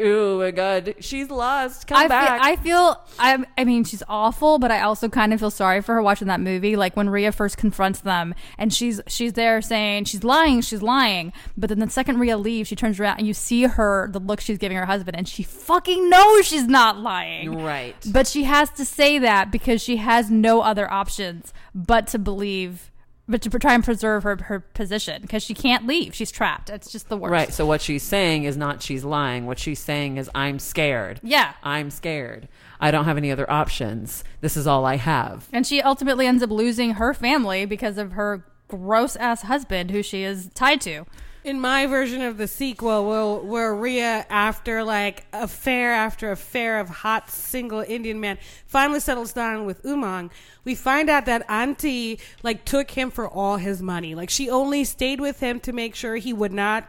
oh 0.00 0.38
my 0.38 0.50
god 0.50 0.94
she's 1.00 1.30
lost 1.30 1.86
come 1.86 1.98
I 1.98 2.02
feel, 2.02 2.08
back 2.08 2.40
I 2.42 2.56
feel 2.56 3.04
I 3.18 3.44
I 3.56 3.64
mean 3.64 3.84
she's 3.84 4.02
awful, 4.08 4.58
but 4.58 4.70
I 4.70 4.82
also 4.82 5.08
kind 5.08 5.32
of 5.32 5.40
feel 5.40 5.50
sorry 5.50 5.82
for 5.82 5.94
her 5.94 6.02
watching 6.02 6.28
that 6.28 6.40
movie. 6.40 6.76
Like 6.76 6.96
when 6.96 7.08
Ria 7.08 7.32
first 7.32 7.56
confronts 7.56 8.00
them, 8.00 8.34
and 8.56 8.72
she's 8.72 9.00
she's 9.06 9.32
there 9.32 9.60
saying 9.60 10.04
she's 10.04 10.24
lying, 10.24 10.60
she's 10.60 10.82
lying. 10.82 11.32
But 11.56 11.68
then 11.68 11.78
the 11.78 11.90
second 11.90 12.18
Ria 12.18 12.36
leaves, 12.36 12.68
she 12.68 12.76
turns 12.76 13.00
around 13.00 13.18
and 13.18 13.26
you 13.26 13.34
see 13.34 13.64
her 13.64 14.08
the 14.12 14.20
look 14.20 14.40
she's 14.40 14.58
giving 14.58 14.76
her 14.76 14.86
husband, 14.86 15.16
and 15.16 15.28
she 15.28 15.42
fucking 15.42 16.08
knows 16.08 16.46
she's 16.46 16.66
not 16.66 16.98
lying. 16.98 17.62
right 17.62 17.96
But 18.10 18.26
she 18.26 18.44
has 18.44 18.70
to 18.70 18.84
say 18.84 19.18
that 19.18 19.50
because 19.50 19.82
she 19.82 19.96
has 19.96 20.30
no 20.30 20.60
other 20.60 20.90
options 20.90 21.52
but 21.74 22.06
to 22.08 22.18
believe, 22.18 22.90
but 23.28 23.42
to 23.42 23.50
try 23.50 23.74
and 23.74 23.84
preserve 23.84 24.22
her 24.22 24.36
her 24.44 24.60
position 24.60 25.20
because 25.22 25.42
she 25.42 25.54
can't 25.54 25.86
leave. 25.86 26.14
She's 26.14 26.30
trapped. 26.30 26.70
It's 26.70 26.90
just 26.90 27.08
the 27.08 27.16
worst. 27.16 27.30
right 27.32 27.52
so 27.52 27.66
what 27.66 27.80
she's 27.82 28.02
saying 28.02 28.44
is 28.44 28.56
not 28.56 28.82
she's 28.82 29.04
lying 29.04 29.46
what 29.46 29.58
she's 29.58 29.78
saying 29.80 30.16
is 30.16 30.30
i'm 30.34 30.58
scared 30.58 31.20
Yeah. 31.22 31.52
i'm 31.62 31.90
scared 31.90 32.48
i 32.80 32.90
don't 32.90 33.04
have 33.04 33.16
any 33.16 33.30
other 33.30 33.48
options 33.50 34.24
this 34.40 34.56
is 34.56 34.66
all 34.66 34.84
i 34.86 34.96
have 34.96 35.48
And 35.52 35.66
she 35.66 35.80
ultimately 35.82 36.26
ends 36.26 36.42
up 36.42 36.50
losing 36.50 36.92
her 36.94 37.12
family 37.14 37.64
because 37.66 37.98
of 37.98 38.12
her 38.12 38.44
gross 38.68 39.16
ass 39.16 39.42
husband 39.42 39.90
who 39.90 40.02
she 40.02 40.22
is 40.22 40.50
tied 40.54 40.80
to. 40.82 41.04
In 41.48 41.60
my 41.60 41.86
version 41.86 42.20
of 42.20 42.36
the 42.36 42.46
sequel, 42.46 43.06
will 43.06 43.40
where 43.40 43.74
Ria, 43.74 44.26
after 44.28 44.84
like 44.84 45.24
affair 45.32 45.94
after 45.94 46.30
affair 46.30 46.78
of 46.78 46.90
hot 46.90 47.30
single 47.30 47.80
Indian 47.80 48.20
man, 48.20 48.36
finally 48.66 49.00
settles 49.00 49.32
down 49.32 49.64
with 49.64 49.82
Umang, 49.82 50.30
we 50.64 50.74
find 50.74 51.08
out 51.08 51.24
that 51.24 51.48
Auntie 51.48 52.20
like 52.42 52.66
took 52.66 52.90
him 52.90 53.10
for 53.10 53.26
all 53.26 53.56
his 53.56 53.80
money. 53.80 54.14
Like 54.14 54.28
she 54.28 54.50
only 54.50 54.84
stayed 54.84 55.22
with 55.22 55.40
him 55.40 55.58
to 55.60 55.72
make 55.72 55.94
sure 55.94 56.16
he 56.16 56.34
would 56.34 56.52
not 56.52 56.86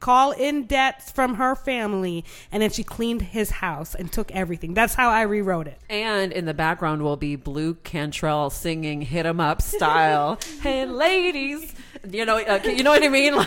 call 0.00 0.32
in 0.32 0.64
debts 0.64 1.12
from 1.12 1.34
her 1.34 1.54
family, 1.54 2.24
and 2.50 2.60
then 2.62 2.70
she 2.70 2.82
cleaned 2.82 3.22
his 3.22 3.50
house 3.50 3.94
and 3.94 4.12
took 4.12 4.32
everything. 4.32 4.74
That's 4.74 4.94
how 4.94 5.10
I 5.10 5.22
rewrote 5.22 5.68
it. 5.68 5.78
And 5.88 6.32
in 6.32 6.46
the 6.46 6.54
background 6.54 7.02
will 7.02 7.16
be 7.16 7.36
Blu 7.36 7.74
Cantrell 7.74 8.50
singing 8.50 9.02
"Hit 9.02 9.24
'Em 9.24 9.38
Up" 9.38 9.62
style. 9.62 10.40
hey, 10.62 10.84
ladies, 10.84 11.74
you 12.10 12.24
know, 12.24 12.38
uh, 12.38 12.60
you 12.64 12.82
know 12.82 12.90
what 12.90 13.04
I 13.04 13.08
mean? 13.08 13.34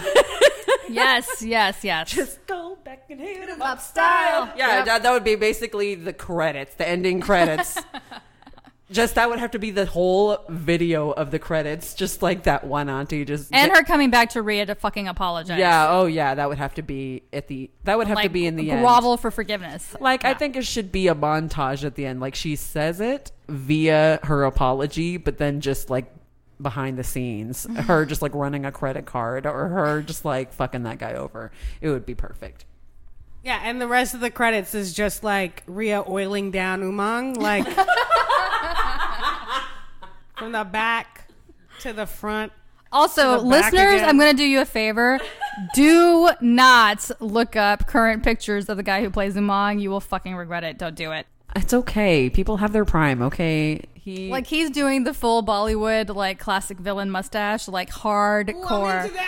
Yes, 0.89 1.41
yes, 1.45 1.83
yes. 1.83 2.11
Just 2.11 2.45
go 2.47 2.77
back 2.83 3.05
and 3.09 3.19
hit 3.19 3.37
hit 3.37 3.49
'em 3.49 3.61
up 3.61 3.79
style. 3.81 4.51
Yeah, 4.57 4.77
Yep. 4.77 4.85
that, 4.85 5.03
that 5.03 5.11
would 5.11 5.23
be 5.23 5.35
basically 5.35 5.95
the 5.95 6.13
credits, 6.13 6.75
the 6.75 6.87
ending 6.87 7.21
credits. 7.21 7.77
just 8.91 9.15
that 9.15 9.29
would 9.29 9.39
have 9.39 9.51
to 9.51 9.59
be 9.59 9.71
the 9.71 9.85
whole 9.85 10.37
video 10.49 11.11
of 11.11 11.31
the 11.31 11.39
credits, 11.39 11.93
just 11.95 12.21
like 12.21 12.43
that 12.43 12.65
one 12.65 12.89
auntie. 12.89 13.25
Just 13.25 13.53
and 13.53 13.71
her 13.71 13.83
coming 13.83 14.09
back 14.11 14.29
to 14.31 14.41
Ria 14.41 14.65
to 14.67 14.75
fucking 14.75 15.07
apologize. 15.07 15.57
Yeah. 15.57 15.87
Oh, 15.89 16.05
yeah. 16.05 16.35
That 16.35 16.47
would 16.49 16.57
have 16.59 16.75
to 16.75 16.81
be 16.83 17.23
at 17.33 17.47
the. 17.47 17.71
That 17.85 17.97
would 17.97 18.07
have 18.07 18.15
like 18.17 18.23
to 18.25 18.29
be 18.29 18.45
in 18.45 18.55
the 18.55 18.71
end. 18.71 18.81
grovel 18.81 19.17
for 19.17 19.31
forgiveness. 19.31 19.95
Like 19.99 20.23
I 20.25 20.33
think 20.33 20.55
it 20.55 20.65
should 20.65 20.91
be 20.91 21.07
a 21.07 21.15
montage 21.15 21.83
at 21.83 21.95
the 21.95 22.05
end. 22.05 22.19
Like 22.19 22.35
she 22.35 22.55
says 22.55 23.01
it 23.01 23.31
via 23.47 24.19
her 24.23 24.43
apology, 24.43 25.17
but 25.17 25.37
then 25.37 25.59
just 25.61 25.89
like 25.89 26.13
behind 26.61 26.97
the 26.97 27.03
scenes, 27.03 27.67
her 27.75 28.05
just 28.05 28.21
like 28.21 28.33
running 28.33 28.65
a 28.65 28.71
credit 28.71 29.05
card 29.05 29.45
or 29.45 29.67
her 29.69 30.01
just 30.01 30.25
like 30.25 30.53
fucking 30.53 30.83
that 30.83 30.99
guy 30.99 31.13
over. 31.13 31.51
It 31.81 31.89
would 31.89 32.05
be 32.05 32.15
perfect. 32.15 32.65
Yeah, 33.43 33.59
and 33.61 33.81
the 33.81 33.87
rest 33.87 34.13
of 34.13 34.21
the 34.21 34.31
credits 34.31 34.73
is 34.73 34.93
just 34.93 35.23
like 35.23 35.63
Ria 35.67 36.03
oiling 36.07 36.49
down 36.51 36.81
Umang, 36.81 37.35
like 37.35 37.65
from 40.37 40.53
the 40.53 40.63
back 40.63 41.27
to 41.81 41.91
the 41.91 42.05
front. 42.05 42.53
Also, 42.91 43.41
the 43.43 43.49
back 43.49 43.73
listeners, 43.73 43.95
again. 43.95 44.09
I'm 44.09 44.17
going 44.17 44.31
to 44.31 44.37
do 44.37 44.45
you 44.45 44.61
a 44.61 44.65
favor. 44.65 45.19
do 45.73 46.29
not 46.39 47.09
look 47.19 47.55
up 47.55 47.87
current 47.87 48.23
pictures 48.23 48.69
of 48.69 48.77
the 48.77 48.83
guy 48.83 49.01
who 49.01 49.09
plays 49.09 49.35
Umang. 49.35 49.81
You 49.81 49.89
will 49.89 49.99
fucking 49.99 50.35
regret 50.35 50.63
it. 50.63 50.77
Don't 50.77 50.95
do 50.95 51.11
it. 51.11 51.25
It's 51.55 51.73
okay. 51.73 52.29
People 52.29 52.57
have 52.57 52.73
their 52.73 52.85
prime. 52.85 53.21
Okay. 53.21 53.81
He 53.93 54.29
Like 54.29 54.47
he's 54.47 54.69
doing 54.69 55.05
the 55.05 55.13
full 55.13 55.43
Bollywood 55.43 56.13
like 56.13 56.39
classic 56.39 56.77
villain 56.77 57.09
mustache, 57.09 57.67
like 57.67 57.89
hardcore. 57.89 59.09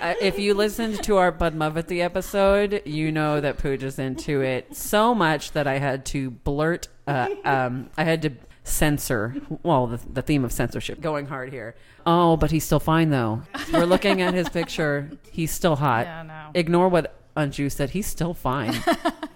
Uh, 0.00 0.14
if 0.22 0.38
you 0.38 0.54
listened 0.54 1.02
to 1.04 1.18
our 1.18 1.30
Bud 1.30 1.54
Padmavati 1.54 2.00
episode, 2.00 2.80
you 2.86 3.12
know 3.12 3.38
that 3.38 3.58
Pooja's 3.58 3.98
into 3.98 4.40
it 4.40 4.74
so 4.74 5.14
much 5.14 5.52
that 5.52 5.66
I 5.66 5.76
had 5.76 6.06
to 6.06 6.30
blurt. 6.30 6.88
Uh, 7.06 7.28
um, 7.44 7.90
I 7.98 8.04
had 8.04 8.22
to 8.22 8.30
censor. 8.64 9.34
Well, 9.62 9.88
the, 9.88 10.00
the 10.10 10.22
theme 10.22 10.42
of 10.42 10.52
censorship 10.52 11.02
going 11.02 11.26
hard 11.26 11.52
here. 11.52 11.74
Oh, 12.06 12.38
but 12.38 12.50
he's 12.50 12.64
still 12.64 12.80
fine 12.80 13.10
though. 13.10 13.42
We're 13.72 13.84
looking 13.84 14.22
at 14.22 14.32
his 14.32 14.48
picture. 14.48 15.10
He's 15.30 15.50
still 15.50 15.76
hot. 15.76 16.06
Yeah, 16.06 16.22
no. 16.22 16.50
Ignore 16.54 16.88
what 16.88 17.14
Anju 17.36 17.70
said. 17.70 17.90
He's 17.90 18.06
still 18.06 18.32
fine. 18.32 18.74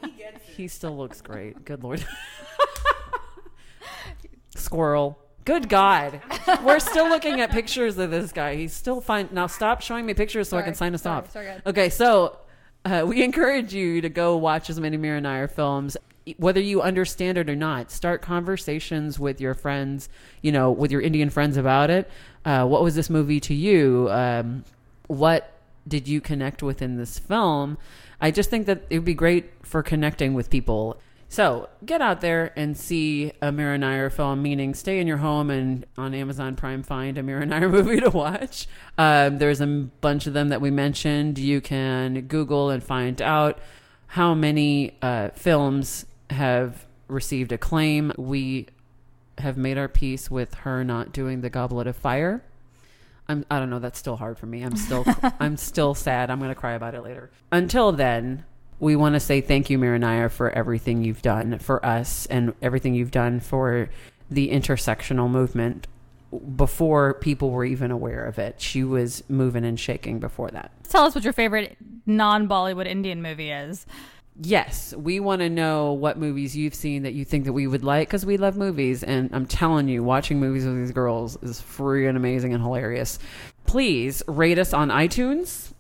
he 0.55 0.69
still 0.69 0.97
looks 0.97 1.21
great. 1.21 1.65
Good 1.65 1.83
lord. 1.83 2.05
Squirrel. 4.55 5.19
Good 5.45 5.69
God. 5.69 6.23
We're 6.65 6.79
still 6.79 7.09
looking 7.09 7.41
at 7.41 7.51
pictures 7.51 7.99
of 7.99 8.11
this 8.11 8.33
guy. 8.33 8.57
He's 8.57 8.73
still 8.73 9.01
fine. 9.01 9.29
Now 9.31 9.47
stop 9.47 9.83
showing 9.83 10.07
me 10.07 10.15
pictures 10.15 10.49
so 10.49 10.57
I 10.57 10.63
can 10.63 10.75
sign 10.75 10.95
us 10.95 11.03
Sorry. 11.03 11.19
off. 11.19 11.33
Sorry, 11.33 11.53
okay, 11.67 11.91
so 11.91 12.39
uh, 12.85 13.05
we 13.07 13.23
encourage 13.23 13.75
you 13.75 14.01
to 14.01 14.09
go 14.09 14.37
watch 14.37 14.71
as 14.71 14.81
many 14.81 14.97
Mira 14.97 15.49
films, 15.49 15.97
whether 16.39 16.61
you 16.61 16.81
understand 16.81 17.37
it 17.37 17.51
or 17.51 17.57
not. 17.57 17.91
Start 17.91 18.23
conversations 18.23 19.19
with 19.19 19.41
your 19.41 19.53
friends, 19.53 20.09
you 20.41 20.51
know, 20.51 20.71
with 20.71 20.91
your 20.91 21.03
Indian 21.03 21.29
friends 21.29 21.59
about 21.59 21.91
it. 21.91 22.11
Uh, 22.45 22.67
what 22.67 22.83
was 22.83 22.95
this 22.95 23.11
movie 23.11 23.41
to 23.41 23.55
you? 23.55 24.09
Um, 24.11 24.65
what 25.09 25.54
did 25.87 26.09
you 26.09 26.21
connect 26.21 26.63
with 26.63 26.83
in 26.83 26.97
this 26.97 27.19
film? 27.19 27.79
I 28.21 28.31
just 28.31 28.51
think 28.51 28.67
that 28.67 28.85
it 28.91 28.99
would 28.99 29.05
be 29.05 29.15
great 29.15 29.51
for 29.63 29.83
connecting 29.83 30.35
with 30.35 30.51
people. 30.51 30.99
So 31.29 31.69
get 31.85 32.01
out 32.01 32.21
there 32.21 32.53
and 32.55 32.77
see 32.77 33.33
a 33.43 33.51
Mira 33.51 33.77
Nair 33.77 34.09
film, 34.09 34.43
meaning 34.43 34.73
stay 34.73 35.01
in 35.01 35.07
your 35.07 35.17
home 35.17 35.51
and 35.51 35.85
on 35.99 36.15
Amazon 36.15 36.55
Prime 36.55 36.83
find 36.83 37.19
a 37.19 37.23
Mira 37.23 37.45
Nair 37.45 37.69
movie 37.71 38.01
to 38.01 38.11
watch. 38.11 38.69
Um, 38.97 39.39
there's 39.39 39.61
a 39.61 39.67
bunch 39.67 40.27
of 40.27 40.33
them 40.33 40.51
that 40.51 40.61
we 40.61 40.71
mentioned. 40.71 41.39
You 41.39 41.61
can 41.61 42.23
Google 42.29 42.71
and 42.71 42.83
find 42.83 43.21
out 43.21 43.59
how 44.07 44.33
many 44.33 44.97
uh, 45.03 45.31
films 45.31 46.07
have 46.31 46.87
received 47.09 47.51
acclaim. 47.51 48.13
We 48.17 48.69
have 49.39 49.57
made 49.57 49.77
our 49.77 49.89
peace 49.89 50.31
with 50.31 50.55
her 50.55 50.85
not 50.85 51.13
doing 51.13 51.41
the 51.41 51.51
Goblet 51.51 51.89
of 51.89 51.97
Fire. 51.97 52.45
I'm 53.29 53.45
I 53.51 53.59
don't 53.59 53.71
know, 53.71 53.79
that's 53.79 53.99
still 53.99 54.17
hard 54.17 54.39
for 54.39 54.47
me. 54.47 54.63
I'm 54.63 54.77
still 54.77 55.05
I'm 55.41 55.57
still 55.57 55.95
sad. 55.95 56.31
I'm 56.31 56.41
gonna 56.41 56.55
cry 56.55 56.73
about 56.73 56.95
it 56.95 57.03
later. 57.03 57.31
Until 57.53 57.93
then, 57.93 58.45
we 58.81 58.97
want 58.97 59.15
to 59.15 59.21
say 59.21 59.41
thank 59.41 59.71
you, 59.71 59.79
Mira 59.79 59.99
Nair, 59.99 60.29
for 60.29 60.51
everything 60.51 61.03
you've 61.05 61.23
done 61.23 61.59
for 61.59 61.85
us 61.85 62.27
and 62.27 62.53
everything 62.61 62.95
you've 62.95 63.11
done 63.13 63.41
for 63.41 63.89
the 64.31 64.51
intersectional 64.51 65.31
movement. 65.31 65.87
before 66.57 67.15
people 67.15 67.51
were 67.51 67.65
even 67.65 67.91
aware 67.93 68.25
of 68.25 68.39
it. 68.41 68.61
She 68.61 68.83
was 68.83 69.23
moving 69.29 69.65
and 69.65 69.79
shaking 69.79 70.19
before 70.19 70.51
that. 70.51 70.73
Tell 70.89 71.05
us 71.05 71.15
what 71.15 71.23
your 71.23 71.33
favorite 71.33 71.77
non 72.07 72.49
Bollywood 72.49 72.87
Indian 72.87 73.23
movie 73.23 73.51
is. 73.53 73.87
Yes, 74.41 74.93
we 74.97 75.21
want 75.21 75.43
to 75.43 75.49
know 75.49 75.93
what 75.93 76.19
movies 76.19 76.57
you've 76.57 76.75
seen 76.75 77.05
that 77.05 77.15
you 77.15 77.25
think 77.25 77.45
that 77.45 77.53
we 77.53 77.69
would 77.69 77.85
like 77.85 78.09
because 78.09 78.27
we 78.27 78.37
love 78.37 78.57
movies. 78.57 79.05
And 79.05 79.31
I'm 79.33 79.47
telling 79.47 79.89
you, 79.89 80.03
watching 80.03 80.41
movies 80.41 80.65
with 80.65 80.77
these 80.77 80.91
girls 80.91 81.41
is 81.41 81.61
free 81.61 82.09
and 82.09 82.17
amazing 82.17 82.53
and 82.53 82.61
hilarious. 82.61 83.21
Please 83.65 84.25
rate 84.27 84.59
us 84.59 84.73
on 84.73 84.89
iTunes. 84.89 85.73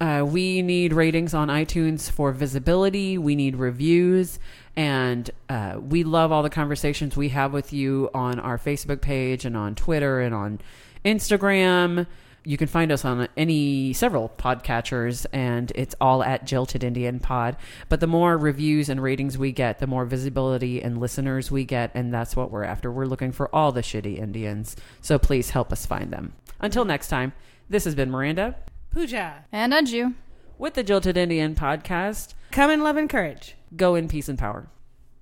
Uh, 0.00 0.22
we 0.26 0.60
need 0.60 0.92
ratings 0.92 1.32
on 1.32 1.48
iTunes 1.48 2.10
for 2.10 2.30
visibility. 2.32 3.16
We 3.16 3.36
need 3.36 3.56
reviews. 3.56 4.38
And 4.76 5.30
uh, 5.48 5.78
we 5.80 6.04
love 6.04 6.30
all 6.30 6.42
the 6.42 6.50
conversations 6.50 7.16
we 7.16 7.30
have 7.30 7.54
with 7.54 7.72
you 7.72 8.10
on 8.12 8.38
our 8.38 8.58
Facebook 8.58 9.00
page 9.00 9.46
and 9.46 9.56
on 9.56 9.74
Twitter 9.74 10.20
and 10.20 10.34
on 10.34 10.60
Instagram. 11.06 12.06
You 12.46 12.58
can 12.58 12.68
find 12.68 12.92
us 12.92 13.06
on 13.06 13.26
any 13.38 13.94
several 13.94 14.28
podcatchers, 14.36 15.24
and 15.32 15.72
it's 15.74 15.94
all 15.98 16.22
at 16.22 16.44
Jilted 16.44 16.84
Indian 16.84 17.18
Pod. 17.18 17.56
But 17.88 18.00
the 18.00 18.06
more 18.06 18.36
reviews 18.36 18.90
and 18.90 19.02
ratings 19.02 19.38
we 19.38 19.50
get, 19.50 19.78
the 19.78 19.86
more 19.86 20.04
visibility 20.04 20.82
and 20.82 21.00
listeners 21.00 21.50
we 21.50 21.64
get, 21.64 21.90
and 21.94 22.12
that's 22.12 22.36
what 22.36 22.50
we're 22.50 22.64
after. 22.64 22.92
We're 22.92 23.06
looking 23.06 23.32
for 23.32 23.54
all 23.54 23.72
the 23.72 23.80
shitty 23.80 24.18
Indians, 24.18 24.76
so 25.00 25.18
please 25.18 25.50
help 25.50 25.72
us 25.72 25.86
find 25.86 26.12
them. 26.12 26.34
Until 26.60 26.84
next 26.84 27.08
time, 27.08 27.32
this 27.70 27.84
has 27.84 27.94
been 27.94 28.10
Miranda 28.10 28.56
Pooja. 28.90 29.46
And 29.50 29.72
Anju. 29.72 30.14
with 30.58 30.74
the 30.74 30.84
Jilted 30.84 31.16
Indian 31.16 31.54
Podcast. 31.54 32.34
Come 32.50 32.70
in 32.70 32.82
love 32.82 32.96
and 32.98 33.08
courage. 33.08 33.56
Go 33.74 33.94
in 33.94 34.06
peace 34.06 34.28
and 34.28 34.38
power. 34.38 34.68